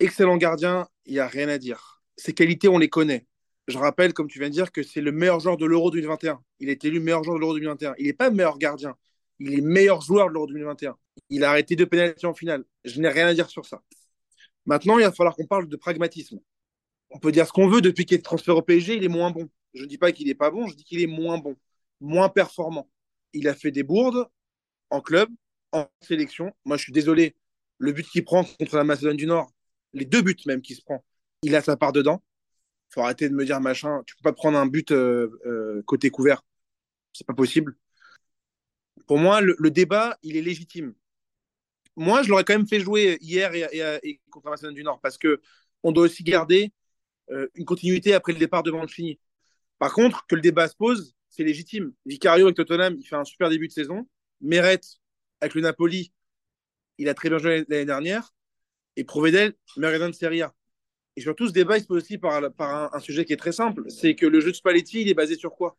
Excellent 0.00 0.36
gardien, 0.36 0.88
il 1.04 1.14
n'y 1.14 1.18
a 1.18 1.26
rien 1.26 1.48
à 1.48 1.58
dire. 1.58 2.02
Ses 2.16 2.34
qualités, 2.34 2.68
on 2.68 2.78
les 2.78 2.88
connaît. 2.88 3.26
Je 3.68 3.78
rappelle, 3.78 4.12
comme 4.12 4.28
tu 4.28 4.38
viens 4.38 4.48
de 4.48 4.54
dire, 4.54 4.70
que 4.72 4.82
c'est 4.82 5.00
le 5.00 5.12
meilleur 5.12 5.40
joueur 5.40 5.56
de 5.56 5.66
l'Euro 5.66 5.90
2021. 5.90 6.40
Il 6.60 6.68
est 6.68 6.84
élu 6.84 7.00
meilleur 7.00 7.24
joueur 7.24 7.36
de 7.36 7.40
l'Euro 7.40 7.54
2021. 7.54 7.94
Il 7.98 8.06
n'est 8.06 8.12
pas 8.12 8.30
meilleur 8.30 8.58
gardien. 8.58 8.94
Il 9.38 9.54
est 9.54 9.62
meilleur 9.62 10.00
joueur 10.00 10.28
de 10.28 10.34
l'Euro 10.34 10.46
2021. 10.46 10.96
Il 11.30 11.44
a 11.44 11.50
arrêté 11.50 11.76
deux 11.76 11.86
pénalités 11.86 12.26
en 12.26 12.34
finale. 12.34 12.64
Je 12.84 13.00
n'ai 13.00 13.08
rien 13.08 13.26
à 13.26 13.34
dire 13.34 13.50
sur 13.50 13.66
ça. 13.66 13.82
Maintenant, 14.66 14.98
il 14.98 15.04
va 15.04 15.12
falloir 15.12 15.34
qu'on 15.34 15.46
parle 15.46 15.68
de 15.68 15.76
pragmatisme. 15.76 16.38
On 17.10 17.18
peut 17.18 17.32
dire 17.32 17.46
ce 17.46 17.52
qu'on 17.52 17.68
veut. 17.68 17.80
Depuis 17.80 18.04
qu'il 18.04 18.18
est 18.18 18.22
transféré 18.22 18.56
au 18.56 18.62
PSG, 18.62 18.96
il 18.96 19.04
est 19.04 19.08
moins 19.08 19.30
bon. 19.30 19.48
Je 19.74 19.82
ne 19.82 19.86
dis 19.86 19.98
pas 19.98 20.12
qu'il 20.12 20.26
n'est 20.26 20.34
pas 20.34 20.50
bon, 20.50 20.66
je 20.66 20.74
dis 20.74 20.84
qu'il 20.84 21.02
est 21.02 21.06
moins 21.06 21.38
bon, 21.38 21.56
moins 22.00 22.28
performant 22.28 22.88
il 23.32 23.48
a 23.48 23.54
fait 23.54 23.70
des 23.70 23.82
bourdes 23.82 24.28
en 24.90 25.00
club, 25.00 25.28
en 25.72 25.88
sélection. 26.00 26.54
Moi, 26.64 26.76
je 26.76 26.84
suis 26.84 26.92
désolé, 26.92 27.36
le 27.78 27.92
but 27.92 28.06
qu'il 28.06 28.24
prend 28.24 28.44
contre 28.44 28.76
la 28.76 28.84
Macédoine 28.84 29.16
du 29.16 29.26
Nord, 29.26 29.52
les 29.92 30.04
deux 30.04 30.22
buts 30.22 30.36
même 30.46 30.62
qu'il 30.62 30.76
se 30.76 30.82
prend, 30.82 31.04
il 31.42 31.54
a 31.56 31.62
sa 31.62 31.76
part 31.76 31.92
dedans. 31.92 32.22
Faut 32.90 33.00
arrêter 33.02 33.28
de 33.28 33.34
me 33.34 33.44
dire 33.44 33.60
machin, 33.60 34.02
tu 34.06 34.16
peux 34.16 34.22
pas 34.22 34.32
prendre 34.32 34.58
un 34.58 34.66
but 34.66 34.92
euh, 34.92 35.38
euh, 35.46 35.82
côté 35.86 36.10
couvert. 36.10 36.42
C'est 37.12 37.26
pas 37.26 37.34
possible. 37.34 37.76
Pour 39.06 39.18
moi, 39.18 39.40
le, 39.40 39.70
débat, 39.70 40.18
il 40.22 40.36
est 40.36 40.42
légitime. 40.42 40.94
Moi, 41.96 42.22
je 42.22 42.28
l'aurais 42.28 42.44
quand 42.44 42.54
même 42.54 42.68
fait 42.68 42.80
jouer 42.80 43.18
hier 43.20 43.54
et, 43.54 44.20
contre 44.30 44.46
la 44.46 44.50
Macédoine 44.52 44.74
du 44.74 44.84
Nord 44.84 45.00
parce 45.00 45.18
que 45.18 45.40
on 45.82 45.92
doit 45.92 46.04
aussi 46.04 46.24
garder 46.24 46.72
euh, 47.30 47.48
une 47.54 47.64
continuité 47.64 48.14
après 48.14 48.32
le 48.32 48.38
départ 48.38 48.62
de 48.62 48.70
Mancini. 48.70 49.18
Par 49.78 49.92
contre, 49.92 50.26
que 50.26 50.34
le 50.34 50.40
débat 50.40 50.68
se 50.68 50.76
pose, 50.76 51.15
c'est 51.36 51.44
légitime. 51.44 51.92
Vicario 52.06 52.46
avec 52.46 52.56
Tottenham, 52.56 52.96
il 52.98 53.06
fait 53.06 53.16
un 53.16 53.24
super 53.24 53.50
début 53.50 53.68
de 53.68 53.72
saison. 53.72 54.08
Meret 54.40 54.80
avec 55.40 55.54
le 55.54 55.60
Napoli, 55.60 56.12
il 56.98 57.08
a 57.08 57.14
très 57.14 57.28
bien 57.28 57.38
joué 57.38 57.66
l'année 57.68 57.84
dernière. 57.84 58.34
Et 58.96 59.04
Provedel, 59.04 59.54
meilleur 59.76 60.08
de 60.08 60.12
Serie 60.12 60.40
A. 60.40 60.54
Et 61.16 61.20
surtout, 61.20 61.46
ce 61.46 61.52
débat, 61.52 61.76
il 61.76 61.82
se 61.82 61.86
pose 61.86 62.02
aussi 62.02 62.16
par, 62.16 62.42
un, 62.94 63.00
sujet 63.00 63.26
qui 63.26 63.34
est 63.34 63.38
très 63.38 63.52
simple. 63.52 63.84
C'est 63.90 64.14
que 64.14 64.24
le 64.24 64.40
jeu 64.40 64.50
de 64.50 64.56
Spalletti, 64.56 65.02
il 65.02 65.08
est 65.08 65.14
basé 65.14 65.36
sur 65.36 65.54
quoi? 65.54 65.76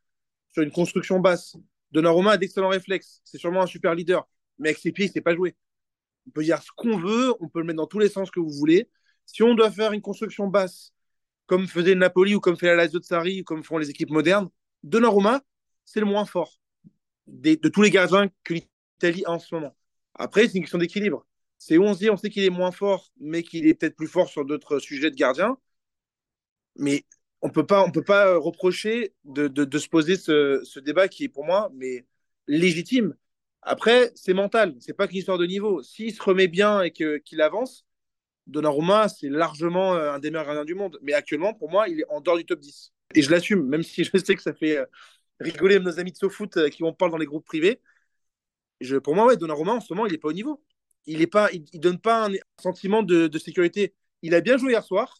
Sur 0.53 0.61
une 0.61 0.71
construction 0.71 1.19
basse. 1.19 1.55
Donnarumma 1.91 2.31
a 2.33 2.37
d'excellents 2.37 2.69
réflexes. 2.69 3.21
C'est 3.23 3.39
sûrement 3.39 3.63
un 3.63 3.67
super 3.67 3.95
leader. 3.95 4.27
Mais 4.59 4.69
avec 4.69 4.79
ses 4.79 4.91
pieds, 4.91 5.11
il 5.13 5.23
pas 5.23 5.35
jouer. 5.35 5.55
On 6.27 6.31
peut 6.31 6.43
dire 6.43 6.61
ce 6.61 6.69
qu'on 6.75 6.97
veut, 6.97 7.33
on 7.39 7.47
peut 7.49 7.59
le 7.59 7.65
mettre 7.65 7.77
dans 7.77 7.87
tous 7.87 7.99
les 7.99 8.09
sens 8.09 8.29
que 8.29 8.39
vous 8.39 8.51
voulez. 8.51 8.89
Si 9.25 9.41
on 9.41 9.55
doit 9.55 9.71
faire 9.71 9.93
une 9.93 10.01
construction 10.01 10.47
basse, 10.47 10.93
comme 11.47 11.67
faisait 11.67 11.93
le 11.93 11.99
Napoli 11.99 12.35
ou 12.35 12.39
comme 12.39 12.57
fait 12.57 12.67
la 12.67 12.75
Lazio 12.75 12.99
de 12.99 13.05
Sarri, 13.05 13.41
ou 13.41 13.43
comme 13.43 13.63
font 13.63 13.77
les 13.77 13.89
équipes 13.89 14.09
modernes, 14.09 14.49
Donnarumma, 14.88 15.41
c'est 15.86 16.00
le 16.00 16.06
moins 16.06 16.26
fort 16.26 16.60
de 17.28 17.67
tous 17.67 17.82
les 17.82 17.91
gardiens 17.91 18.30
que 18.43 18.54
l'Italie 18.54 19.23
en 19.28 19.39
ce 19.39 19.54
moment. 19.54 19.76
Après, 20.15 20.47
c'est 20.47 20.56
une 20.58 20.63
question 20.63 20.78
d'équilibre. 20.78 21.26
C'est 21.58 21.78
où 21.78 21.84
on 21.84 21.93
se 21.93 22.00
dit, 22.00 22.10
on 22.10 22.17
sait 22.17 22.30
qu'il 22.30 22.43
est 22.43 22.50
moins 22.50 22.71
fort, 22.71 23.12
mais 23.19 23.43
qu'il 23.43 23.67
est 23.67 23.73
peut-être 23.73 23.95
plus 23.95 24.08
fort 24.08 24.30
sur 24.30 24.45
d'autres 24.45 24.80
sujets 24.80 25.12
de 25.12 25.15
gardien. 25.15 25.58
Mais 26.76 27.06
on 27.41 27.50
peut 27.50 27.65
pas, 27.65 27.84
on 27.84 27.91
peut 27.91 28.04
pas 28.04 28.38
reprocher 28.38 29.13
de, 29.26 29.47
de, 29.47 29.80
se 29.80 29.89
poser 29.89 30.15
ce, 30.15 30.62
ce, 30.63 30.80
débat 30.80 31.08
qui 31.08 31.26
est 31.26 31.30
pour 31.30 31.45
moi 31.45 31.69
mais 31.73 32.06
légitime. 32.47 33.15
Après, 33.62 34.12
c'est 34.15 34.34
mental, 34.34 34.76
c'est 34.80 34.93
pas 34.93 35.08
qu'une 35.08 35.17
histoire 35.17 35.38
de 35.38 35.45
niveau. 35.45 35.84
S'il 35.84 36.13
se 36.13 36.21
remet 36.21 36.47
bien 36.47 36.82
et 36.84 36.91
qu'il 36.91 37.41
avance, 37.41 37.86
Donnarumma, 38.47 39.10
c'est 39.10 39.30
largement 39.30 39.95
euh, 39.95 40.13
un 40.13 40.19
des 40.19 40.32
meilleurs 40.32 40.45
gardiens 40.45 40.65
du 40.65 40.76
monde. 40.76 41.00
Mais 41.02 41.13
actuellement, 41.13 41.54
pour 41.54 41.69
moi, 41.69 41.89
il 41.89 42.02
est 42.02 42.06
en 42.10 42.21
dehors 42.21 42.38
du 42.38 42.45
top 42.45 42.60
10. 42.60 42.93
Et 43.15 43.21
je 43.21 43.31
l'assume, 43.31 43.67
même 43.67 43.83
si 43.83 44.03
je 44.03 44.17
sais 44.17 44.35
que 44.35 44.41
ça 44.41 44.53
fait 44.53 44.77
euh, 44.77 44.85
rigoler 45.39 45.79
nos 45.79 45.99
amis 45.99 46.11
de 46.11 46.17
SoFoot 46.17 46.57
euh, 46.57 46.69
qui 46.69 46.83
en 46.83 46.93
parlent 46.93 47.11
dans 47.11 47.17
les 47.17 47.25
groupes 47.25 47.45
privés. 47.45 47.81
Pour 49.03 49.15
moi, 49.15 49.25
ouais, 49.25 49.37
Donnarumma, 49.37 49.73
en 49.73 49.79
ce 49.79 49.93
moment, 49.93 50.05
il 50.05 50.11
n'est 50.11 50.17
pas 50.17 50.27
au 50.27 50.33
niveau. 50.33 50.61
Il 51.05 51.19
ne 51.19 51.25
il, 51.53 51.79
donne 51.79 51.99
pas 51.99 52.27
un 52.27 52.33
sentiment 52.61 53.01
de, 53.01 53.37
sécurité. 53.37 53.93
Il 54.21 54.35
a 54.35 54.41
bien 54.41 54.57
joué 54.57 54.71
hier 54.73 54.83
soir, 54.83 55.17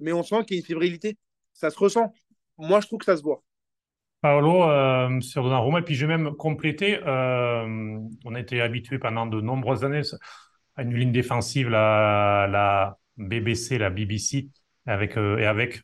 mais 0.00 0.12
on 0.12 0.22
sent 0.22 0.44
qu'il 0.44 0.56
y 0.56 0.58
a 0.58 0.60
une 0.60 0.66
fébrilité. 0.66 1.16
Ça 1.52 1.70
se 1.70 1.78
ressent. 1.78 2.12
Moi, 2.56 2.80
je 2.80 2.86
trouve 2.86 2.98
que 2.98 3.04
ça 3.04 3.16
se 3.16 3.22
voit. 3.22 3.42
Paolo, 4.20 4.64
euh, 4.64 5.20
sur 5.20 5.44
Donnarumma, 5.44 5.78
et 5.78 5.82
puis 5.82 5.94
je 5.94 6.04
vais 6.04 6.16
même 6.16 6.34
compléter, 6.34 6.98
euh, 7.06 8.00
on 8.24 8.34
a 8.34 8.40
été 8.40 8.60
habitué 8.60 8.98
pendant 8.98 9.26
de 9.26 9.40
nombreuses 9.40 9.84
années 9.84 10.02
à 10.74 10.82
une 10.82 10.94
ligne 10.94 11.12
défensive, 11.12 11.68
la, 11.68 12.48
la 12.50 12.98
BBC, 13.16 13.78
la 13.78 13.90
BBC, 13.90 14.48
avec, 14.86 15.16
et 15.16 15.46
avec 15.46 15.82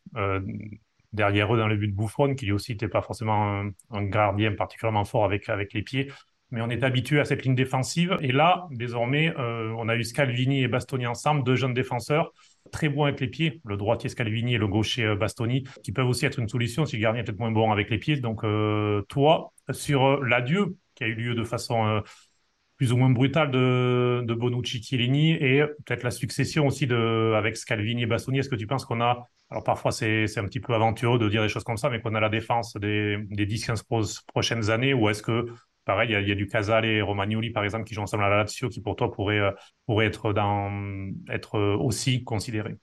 derrière 1.15 1.55
eux 1.55 1.59
dans 1.59 1.69
le 1.69 1.77
but 1.77 1.89
de 1.89 1.95
Bouffon, 1.95 2.35
qui 2.35 2.47
lui 2.47 2.53
aussi 2.53 2.73
n'était 2.73 2.89
pas 2.89 3.03
forcément 3.03 3.63
un, 3.91 4.03
gardien 4.05 4.53
particulièrement 4.53 5.05
fort 5.05 5.25
avec, 5.25 5.49
avec 5.49 5.73
les 5.73 5.83
pieds, 5.83 6.13
mais 6.51 6.61
on 6.61 6.69
est 6.69 6.85
habitué 6.85 7.21
à 7.21 7.25
cette 7.25 7.45
ligne 7.45 7.55
défensive. 7.55 8.17
Et 8.21 8.33
là, 8.33 8.67
désormais, 8.71 9.35
on 9.37 9.89
a 9.89 9.97
eu 9.97 10.05
Scalvini 10.05 10.63
et 10.63 10.69
Bastoni 10.69 11.07
ensemble, 11.07 11.43
deux 11.43 11.57
jeunes 11.57 11.75
défenseurs 11.75 12.33
très 12.75 12.89
bon 12.89 13.05
avec 13.05 13.21
les 13.21 13.29
pieds, 13.29 13.61
le 13.65 13.77
droitier 13.77 14.09
Scalvini 14.09 14.55
et 14.55 14.59
le 14.59 14.69
gaucher 14.69 15.05
euh, 15.05 15.17
Bastoni, 15.17 15.65
qui 15.83 15.93
peuvent 15.93 16.09
aussi 16.09 16.27
être 16.27 16.39
une 16.39 16.49
solution 16.49 16.87
si 16.87 16.97
le 16.97 17.03
gardien 17.03 17.23
est 17.23 17.25
peut-être 17.25 17.39
moins 17.39 17.53
bon 17.53 17.71
avec 17.71 17.91
les 17.91 17.99
pieds. 17.99 18.17
Donc, 18.17 18.45
euh, 18.45 19.03
toi, 19.09 19.53
sur 19.71 20.05
euh, 20.05 20.25
l'adieu 20.27 20.77
qui 20.95 21.05
a 21.05 21.07
eu 21.07 21.15
lieu 21.15 21.35
de 21.35 21.45
façon 21.45 22.03
plus 22.77 22.93
ou 22.93 22.97
moins 22.97 23.11
brutale 23.11 23.51
de, 23.51 24.35
Bonucci 24.35 24.83
Chiellini 24.83 25.33
et 25.33 25.63
peut-être 25.85 26.03
la 26.03 26.11
succession 26.11 26.67
aussi 26.67 26.87
de, 26.87 27.33
avec 27.37 27.57
Scalvini 27.57 28.03
et 28.03 28.07
Bastoni, 28.07 28.39
est-ce 28.39 28.49
que 28.49 28.57
tu 28.57 28.67
penses 28.67 28.85
qu'on 28.85 29.01
a, 29.01 29.29
alors 29.51 29.65
parfois 29.65 29.93
c'est 29.93 30.39
un 30.39 30.45
petit 30.45 30.61
peu 30.61 30.75
aventureux 30.75 31.19
de 31.19 31.29
dire 31.29 31.43
des 31.43 31.49
choses 31.49 31.65
comme 31.65 31.77
ça, 31.77 31.91
mais 31.91 32.01
qu'on 32.01 32.15
a 32.15 32.21
la 32.21 32.29
défense 32.29 32.77
des, 32.77 33.19
des 33.31 33.47
10-15 33.47 34.25
prochaines 34.27 34.71
années 34.71 34.95
ou 34.95 35.09
est-ce 35.09 35.23
que 35.23 35.47
Pareil, 35.85 36.09
il 36.19 36.29
y, 36.29 36.33
a, 36.33 36.35
du 36.35 36.47
Casale 36.47 36.87
et 36.87 37.03
Romagnoli, 37.03 37.51
par 37.51 37.63
exemple, 37.63 37.85
qui 37.85 37.93
jouent 37.93 38.01
ensemble 38.01 38.25
à 38.25 38.31
la 38.31 38.37
Lazio, 38.39 38.71
qui 38.71 38.81
pour 38.81 38.97
toi 38.97 39.13
pourrait, 39.13 39.41
euh, 39.41 39.51
pourrait 39.85 40.07
être, 40.07 40.33
dans, 40.33 40.73
être 41.29 41.59
aussi 41.59 42.25
considéré. 42.25 42.79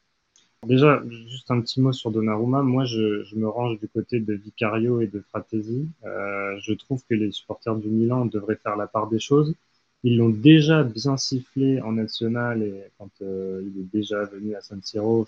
Déjà, 0.67 1.01
juste 1.09 1.49
un 1.49 1.59
petit 1.61 1.81
mot 1.81 1.91
sur 1.91 2.11
Donnarumma. 2.11 2.61
Moi, 2.61 2.85
je, 2.85 3.23
je 3.23 3.35
me 3.35 3.49
range 3.49 3.79
du 3.79 3.87
côté 3.87 4.19
de 4.19 4.35
Vicario 4.35 5.01
et 5.01 5.07
de 5.07 5.19
Fratesi. 5.19 5.89
Euh, 6.05 6.55
je 6.61 6.73
trouve 6.73 7.03
que 7.09 7.15
les 7.15 7.31
supporters 7.31 7.75
du 7.75 7.89
Milan 7.89 8.25
devraient 8.25 8.59
faire 8.61 8.75
la 8.75 8.85
part 8.85 9.07
des 9.07 9.19
choses. 9.19 9.55
Ils 10.03 10.17
l'ont 10.17 10.29
déjà 10.29 10.83
bien 10.83 11.17
sifflé 11.17 11.79
en 11.81 11.91
national 11.91 12.63
et 12.63 12.83
quand 12.97 13.09
euh, 13.21 13.61
il 13.63 13.81
est 13.81 13.91
déjà 13.93 14.23
venu 14.25 14.55
à 14.55 14.61
San 14.61 14.81
Siro. 14.81 15.27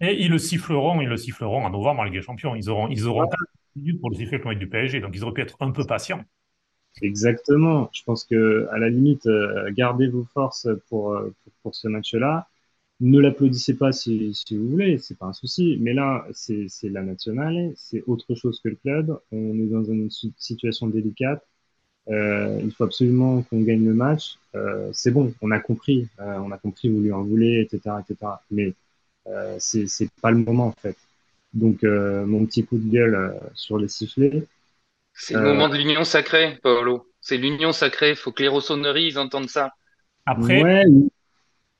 Et 0.00 0.22
ils 0.22 0.30
le 0.30 0.38
siffleront, 0.38 1.00
ils 1.00 1.08
le 1.08 1.16
siffleront 1.16 1.64
en 1.64 1.70
novembre 1.70 2.00
en 2.00 2.04
Ligue 2.04 2.14
des 2.14 2.22
Champions. 2.22 2.54
Ils 2.54 2.68
auront, 2.68 2.88
ils 2.88 3.06
auront 3.06 3.28
minutes 3.76 4.00
pour 4.00 4.10
le 4.10 4.16
siffler 4.16 4.40
comme 4.40 4.54
du 4.54 4.68
PSG, 4.68 5.00
donc 5.00 5.14
ils 5.14 5.22
auraient 5.22 5.34
pu 5.34 5.42
être 5.42 5.56
un 5.60 5.70
peu 5.70 5.84
patients. 5.84 6.24
Exactement. 7.02 7.88
Je 7.92 8.02
pense 8.04 8.24
que 8.24 8.68
à 8.72 8.78
la 8.78 8.90
limite, 8.90 9.26
euh, 9.26 9.70
gardez 9.72 10.08
vos 10.08 10.24
forces 10.24 10.68
pour, 10.88 11.12
euh, 11.12 11.34
pour, 11.44 11.52
pour 11.62 11.74
ce 11.74 11.88
match-là. 11.88 12.48
Ne 13.00 13.18
l'applaudissez 13.18 13.76
pas 13.76 13.92
si, 13.92 14.34
si, 14.34 14.56
vous 14.56 14.68
voulez, 14.68 14.98
c'est 14.98 15.16
pas 15.16 15.26
un 15.26 15.32
souci. 15.32 15.78
Mais 15.80 15.94
là, 15.94 16.26
c'est 16.32 16.68
la 16.84 17.02
nationale, 17.02 17.72
c'est 17.76 18.02
autre 18.06 18.34
chose 18.34 18.60
que 18.60 18.68
le 18.68 18.76
club. 18.76 19.18
On 19.32 19.58
est 19.58 19.68
dans 19.68 19.84
une 19.84 20.10
situation 20.10 20.86
délicate. 20.88 21.42
Euh, 22.10 22.60
il 22.62 22.72
faut 22.72 22.84
absolument 22.84 23.42
qu'on 23.42 23.60
gagne 23.60 23.84
le 23.84 23.94
match. 23.94 24.38
Euh, 24.54 24.90
c'est 24.92 25.12
bon, 25.12 25.32
on 25.40 25.50
a 25.50 25.60
compris, 25.60 26.08
euh, 26.18 26.38
on 26.38 26.50
a 26.50 26.58
compris, 26.58 26.88
vous 26.88 27.00
lui 27.00 27.12
en 27.12 27.22
voulez, 27.22 27.60
etc., 27.60 27.96
etc. 28.00 28.32
Mais 28.50 28.74
euh, 29.28 29.56
c'est 29.58 30.10
pas 30.20 30.30
le 30.30 30.38
moment 30.38 30.68
en 30.68 30.72
fait. 30.72 30.96
Donc 31.52 31.82
mon 31.82 32.46
petit 32.46 32.64
coup 32.64 32.78
de 32.78 32.90
gueule 32.90 33.34
sur 33.54 33.76
les 33.76 33.88
sifflets, 33.88 34.44
c'est 35.12 35.34
le 35.34 35.42
moment 35.42 35.68
de 35.68 35.76
l'union 35.76 36.04
sacrée, 36.04 36.58
Paolo. 36.62 37.06
C'est 37.20 37.36
l'union 37.36 37.72
sacrée. 37.72 38.10
Il 38.10 38.16
faut 38.16 38.32
que 38.32 38.42
les 38.42 38.48
rossonneries, 38.48 39.06
ils 39.06 39.18
entendent 39.18 39.50
ça. 39.50 39.72
Après, 40.26 40.84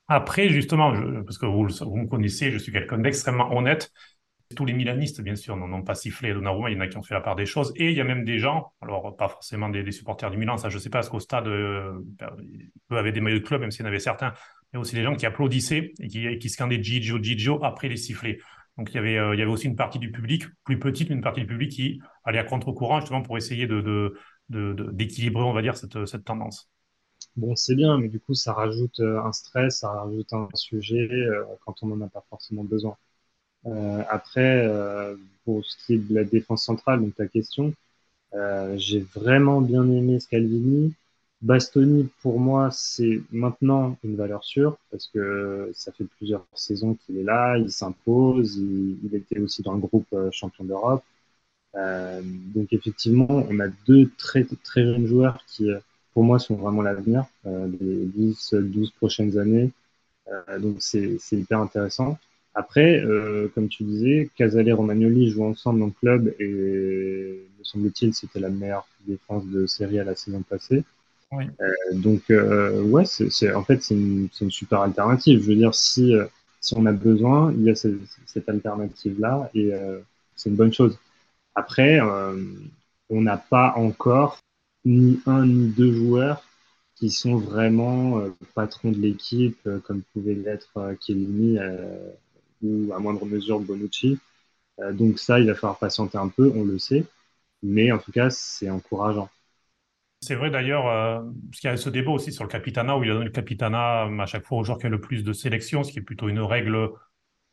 après 0.09 0.49
justement, 0.49 0.93
parce 1.23 1.38
que 1.38 1.47
vous, 1.47 1.69
vous, 1.69 1.97
me 1.97 2.09
connaissez, 2.09 2.51
je 2.51 2.59
suis 2.59 2.73
quelqu'un 2.73 2.99
d'extrêmement 2.99 3.57
honnête. 3.57 3.93
Tous 4.56 4.64
les 4.64 4.72
Milanistes, 4.72 5.20
bien 5.20 5.36
sûr, 5.36 5.56
n'ont 5.56 5.82
pas 5.82 5.94
sifflé 5.94 6.32
Donnarumma. 6.34 6.70
Il 6.70 6.74
y 6.74 6.76
en 6.76 6.80
a 6.80 6.88
qui 6.88 6.96
ont 6.96 7.02
fait 7.02 7.14
la 7.14 7.20
part 7.20 7.36
des 7.36 7.46
choses. 7.46 7.72
Et 7.76 7.90
il 7.90 7.96
y 7.96 8.00
a 8.00 8.04
même 8.04 8.24
des 8.24 8.38
gens, 8.38 8.72
alors 8.80 9.16
pas 9.16 9.28
forcément 9.28 9.68
des, 9.68 9.90
supporters 9.92 10.30
du 10.30 10.38
Milan, 10.38 10.56
ça 10.56 10.68
je 10.68 10.76
ne 10.76 10.80
sais 10.80 10.90
pas, 10.90 10.98
parce 10.98 11.08
qu'au 11.08 11.20
stade, 11.20 11.46
euh, 11.46 12.00
eux 12.90 12.96
avaient 12.96 13.12
des 13.12 13.20
maillots 13.20 13.38
de 13.38 13.44
club, 13.44 13.60
même 13.60 13.70
s'il 13.70 13.82
y 13.82 13.84
en 13.84 13.88
avait 13.88 14.00
certains. 14.00 14.32
A 14.72 14.78
aussi 14.78 14.94
des 14.94 15.02
gens 15.02 15.14
qui 15.14 15.26
applaudissaient 15.26 15.92
et 16.00 16.08
qui, 16.08 16.38
qui 16.38 16.48
scandaient 16.48 16.82
Gigio, 16.82 17.22
Gigio 17.22 17.62
après 17.64 17.88
les 17.88 17.96
sifflets. 17.96 18.38
Donc 18.76 18.90
il 18.90 18.94
y, 18.94 18.98
avait, 18.98 19.18
euh, 19.18 19.34
il 19.34 19.38
y 19.38 19.42
avait 19.42 19.50
aussi 19.50 19.66
une 19.66 19.76
partie 19.76 19.98
du 19.98 20.10
public, 20.10 20.44
plus 20.64 20.78
petite, 20.78 21.10
mais 21.10 21.16
une 21.16 21.22
partie 21.22 21.40
du 21.40 21.46
public 21.46 21.70
qui 21.70 22.00
allait 22.24 22.38
à 22.38 22.44
contre-courant 22.44 23.00
justement 23.00 23.22
pour 23.22 23.36
essayer 23.36 23.66
de, 23.66 24.14
d'équilibrer, 24.48 25.42
on 25.42 25.52
va 25.52 25.62
dire, 25.62 25.76
cette, 25.76 26.06
cette 26.06 26.24
tendance. 26.24 26.70
Bon, 27.36 27.54
c'est 27.56 27.74
bien, 27.74 27.98
mais 27.98 28.08
du 28.08 28.20
coup, 28.20 28.34
ça 28.34 28.52
rajoute 28.52 29.00
euh, 29.00 29.22
un 29.22 29.32
stress, 29.32 29.80
ça 29.80 29.90
rajoute 29.90 30.32
un 30.32 30.48
sujet 30.54 31.08
euh, 31.10 31.44
quand 31.64 31.82
on 31.82 31.88
n'en 31.88 32.06
a 32.06 32.08
pas 32.08 32.24
forcément 32.28 32.64
besoin. 32.64 32.96
Après, 34.09 34.68
pour 35.44 35.64
ce 35.64 35.77
qui 35.85 35.94
est 35.94 35.99
de 35.99 36.14
la 36.14 36.25
défense 36.25 36.64
centrale, 36.64 37.01
donc 37.01 37.14
ta 37.14 37.27
question, 37.27 37.75
j'ai 38.77 39.01
vraiment 39.01 39.61
bien 39.61 39.88
aimé 39.90 40.20
Scalvini. 40.20 40.94
Bastoni, 41.42 42.09
pour 42.20 42.38
moi, 42.38 42.70
c'est 42.70 43.23
maintenant 43.33 43.96
une 44.05 44.16
valeur 44.16 44.44
sûre 44.44 44.77
parce 44.90 45.07
que 45.09 45.70
ça 45.75 45.90
fait 45.92 46.05
plusieurs 46.05 46.46
saisons 46.55 46.94
qu'il 46.94 47.16
est 47.16 47.23
là, 47.23 47.57
il 47.57 47.70
s'impose, 47.73 48.57
il, 48.59 48.99
il, 49.05 49.14
était 49.14 49.38
aussi 49.38 49.62
dans 49.62 49.73
le 49.73 49.81
groupe 49.81 50.07
euh, 50.12 50.31
champion 50.33 50.64
d'Europe. 50.64 51.03
Euh, 51.77 52.20
donc 52.25 52.73
effectivement, 52.73 53.29
on 53.29 53.61
a 53.61 53.68
deux 53.87 54.11
très 54.18 54.44
très 54.64 54.83
jeunes 54.85 55.07
joueurs 55.07 55.44
qui, 55.46 55.70
euh, 55.70 55.79
pour 56.14 56.25
moi, 56.25 56.38
sont 56.38 56.57
vraiment 56.57 56.83
l'avenir 56.83 57.25
euh, 57.46 57.68
des 57.68 58.07
10, 58.07 58.55
12 58.55 58.90
prochaines 58.92 59.38
années. 59.38 59.73
Euh, 60.29 60.59
donc 60.59 60.77
c'est 60.81 61.18
hyper 61.33 61.61
intéressant. 61.61 62.18
Après, 62.54 63.00
euh, 63.00 63.48
comme 63.54 63.68
tu 63.68 63.84
disais, 63.84 64.28
Casale 64.36 64.68
et 64.68 64.72
Romagnoli 64.72 65.30
jouent 65.30 65.44
ensemble 65.44 65.80
dans 65.80 65.86
le 65.86 65.92
club 65.92 66.34
et 66.40 67.46
me 67.58 67.64
semble-t-il, 67.64 68.12
c'était 68.12 68.40
la 68.40 68.48
meilleure 68.48 68.86
défense 69.06 69.46
de 69.46 69.66
série 69.66 70.00
à 70.00 70.04
la 70.04 70.16
saison 70.16 70.42
passée. 70.42 70.82
Oui. 71.32 71.44
Euh, 71.60 71.72
donc, 71.92 72.22
euh, 72.30 72.82
ouais, 72.82 73.04
c'est, 73.04 73.54
en 73.54 73.62
fait, 73.62 73.82
c'est 73.82 73.94
une, 73.94 74.28
une, 74.40 74.50
super 74.50 74.80
alternative. 74.80 75.40
Je 75.42 75.48
veux 75.48 75.54
dire, 75.54 75.74
si, 75.74 76.12
si 76.60 76.74
on 76.76 76.86
a 76.86 76.92
besoin, 76.92 77.52
il 77.52 77.62
y 77.62 77.70
a 77.70 77.76
cette, 77.76 78.00
cette 78.26 78.48
alternative-là 78.48 79.50
et 79.54 79.72
c'est 80.34 80.50
une 80.50 80.56
bonne 80.56 80.72
chose. 80.72 80.98
Après, 81.54 82.00
on 83.10 83.20
n'a 83.20 83.36
pas 83.36 83.74
encore 83.76 84.40
ni 84.84 85.20
un 85.26 85.46
ni 85.46 85.68
deux 85.68 85.92
joueurs 85.92 86.42
qui 86.96 87.10
sont 87.10 87.36
vraiment 87.36 88.22
patrons 88.54 88.90
de 88.90 88.98
l'équipe, 88.98 89.68
comme 89.84 90.02
pouvait 90.12 90.34
l'être 90.34 90.70
euh, 90.76 90.94
Chiellini 91.00 91.58
ou 92.62 92.92
à 92.92 92.99
moindre 92.99 93.25
mesure 93.27 93.61
Bonucci. 93.61 94.18
donc 94.92 95.18
ça, 95.18 95.40
il 95.40 95.46
va 95.46 95.55
falloir 95.55 95.79
patienter 95.79 96.18
un 96.18 96.29
peu, 96.29 96.53
on 96.55 96.64
le 96.64 96.79
sait. 96.79 97.05
Mais 97.62 97.92
en 97.92 97.99
tout 97.99 98.12
cas, 98.12 98.31
c'est 98.31 98.70
encourageant. 98.70 99.29
C'est 100.23 100.35
vrai 100.35 100.51
d'ailleurs, 100.51 100.87
euh, 100.87 101.20
parce 101.51 101.61
qu'il 101.61 101.70
y 101.70 101.73
a 101.73 101.77
ce 101.79 101.88
débat 101.88 102.11
aussi 102.11 102.31
sur 102.33 102.44
le 102.44 102.51
capitana, 102.51 102.96
où 102.99 103.05
il 103.05 103.11
a 103.11 103.14
donné 103.14 103.25
le 103.25 103.31
capitana 103.31 104.03
à 104.05 104.27
chaque 104.27 104.44
fois 104.44 104.59
au 104.59 104.64
joueur 104.64 104.79
qui 104.79 104.87
a 104.87 104.90
le 104.90 105.01
plus 105.01 105.25
de 105.25 105.33
sélection, 105.33 105.83
ce 105.83 105.92
qui 105.92 105.99
est 105.99 106.03
plutôt 106.03 106.29
une 106.29 106.40
règle 106.40 106.90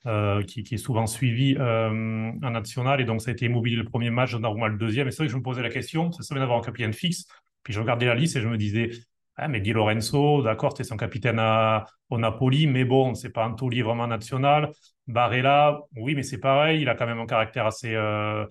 euh, 0.06 0.44
qui, 0.44 0.64
qui, 0.64 0.76
est 0.76 0.78
souvent 0.78 1.08
suivie 1.08 1.56
euh, 1.58 1.90
en 1.90 2.52
national. 2.52 3.00
Et 3.00 3.06
donc, 3.06 3.22
ça 3.22 3.32
a 3.32 3.34
été 3.34 3.46
immobilier 3.46 3.78
le 3.78 3.86
premier 3.86 4.10
match, 4.10 4.34
Donnarumma 4.34 4.68
le 4.68 4.78
deuxième. 4.78 5.08
Et 5.08 5.12
c'est 5.12 5.18
vrai 5.18 5.28
que 5.28 5.32
je 5.32 5.38
me 5.38 5.44
posais 5.44 5.62
la 5.62 5.70
question, 5.70 6.12
ça 6.12 6.24
serait 6.24 6.42
d'avoir 6.42 6.60
un 6.60 6.62
capitaine 6.62 6.94
fixe. 6.94 7.26
Puis 7.64 7.74
je 7.74 7.80
regardais 7.80 8.06
la 8.06 8.16
liste 8.16 8.36
et 8.36 8.42
je 8.42 8.48
me 8.50 8.58
disais, 8.58 8.92
ah, 9.38 9.48
mais 9.48 9.62
Di 9.62 9.72
Lorenzo, 9.72 10.42
d'accord, 10.42 10.72
c'était 10.72 10.84
son 10.84 10.98
capitaine 10.98 11.40
à, 11.40 11.86
au 12.10 12.18
Napoli, 12.18 12.68
mais 12.68 12.86
bon, 12.86 13.14
c'est 13.14 13.30
pas 13.32 13.46
un 13.46 13.54
taulier 13.54 13.84
vraiment 13.84 14.08
national. 14.08 14.72
Barella, 15.08 15.80
oui, 15.96 16.16
mais 16.16 16.24
c'est 16.24 16.40
pareil, 16.40 16.82
il 16.82 16.90
a 16.90 16.96
quand 16.96 17.06
même 17.06 17.20
un 17.20 17.28
caractère 17.28 17.66
assez... 17.66 17.94
Euh, 17.96 18.46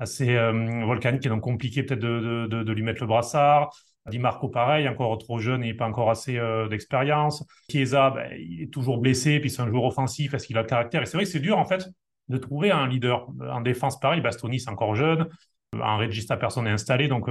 assez 0.00 0.34
euh, 0.34 0.84
volcanique 0.84 1.24
et 1.26 1.28
donc 1.28 1.42
compliqué 1.42 1.82
peut-être 1.82 2.00
de, 2.00 2.46
de, 2.46 2.72
lui 2.72 2.82
mettre 2.82 3.02
le 3.02 3.06
brassard. 3.06 3.70
Di 4.08 4.18
Marco, 4.18 4.48
pareil, 4.48 4.88
encore 4.88 5.18
trop 5.18 5.38
jeune 5.38 5.62
et 5.62 5.74
pas 5.74 5.86
encore 5.86 6.10
assez 6.10 6.38
euh, 6.38 6.66
d'expérience. 6.68 7.44
Chiesa, 7.70 8.10
ben, 8.10 8.32
il 8.36 8.62
est 8.62 8.72
toujours 8.72 8.98
blessé, 8.98 9.38
puis 9.40 9.50
c'est 9.50 9.60
un 9.60 9.68
joueur 9.68 9.84
offensif, 9.84 10.32
est-ce 10.32 10.46
qu'il 10.46 10.56
a 10.56 10.62
le 10.62 10.66
caractère? 10.66 11.02
Et 11.02 11.06
c'est 11.06 11.18
vrai 11.18 11.24
que 11.24 11.30
c'est 11.30 11.38
dur, 11.38 11.58
en 11.58 11.66
fait, 11.66 11.86
de 12.28 12.38
trouver 12.38 12.70
un 12.70 12.88
leader. 12.88 13.28
En 13.52 13.60
défense, 13.60 14.00
pareil, 14.00 14.22
Bastoni, 14.22 14.58
c'est 14.58 14.70
encore 14.70 14.96
jeune. 14.96 15.28
Un 15.80 15.98
régista, 15.98 16.38
personne 16.38 16.64
n'est 16.64 16.70
installé. 16.70 17.06
Donc, 17.06 17.28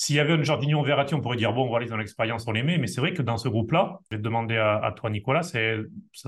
S'il 0.00 0.16
y 0.16 0.18
avait 0.18 0.32
un 0.32 0.42
Jardinion 0.42 0.80
Verratti, 0.82 1.12
on 1.12 1.20
pourrait 1.20 1.36
dire, 1.36 1.52
bon, 1.52 1.66
voilà, 1.68 1.84
ils 1.84 1.92
ont 1.92 1.98
l'expérience, 1.98 2.46
on 2.46 2.52
les 2.52 2.62
met. 2.62 2.78
Mais 2.78 2.86
c'est 2.86 3.02
vrai 3.02 3.12
que 3.12 3.20
dans 3.20 3.36
ce 3.36 3.50
groupe-là, 3.50 3.98
je 4.04 4.16
vais 4.16 4.18
te 4.18 4.24
demander 4.24 4.56
à, 4.56 4.94
toi, 4.96 5.10
Nicolas, 5.10 5.42
ça 5.42 5.60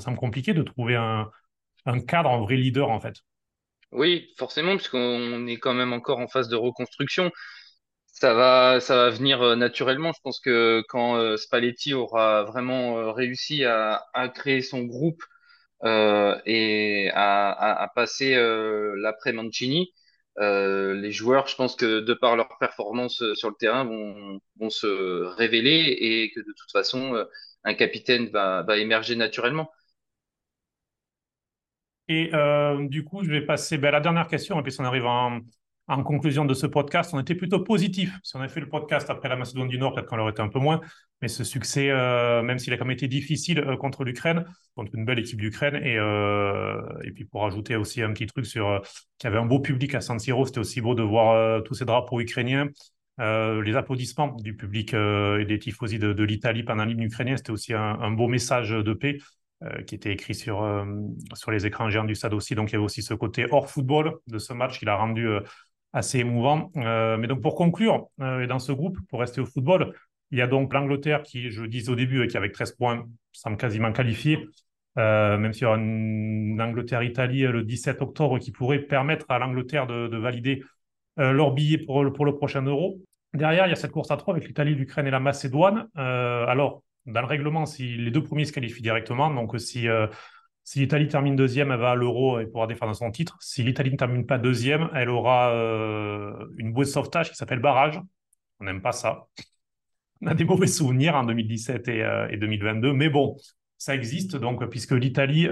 semble 0.02 0.18
compliqué 0.18 0.52
de 0.52 0.62
trouver 0.62 0.94
un, 0.94 1.30
cadre, 2.06 2.28
un 2.28 2.40
vrai 2.42 2.56
leader, 2.56 2.90
en 2.90 3.00
fait. 3.00 3.14
Oui, 3.90 4.28
forcément, 4.36 4.76
puisqu'on 4.76 5.46
est 5.46 5.56
quand 5.56 5.72
même 5.72 5.94
encore 5.94 6.18
en 6.18 6.28
phase 6.28 6.50
de 6.50 6.56
reconstruction. 6.56 7.30
Ça 8.08 8.34
va, 8.34 8.78
ça 8.80 8.94
va 8.94 9.08
venir 9.08 9.40
euh, 9.40 9.56
naturellement. 9.56 10.12
Je 10.12 10.20
pense 10.22 10.38
que 10.38 10.84
quand 10.90 11.16
euh, 11.16 11.38
Spalletti 11.38 11.94
aura 11.94 12.42
vraiment 12.42 12.98
euh, 12.98 13.10
réussi 13.10 13.64
à, 13.64 14.04
à, 14.12 14.28
créer 14.28 14.60
son 14.60 14.82
groupe 14.82 15.22
et 15.82 17.10
à, 17.14 17.50
à, 17.50 17.82
à 17.84 17.88
passer 17.88 18.36
l'après 18.36 19.32
Mancini, 19.32 19.94
les 20.38 21.12
joueurs, 21.12 21.46
je 21.46 21.56
pense 21.56 21.76
que 21.76 22.00
de 22.00 22.14
par 22.14 22.36
leur 22.36 22.56
performance 22.58 23.22
sur 23.34 23.48
le 23.50 23.54
terrain, 23.54 23.84
vont, 23.84 24.70
se 24.70 25.24
révéler 25.36 25.96
et 26.00 26.30
que 26.30 26.40
de 26.40 26.52
toute 26.56 26.70
façon, 26.72 27.26
un 27.64 27.74
capitaine 27.74 28.28
va, 28.28 28.64
émerger 28.78 29.16
naturellement. 29.16 29.70
Et 32.08 32.30
euh, 32.34 32.88
du 32.88 33.04
coup, 33.04 33.24
je 33.24 33.30
vais 33.30 33.42
passer 33.42 33.78
ben, 33.78 33.88
à 33.88 33.90
la 33.92 34.00
dernière 34.00 34.26
question, 34.26 34.58
et 34.58 34.62
puis 34.62 34.74
on 34.78 34.84
arrive 34.84 35.06
en, 35.06 35.40
en, 35.86 36.02
conclusion 36.02 36.44
de 36.44 36.54
ce 36.54 36.66
podcast. 36.66 37.14
On 37.14 37.20
était 37.20 37.34
plutôt 37.34 37.60
positif. 37.60 38.18
Si 38.22 38.36
on 38.36 38.40
avait 38.40 38.48
fait 38.48 38.60
le 38.60 38.68
podcast 38.68 39.08
après 39.08 39.28
la 39.28 39.36
Macédoine 39.36 39.68
du 39.68 39.78
Nord, 39.78 39.94
peut-être 39.94 40.08
qu'on 40.08 40.16
l'aurait 40.16 40.32
été 40.32 40.42
un 40.42 40.48
peu 40.48 40.58
moins. 40.58 40.80
Mais 41.22 41.28
ce 41.28 41.44
succès, 41.44 41.90
euh, 41.90 42.42
même 42.42 42.58
s'il 42.58 42.72
a 42.72 42.76
quand 42.76 42.84
même 42.84 42.96
été 42.96 43.08
difficile 43.08 43.60
euh, 43.60 43.76
contre 43.76 44.04
l'Ukraine, 44.04 44.44
contre 44.74 44.94
une 44.94 45.04
belle 45.04 45.20
équipe 45.20 45.40
d'Ukraine, 45.40 45.76
et, 45.76 45.96
euh, 45.96 46.82
et 47.04 47.12
puis 47.12 47.24
pour 47.24 47.46
ajouter 47.46 47.76
aussi 47.76 48.02
un 48.02 48.12
petit 48.12 48.26
truc 48.26 48.44
sur 48.44 48.68
euh, 48.68 48.78
qu'il 49.18 49.28
y 49.28 49.32
avait 49.32 49.38
un 49.38 49.46
beau 49.46 49.60
public 49.60 49.94
à 49.94 50.00
San 50.00 50.18
Siro, 50.18 50.44
c'était 50.44 50.58
aussi 50.58 50.80
beau 50.80 50.94
de 50.94 51.02
voir 51.02 51.34
euh, 51.34 51.60
tous 51.60 51.74
ces 51.74 51.84
drapeaux 51.84 52.20
ukrainiens. 52.20 52.68
les 53.18 53.76
applaudissements 53.76 54.34
du 54.42 54.56
public 54.56 54.94
et 54.94 55.44
des 55.44 55.58
tifosi 55.58 55.98
de, 55.98 56.22
l'Italie 56.24 56.64
pendant 56.64 56.84
l'hymne 56.84 57.04
ukrainien, 57.04 57.36
c'était 57.36 57.52
aussi 57.52 57.72
un, 57.72 58.10
beau 58.10 58.26
message 58.26 58.70
de 58.70 58.92
paix. 58.92 59.18
Euh, 59.64 59.82
qui 59.82 59.94
était 59.94 60.10
écrit 60.10 60.34
sur, 60.34 60.64
euh, 60.64 60.84
sur 61.34 61.52
les 61.52 61.66
écrans 61.66 61.88
géants 61.88 62.04
du 62.04 62.16
stade 62.16 62.34
aussi. 62.34 62.56
Donc 62.56 62.70
il 62.70 62.72
y 62.72 62.76
avait 62.76 62.84
aussi 62.84 63.00
ce 63.00 63.14
côté 63.14 63.46
hors 63.48 63.70
football 63.70 64.18
de 64.26 64.38
ce 64.38 64.52
match 64.52 64.80
qui 64.80 64.86
l'a 64.86 64.96
rendu 64.96 65.28
euh, 65.28 65.40
assez 65.92 66.18
émouvant. 66.18 66.70
mais 66.74 67.26
donc 67.28 67.42
pour 67.42 67.54
conclure, 67.54 68.06
dans 68.18 68.58
ce 68.58 68.72
groupe, 68.72 68.98
pour 69.10 69.20
rester 69.20 69.42
au 69.42 69.46
football, 69.46 69.94
il 70.32 70.38
y 70.38 70.42
a 70.42 70.46
donc 70.48 70.72
l'Angleterre 70.74 71.22
qui, 71.22 71.50
je 71.50 71.64
disais 71.64 71.90
au 71.90 71.94
début, 71.94 72.26
qui 72.26 72.36
avec 72.36 72.52
13 72.52 72.72
points 72.72 73.06
semble 73.32 73.56
quasiment 73.56 73.92
qualifié. 73.92 74.48
même 74.96 75.52
s'il 75.52 75.62
y 75.62 75.66
aura 75.66 75.76
une 75.76 76.60
Angleterre-Italie 76.60 77.42
le 77.42 77.62
17 77.62 78.02
octobre 78.02 78.38
qui 78.38 78.50
pourrait 78.50 78.80
permettre 78.80 79.26
à 79.30 79.38
l'Angleterre 79.38 79.86
de, 79.86 80.08
de, 80.08 80.16
valider 80.16 80.62
leur 81.16 81.52
billet 81.52 81.78
pour, 81.78 82.04
le 82.04 82.34
prochain 82.34 82.62
euro. 82.62 82.98
Derrière, 83.34 83.66
il 83.66 83.70
y 83.70 83.72
a 83.72 83.76
cette 83.76 83.92
course 83.92 84.10
à 84.10 84.16
trois 84.16 84.34
avec 84.34 84.48
l'Italie, 84.48 84.74
l'Ukraine 84.74 85.06
et 85.06 85.10
la 85.10 85.20
Macédoine. 85.20 85.88
alors, 85.94 86.82
dans 87.06 87.20
le 87.20 87.26
règlement, 87.26 87.66
si 87.66 87.96
les 87.96 88.10
deux 88.10 88.22
premiers 88.22 88.44
se 88.44 88.52
qualifient 88.52 88.82
directement, 88.82 89.30
donc 89.30 89.58
si, 89.60 89.88
euh, 89.88 90.06
si 90.62 90.78
l'Italie 90.78 91.08
termine 91.08 91.34
deuxième, 91.34 91.72
elle 91.72 91.80
va 91.80 91.92
à 91.92 91.94
l'euro 91.94 92.38
et 92.38 92.46
pourra 92.46 92.66
défendre 92.66 92.94
son 92.94 93.10
titre. 93.10 93.36
Si 93.40 93.62
l'Italie 93.62 93.90
ne 93.90 93.96
termine 93.96 94.26
pas 94.26 94.38
deuxième, 94.38 94.88
elle 94.94 95.10
aura 95.10 95.52
euh, 95.52 96.46
une 96.58 96.72
bouée 96.72 96.84
de 96.84 96.90
sauvetage 96.90 97.30
qui 97.30 97.36
s'appelle 97.36 97.60
barrage. 97.60 98.00
On 98.60 98.64
n'aime 98.64 98.82
pas 98.82 98.92
ça. 98.92 99.26
On 100.22 100.28
a 100.28 100.34
des 100.34 100.44
mauvais 100.44 100.66
souvenirs 100.66 101.16
en 101.16 101.24
2017 101.24 101.88
et, 101.88 102.02
euh, 102.02 102.28
et 102.30 102.36
2022, 102.36 102.92
mais 102.92 103.08
bon, 103.08 103.36
ça 103.76 103.94
existe 103.94 104.36
donc 104.36 104.64
puisque 104.70 104.92
l'Italie, 104.92 105.48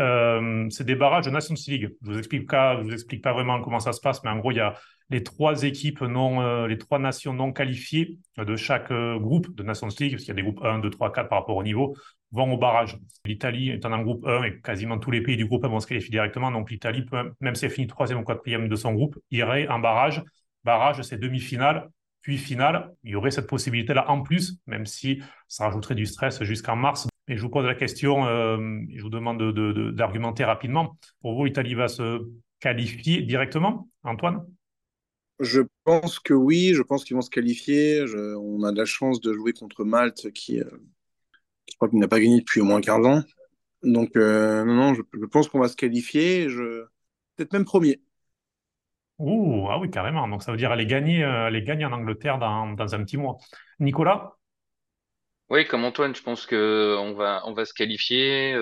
c'est 0.70 0.84
des 0.84 0.94
barrages 0.94 1.24
de 1.24 1.30
Nations 1.30 1.56
League. 1.66 1.90
Je 2.02 2.10
vous 2.12 2.18
explique 2.18 2.48
pas, 2.48 2.80
vous 2.80 2.92
explique 2.92 3.22
pas 3.22 3.32
vraiment 3.32 3.60
comment 3.60 3.80
ça 3.80 3.92
se 3.92 4.00
passe, 4.00 4.22
mais 4.22 4.30
en 4.30 4.38
gros, 4.38 4.52
il 4.52 4.58
y 4.58 4.60
a 4.60 4.76
les 5.10 5.24
trois 5.24 5.64
équipes 5.64 6.02
non, 6.02 6.40
euh, 6.40 6.68
les 6.68 6.78
trois 6.78 6.98
nations 6.98 7.34
non 7.34 7.52
qualifiées 7.52 8.18
de 8.38 8.56
chaque 8.56 8.90
euh, 8.92 9.18
groupe 9.18 9.52
de 9.54 9.62
Nations 9.64 9.88
League, 9.98 10.12
parce 10.12 10.22
qu'il 10.22 10.28
y 10.28 10.30
a 10.30 10.34
des 10.34 10.42
groupes 10.42 10.64
1, 10.64 10.78
2, 10.78 10.88
3, 10.88 11.12
4 11.12 11.28
par 11.28 11.40
rapport 11.40 11.56
au 11.56 11.62
niveau, 11.64 11.96
vont 12.30 12.52
au 12.52 12.56
barrage. 12.56 12.96
L'Italie 13.24 13.70
étant 13.70 13.90
dans 13.90 14.02
groupe 14.02 14.24
1 14.26 14.44
et 14.44 14.60
quasiment 14.60 14.98
tous 14.98 15.10
les 15.10 15.20
pays 15.20 15.36
du 15.36 15.46
groupe 15.46 15.64
1 15.64 15.68
vont 15.68 15.80
se 15.80 15.88
qualifier 15.88 16.10
directement. 16.10 16.52
Donc 16.52 16.70
l'Italie, 16.70 17.04
même 17.40 17.54
si 17.56 17.64
elle 17.64 17.72
finit 17.72 17.88
troisième 17.88 18.20
ou 18.20 18.24
quatrième 18.24 18.68
de 18.68 18.76
son 18.76 18.94
groupe, 18.94 19.18
irait 19.32 19.66
en 19.66 19.80
barrage. 19.80 20.22
Barrage, 20.62 21.02
c'est 21.02 21.18
demi-finale, 21.18 21.88
puis 22.20 22.38
finale. 22.38 22.94
Il 23.04 23.10
y 23.10 23.16
aurait 23.16 23.30
cette 23.30 23.46
possibilité-là 23.46 24.10
en 24.10 24.22
plus, 24.22 24.58
même 24.66 24.86
si 24.86 25.22
ça 25.48 25.66
rajouterait 25.66 25.94
du 25.94 26.06
stress 26.06 26.42
jusqu'en 26.42 26.76
mars. 26.76 27.08
Et 27.28 27.36
je 27.36 27.42
vous 27.42 27.48
pose 27.48 27.64
la 27.64 27.74
question, 27.74 28.26
euh, 28.26 28.58
je 28.94 29.02
vous 29.02 29.10
demande 29.10 29.38
d'argumenter 29.94 30.42
de, 30.42 30.46
de, 30.46 30.50
rapidement. 30.50 30.96
Pour 31.20 31.34
vous, 31.34 31.44
l'Italie 31.44 31.74
va 31.74 31.88
se 31.88 32.26
qualifier 32.58 33.22
directement, 33.22 33.88
Antoine? 34.02 34.44
Je 35.38 35.62
pense 35.84 36.18
que 36.18 36.34
oui, 36.34 36.72
je 36.74 36.82
pense 36.82 37.04
qu'ils 37.04 37.16
vont 37.16 37.22
se 37.22 37.30
qualifier. 37.30 38.04
on 38.36 38.62
a 38.64 38.72
de 38.72 38.76
la 38.76 38.84
chance 38.84 39.20
de 39.20 39.32
jouer 39.32 39.52
contre 39.52 39.84
Malte, 39.84 40.30
qui, 40.32 40.60
euh, 40.60 40.68
je 41.68 41.76
crois 41.76 41.88
qu'il 41.88 41.98
n'a 41.98 42.08
pas 42.08 42.20
gagné 42.20 42.40
depuis 42.40 42.60
au 42.60 42.64
moins 42.64 42.80
15 42.80 43.06
ans. 43.06 43.22
Donc, 43.82 44.16
euh, 44.16 44.64
non, 44.64 44.74
non, 44.74 44.94
je, 44.94 45.02
pense 45.26 45.48
qu'on 45.48 45.60
va 45.60 45.68
se 45.68 45.76
qualifier. 45.76 46.46
Peut-être 47.36 47.52
même 47.54 47.64
premier. 47.64 48.00
Ouh, 49.20 49.68
ah 49.70 49.78
oui, 49.78 49.90
carrément. 49.90 50.26
Donc, 50.26 50.42
ça 50.42 50.50
veut 50.50 50.58
dire 50.58 50.72
aller 50.72 50.86
gagner, 50.86 51.22
euh, 51.22 51.46
aller 51.46 51.62
gagner 51.62 51.84
en 51.84 51.92
Angleterre 51.92 52.38
dans, 52.38 52.72
dans 52.72 52.94
un 52.94 53.04
petit 53.04 53.16
mois. 53.16 53.36
Nicolas? 53.78 54.32
Oui, 55.50 55.66
comme 55.66 55.84
Antoine, 55.84 56.14
je 56.14 56.22
pense 56.22 56.46
qu'on 56.46 57.12
va, 57.14 57.42
on 57.44 57.52
va 57.52 57.64
se 57.64 57.74
qualifier. 57.74 58.54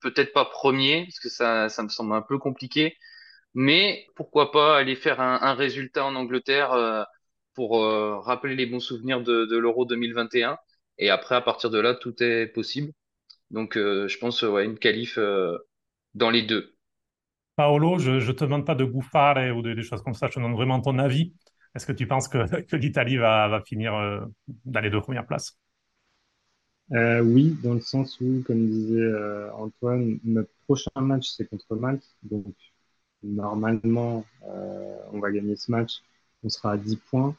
Peut-être 0.00 0.32
pas 0.32 0.44
premier, 0.44 1.04
parce 1.04 1.20
que 1.20 1.28
ça, 1.28 1.68
ça 1.68 1.82
me 1.82 1.88
semble 1.88 2.14
un 2.14 2.22
peu 2.22 2.38
compliqué. 2.38 2.96
Mais 3.54 4.06
pourquoi 4.16 4.50
pas 4.50 4.78
aller 4.78 4.96
faire 4.96 5.20
un, 5.20 5.54
résultat 5.54 6.04
en 6.04 6.14
Angleterre 6.14 6.72
euh, 6.72 7.04
pour 7.54 7.82
euh, 7.84 8.18
rappeler 8.20 8.56
les 8.56 8.66
bons 8.66 8.80
souvenirs 8.80 9.22
de, 9.22 9.46
de 9.46 9.56
l'Euro 9.58 9.84
2021. 9.84 10.58
Et 10.98 11.10
après, 11.10 11.34
à 11.34 11.40
partir 11.42 11.70
de 11.70 11.78
là, 11.78 11.94
tout 11.94 12.22
est 12.22 12.46
possible. 12.46 12.92
Donc, 13.50 13.76
euh, 13.76 14.08
je 14.08 14.18
pense, 14.18 14.42
ouais, 14.42 14.64
une 14.64 14.78
qualif 14.78 15.18
dans 16.14 16.30
les 16.30 16.42
deux. 16.42 16.74
Paolo, 17.56 17.98
je 17.98 18.12
ne 18.12 18.32
te 18.32 18.44
demande 18.44 18.66
pas 18.66 18.74
de 18.74 18.84
gouffare 18.84 19.56
ou 19.56 19.62
de, 19.62 19.74
des 19.74 19.82
choses 19.82 20.02
comme 20.02 20.14
ça, 20.14 20.28
je 20.28 20.34
te 20.34 20.38
demande 20.38 20.56
vraiment 20.56 20.80
ton 20.80 20.98
avis. 20.98 21.34
Est-ce 21.74 21.86
que 21.86 21.92
tu 21.92 22.06
penses 22.06 22.28
que, 22.28 22.38
l'Italie 22.76 23.16
va, 23.16 23.62
finir 23.66 23.92
dans 24.64 24.80
les 24.80 24.90
deux 24.90 25.00
euh, 26.92 27.20
Oui, 27.20 27.56
dans 27.62 27.74
le 27.74 27.80
sens 27.80 28.20
où, 28.20 28.42
comme 28.46 28.66
disait 28.66 29.10
Antoine, 29.54 30.18
notre 30.24 30.50
prochain 30.66 31.00
match, 31.00 31.28
c'est 31.28 31.48
contre 31.48 31.76
Malte. 31.76 32.04
Donc, 32.22 32.54
Normalement, 33.22 34.24
euh, 34.48 34.96
on 35.12 35.20
va 35.20 35.30
gagner 35.30 35.56
ce 35.56 35.70
match, 35.70 36.02
on 36.42 36.48
sera 36.48 36.72
à 36.72 36.76
10 36.76 36.96
points. 36.96 37.36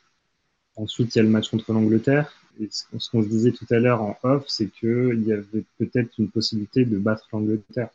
Ensuite, 0.76 1.16
il 1.16 1.20
y 1.20 1.22
a 1.22 1.24
le 1.24 1.30
match 1.30 1.50
contre 1.50 1.74
l'Angleterre. 1.74 2.34
Et 2.60 2.70
ce 2.72 3.10
qu'on 3.10 3.24
se 3.24 3.28
disait 3.28 3.52
tout 3.52 3.68
à 3.72 3.80
l'heure 3.80 4.02
en 4.02 4.18
off, 4.24 4.46
c'est 4.48 4.70
qu'il 4.70 5.24
y 5.26 5.34
avait 5.34 5.66
peut-être 5.78 6.18
une 6.20 6.30
possibilité 6.30 6.86
de 6.86 6.98
battre 6.98 7.28
l'Angleterre. 7.34 7.90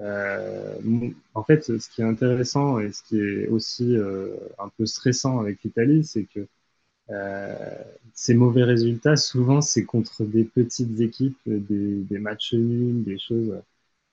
Euh, 0.00 0.78
en 1.34 1.44
fait, 1.44 1.62
ce 1.78 1.88
qui 1.88 2.00
est 2.02 2.04
intéressant 2.04 2.80
et 2.80 2.92
ce 2.92 3.02
qui 3.02 3.18
est 3.20 3.46
aussi 3.48 3.96
euh, 3.96 4.36
un 4.58 4.68
peu 4.70 4.86
stressant 4.86 5.38
avec 5.40 5.62
l'Italie, 5.62 6.04
c'est 6.04 6.24
que 6.24 6.46
euh, 7.10 7.84
ces 8.14 8.34
mauvais 8.34 8.64
résultats, 8.64 9.16
souvent, 9.16 9.60
c'est 9.62 9.84
contre 9.84 10.24
des 10.24 10.44
petites 10.44 11.00
équipes, 11.00 11.38
des, 11.46 12.02
des 12.02 12.18
matchs 12.18 12.54
nuls, 12.54 13.04
des 13.04 13.18
choses, 13.18 13.54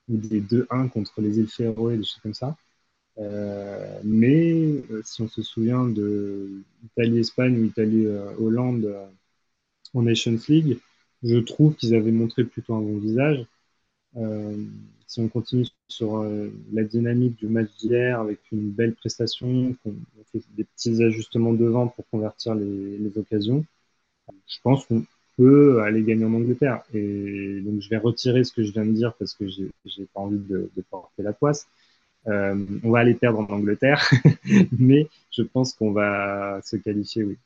ou 0.10 0.18
des 0.18 0.42
2-1 0.42 0.90
contre 0.90 1.22
les 1.22 1.40
îles 1.40 1.50
Féroé, 1.50 1.98
des 1.98 2.04
choses 2.04 2.22
comme 2.24 2.36
ça. 2.36 2.58
Mais 4.04 4.84
si 5.04 5.22
on 5.22 5.28
se 5.28 5.42
souvient 5.42 5.86
de 5.88 6.50
Italie-Espagne 6.86 7.60
ou 7.60 7.66
Italie-Hollande 7.66 8.94
en 9.94 10.02
Nations 10.04 10.40
League, 10.50 10.80
je 11.24 11.38
trouve 11.38 11.76
qu'ils 11.76 11.96
avaient 11.96 12.12
montré 12.12 12.44
plutôt 12.44 12.76
un 12.76 12.82
bon 12.82 13.00
visage. 13.00 13.46
Si 15.08 15.20
on 15.20 15.28
continue 15.30 15.66
sur 15.88 16.24
la 16.74 16.84
dynamique 16.84 17.38
du 17.38 17.48
match 17.48 17.70
d'hier 17.78 18.20
avec 18.20 18.40
une 18.52 18.72
belle 18.72 18.94
prestation, 18.94 19.76
qu'on 19.84 19.96
fait 20.32 20.44
des 20.56 20.64
petits 20.64 21.04
ajustements 21.04 21.54
devant 21.54 21.88
pour 21.88 22.06
convertir 22.10 22.56
les, 22.56 23.18
occasions, 23.18 23.66
je 24.48 24.58
pense 24.64 24.86
qu'on 24.86 25.06
peut 25.38 25.82
aller 25.84 26.04
gagner 26.04 26.26
en 26.26 26.34
Angleterre. 26.34 26.84
Et 26.94 27.62
donc 27.62 27.82
je 27.82 27.90
vais 27.90 27.98
retirer 27.98 28.44
ce 28.44 28.54
que 28.54 28.64
je 28.64 28.72
viens 28.72 28.86
de 28.86 28.92
dire 28.92 29.14
parce 29.16 29.34
que 29.34 29.48
j'ai 29.48 30.06
pas 30.14 30.22
envie 30.22 30.40
de, 30.40 30.70
porter 30.90 31.24
la 31.24 31.34
poisse. 31.34 31.68
Euh, 32.28 32.66
on 32.84 32.92
va 32.92 33.00
aller 33.00 33.16
perdre 33.16 33.40
en 33.40 33.46
Angleterre, 33.46 34.08
mais 34.78 35.08
je 35.32 35.42
pense 35.42 35.74
qu'on 35.74 35.92
va 35.92 36.62
se 36.64 36.76
qualifier, 36.76 37.24
oui. 37.24 37.38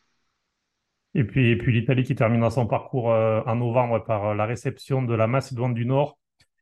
Et 1.18 1.24
puis, 1.24 1.55
l'Italie 1.55 2.03
qui 2.03 2.13
terminera 2.13 2.51
son 2.51 2.68
parcours 2.68 3.09
euh, 3.13 3.41
en 3.45 3.55
novembre 3.55 4.03
par 4.03 4.26
euh, 4.26 4.36
la 4.36 4.45
réception 4.45 5.01
de 5.01 5.13
la 5.13 5.28
Macédoine 5.28 5.74
du 5.74 5.86
Nord 5.86 6.18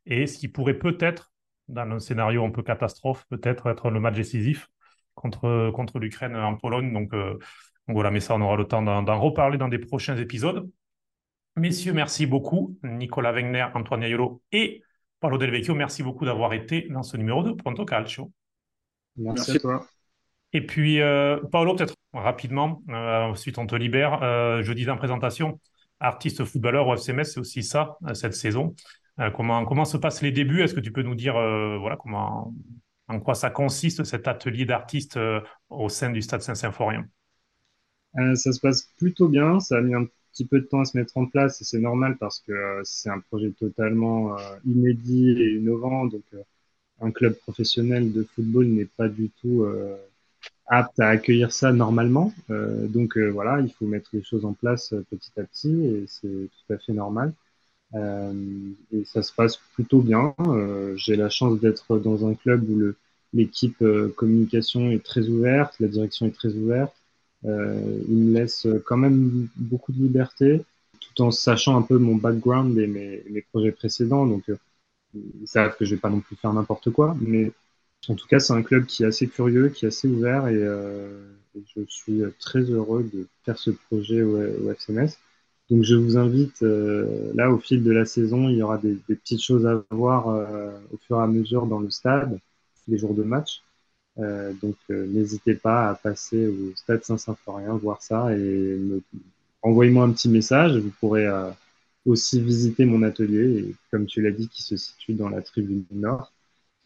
et 0.06 0.26
ce 0.26 0.38
qui 0.38 0.48
pourrait 0.48 0.78
peut-être, 0.78 1.32
dans 1.68 1.90
un 1.90 1.98
scénario 1.98 2.44
un 2.44 2.50
peu 2.50 2.62
catastrophe, 2.62 3.24
peut-être 3.28 3.68
être 3.68 3.90
le 3.90 4.00
match 4.00 4.14
décisif 4.14 4.68
contre, 5.14 5.70
contre 5.70 5.98
l'Ukraine 5.98 6.36
en 6.36 6.56
Pologne. 6.56 6.92
Donc, 6.92 7.12
voilà, 7.88 8.10
mais 8.10 8.20
ça, 8.20 8.34
on 8.34 8.40
aura 8.40 8.56
le 8.56 8.64
temps 8.64 8.82
d'en 8.82 9.20
reparler 9.20 9.58
dans 9.58 9.68
des 9.68 9.78
prochains 9.78 10.16
épisodes. 10.16 10.68
Messieurs, 11.56 11.92
merci 11.92 12.26
beaucoup. 12.26 12.78
Nicolas 12.82 13.32
Wegner, 13.32 13.66
Antoine 13.74 14.02
Aiolo 14.02 14.42
et 14.52 14.82
Paolo 15.20 15.38
Del 15.38 15.50
Vecchio, 15.50 15.74
merci 15.74 16.02
beaucoup 16.02 16.24
d'avoir 16.24 16.52
été 16.52 16.88
dans 16.90 17.02
ce 17.02 17.16
numéro 17.16 17.42
de 17.42 17.52
Pronto 17.52 17.84
Calcio. 17.84 18.32
Merci, 19.16 19.52
à 19.52 19.58
toi. 19.60 19.86
Et 20.52 20.66
puis, 20.66 21.00
euh, 21.00 21.38
Paolo, 21.50 21.74
peut-être 21.74 21.94
rapidement. 22.12 22.82
ensuite, 22.88 23.58
on 23.58 23.66
te 23.66 23.74
libère. 23.74 24.20
je 24.62 24.72
disais 24.72 24.90
en 24.90 24.96
présentation, 24.96 25.60
artiste 26.00 26.44
footballeur 26.44 26.88
au 26.88 26.94
FCMS, 26.94 27.24
c'est 27.24 27.40
aussi 27.40 27.62
ça, 27.62 27.96
cette 28.14 28.34
saison. 28.34 28.74
Comment, 29.34 29.64
comment 29.64 29.84
se 29.84 29.96
passent 29.96 30.22
les 30.22 30.32
débuts? 30.32 30.62
Est-ce 30.62 30.74
que 30.74 30.80
tu 30.80 30.92
peux 30.92 31.02
nous 31.02 31.14
dire 31.14 31.34
voilà, 31.34 31.96
comment, 31.96 32.52
en 33.08 33.20
quoi 33.20 33.34
ça 33.34 33.50
consiste, 33.50 34.04
cet 34.04 34.28
atelier 34.28 34.64
d'artiste 34.64 35.18
au 35.68 35.88
sein 35.88 36.10
du 36.10 36.22
Stade 36.22 36.42
Saint-Symphorien? 36.42 37.06
Ça 38.14 38.52
se 38.52 38.60
passe 38.60 38.88
plutôt 38.98 39.28
bien. 39.28 39.60
Ça 39.60 39.78
a 39.78 39.80
mis 39.80 39.94
un 39.94 40.06
petit 40.34 40.44
peu 40.44 40.60
de 40.60 40.66
temps 40.66 40.80
à 40.80 40.84
se 40.84 40.96
mettre 40.96 41.16
en 41.16 41.26
place 41.26 41.60
et 41.60 41.64
c'est 41.64 41.78
normal 41.78 42.16
parce 42.18 42.40
que 42.40 42.52
euh, 42.52 42.80
c'est 42.84 43.08
un 43.08 43.20
projet 43.20 43.50
totalement 43.52 44.36
euh, 44.36 44.40
inédit 44.66 45.30
et 45.30 45.54
innovant. 45.54 46.06
Donc, 46.06 46.24
euh, 46.34 46.42
un 47.00 47.10
club 47.12 47.34
professionnel 47.38 48.12
de 48.12 48.24
football 48.24 48.66
n'est 48.66 48.84
pas 48.84 49.08
du 49.08 49.30
tout 49.42 49.66
apte 50.66 50.98
à 51.00 51.08
accueillir 51.08 51.52
ça 51.52 51.72
normalement. 51.72 52.32
donc 52.48 53.18
voilà, 53.18 53.60
il 53.60 53.70
faut 53.72 53.84
mettre 53.84 54.10
les 54.12 54.22
choses 54.22 54.44
en 54.44 54.52
place 54.52 54.94
petit 55.10 55.32
à 55.36 55.42
petit 55.42 55.84
et 55.84 56.04
c'est 56.06 56.28
tout 56.28 56.72
à 56.72 56.78
fait 56.78 56.92
normal. 56.92 57.32
Et 57.92 59.04
ça 59.04 59.22
se 59.22 59.32
passe 59.32 59.58
plutôt 59.74 60.00
bien. 60.00 60.34
J'ai 60.96 61.16
la 61.16 61.30
chance 61.30 61.60
d'être 61.60 61.98
dans 61.98 62.28
un 62.28 62.34
club 62.34 62.68
où 62.68 62.92
l'équipe 63.32 63.84
communication 64.16 64.90
est 64.90 65.04
très 65.04 65.28
ouverte, 65.28 65.76
la 65.80 65.88
direction 65.88 66.26
est 66.26 66.34
très 66.34 66.52
ouverte. 66.54 66.94
Euh, 67.46 68.02
il 68.08 68.16
me 68.16 68.34
laisse 68.34 68.66
quand 68.86 68.96
même 68.96 69.48
beaucoup 69.56 69.92
de 69.92 69.98
liberté, 69.98 70.64
tout 71.00 71.22
en 71.22 71.30
sachant 71.30 71.76
un 71.76 71.82
peu 71.82 71.98
mon 71.98 72.16
background 72.16 72.78
et 72.78 72.86
mes, 72.86 73.42
projets 73.52 73.72
précédents. 73.72 74.26
Donc, 74.26 74.48
euh, 74.48 74.56
ils 75.14 75.46
savent 75.46 75.76
que 75.76 75.84
je 75.84 75.94
vais 75.94 76.00
pas 76.00 76.10
non 76.10 76.20
plus 76.20 76.36
faire 76.36 76.52
n'importe 76.52 76.90
quoi, 76.90 77.16
mais 77.20 77.52
en 78.08 78.14
tout 78.14 78.26
cas, 78.26 78.40
c'est 78.40 78.52
un 78.52 78.62
club 78.62 78.86
qui 78.86 79.02
est 79.02 79.06
assez 79.06 79.28
curieux, 79.28 79.68
qui 79.68 79.84
est 79.84 79.88
assez 79.88 80.08
ouvert 80.08 80.48
et, 80.48 80.56
euh, 80.56 81.30
je 81.76 81.82
suis 81.86 82.20
très 82.40 82.62
heureux 82.62 83.08
de 83.12 83.28
faire 83.44 83.58
ce 83.58 83.70
projet 83.70 84.22
au, 84.22 84.36
au 84.36 84.70
FCMS. 84.72 85.10
Donc, 85.70 85.82
je 85.82 85.94
vous 85.94 86.18
invite, 86.18 86.62
euh, 86.62 87.32
là, 87.34 87.50
au 87.50 87.58
fil 87.58 87.82
de 87.82 87.90
la 87.90 88.04
saison, 88.04 88.48
il 88.48 88.56
y 88.56 88.62
aura 88.62 88.78
des, 88.78 88.94
petites 88.94 89.42
choses 89.42 89.66
à 89.66 89.82
voir 89.90 90.28
euh, 90.28 90.70
au 90.92 90.98
fur 90.98 91.18
et 91.18 91.22
à 91.22 91.26
mesure 91.26 91.66
dans 91.66 91.80
le 91.80 91.90
stade, 91.90 92.38
les 92.88 92.98
jours 92.98 93.14
de 93.14 93.22
match. 93.22 93.62
Euh, 94.18 94.52
donc 94.62 94.76
n'hésitez 94.88 95.54
pas 95.54 95.90
à 95.90 95.94
passer 95.96 96.46
au 96.46 96.74
Stade 96.76 97.04
Saint-Symphorien, 97.04 97.74
voir 97.74 98.00
ça 98.00 98.36
et 98.36 98.78
envoyez-moi 99.62 100.04
un 100.04 100.12
petit 100.12 100.28
message. 100.28 100.76
Vous 100.76 100.92
pourrez 101.00 101.26
aussi 102.06 102.40
visiter 102.40 102.84
mon 102.84 103.02
atelier, 103.02 103.58
et, 103.60 103.74
comme 103.90 104.06
tu 104.06 104.22
l'as 104.22 104.30
dit, 104.30 104.48
qui 104.48 104.62
se 104.62 104.76
situe 104.76 105.14
dans 105.14 105.30
la 105.30 105.42
tribune 105.42 105.84
nord. 105.92 106.32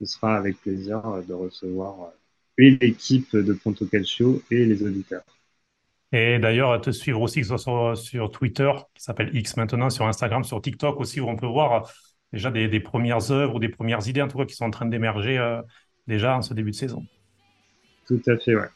Ce 0.01 0.07
sera 0.07 0.37
avec 0.37 0.61
plaisir 0.61 1.03
de 1.29 1.35
recevoir 1.35 2.13
et 2.59 2.71
l'équipe 2.81 3.37
de 3.37 3.53
Ponto 3.53 3.87
Calcio 3.87 4.43
et 4.51 4.65
les 4.65 4.83
auditeurs. 4.83 5.38
Et 6.13 6.39
d'ailleurs, 6.39 6.81
te 6.81 6.91
suivre 6.91 7.21
aussi, 7.21 7.43
que 7.43 7.47
ce 7.47 7.57
soit 7.59 7.95
sur, 7.97 8.31
Twitter, 8.31 8.71
qui 8.95 9.03
s'appelle 9.03 9.31
X 9.35 9.57
maintenant, 9.57 9.91
sur 9.91 10.07
Instagram, 10.07 10.43
sur 10.45 10.61
TikTok 10.61 11.01
aussi, 11.01 11.21
où 11.21 11.29
on 11.29 11.37
peut 11.37 11.47
voir 11.47 11.91
déjà 12.33 12.51
des, 12.51 12.69
des 12.69 12.81
premières 12.81 13.31
œuvres 13.31 13.57
ou 13.57 13.59
des 13.59 13.69
premières 13.69 14.07
idées, 14.09 14.23
en 14.23 14.29
tout 14.29 14.39
cas, 14.39 14.47
qui 14.47 14.55
sont 14.55 14.65
en 14.65 14.71
train 14.71 14.87
d'émerger 14.87 15.39
déjà 16.07 16.37
en 16.37 16.43
ce 16.43 16.55
début 16.55 16.71
de 16.71 16.77
saison. 16.77 17.05
Tout 18.07 18.23
à 18.27 18.37
fait, 18.39 18.57
ouais. 18.57 18.69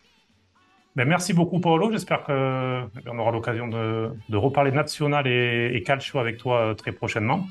Ben, 0.94 1.08
merci 1.08 1.32
beaucoup, 1.32 1.58
Paolo. 1.58 1.90
J'espère 1.90 2.22
qu'on 2.22 2.90
eh 3.06 3.18
aura 3.18 3.32
l'occasion 3.32 3.66
de, 3.66 4.36
reparler 4.36 4.72
national 4.72 5.26
et, 5.26 5.82
calcio 5.86 6.18
avec 6.18 6.36
toi 6.36 6.58
euh, 6.58 6.74
très 6.74 6.92
prochainement. 6.92 7.46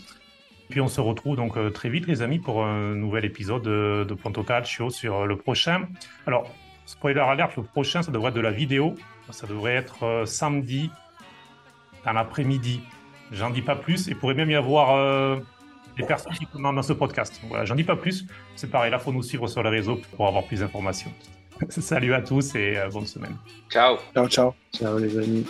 Puis 0.70 0.80
on 0.80 0.88
se 0.88 1.02
retrouve 1.02 1.36
donc 1.36 1.58
euh, 1.58 1.72
très 1.72 1.90
vite, 1.90 2.06
les 2.06 2.22
amis, 2.22 2.38
pour 2.38 2.64
un 2.64 2.94
nouvel 2.94 3.26
épisode 3.26 3.64
de, 3.64 4.06
de 4.08 4.14
Ponto 4.14 4.44
Calcio 4.44 4.92
sur 4.92 5.26
le 5.26 5.36
prochain. 5.38 5.88
Alors, 6.28 6.54
spoiler 6.86 7.20
alert, 7.20 7.56
le 7.58 7.64
prochain, 7.64 8.04
ça 8.04 8.12
devrait 8.12 8.30
être 8.30 8.36
de 8.36 8.42
la 8.42 8.52
vidéo. 8.52 8.96
Ça 9.32 9.48
devrait 9.48 9.76
être 9.76 10.04
euh, 10.04 10.26
samedi, 10.26 10.90
dans 12.06 12.14
l'après-midi. 12.14 12.82
J'en 13.32 13.50
dis 13.50 13.62
pas 13.62 13.76
plus. 13.76 14.08
Il 14.08 14.18
pourrait 14.18 14.34
même 14.34 14.50
y 14.50 14.56
avoir 14.56 15.40
des 15.98 16.04
personnes 16.04 16.34
qui 16.34 16.46
commandent 16.46 16.76
dans 16.76 16.84
ce 16.84 16.94
podcast. 16.94 17.40
Voilà, 17.48 17.66
j'en 17.66 17.76
dis 17.76 17.84
pas 17.84 17.96
plus. 17.96 18.26
C'est 18.56 18.70
pareil, 18.70 18.92
là, 18.92 18.98
il 19.00 19.04
faut 19.04 19.14
nous 19.14 19.24
suivre 19.24 19.48
sur 19.48 19.64
les 19.64 19.70
réseaux 19.70 20.00
pour 20.16 20.28
avoir 20.28 20.44
plus 20.44 20.60
d'informations. 20.60 21.12
Salut 21.70 22.14
à 22.14 22.22
tous 22.22 22.56
et 22.56 22.78
euh, 22.78 22.90
bonne 22.90 23.06
semaine. 23.06 23.36
Ciao. 23.70 23.98
Ciao, 24.14 24.28
ciao. 24.28 24.54
Ciao 24.74 24.98
les 24.98 25.18
amis. 25.18 25.46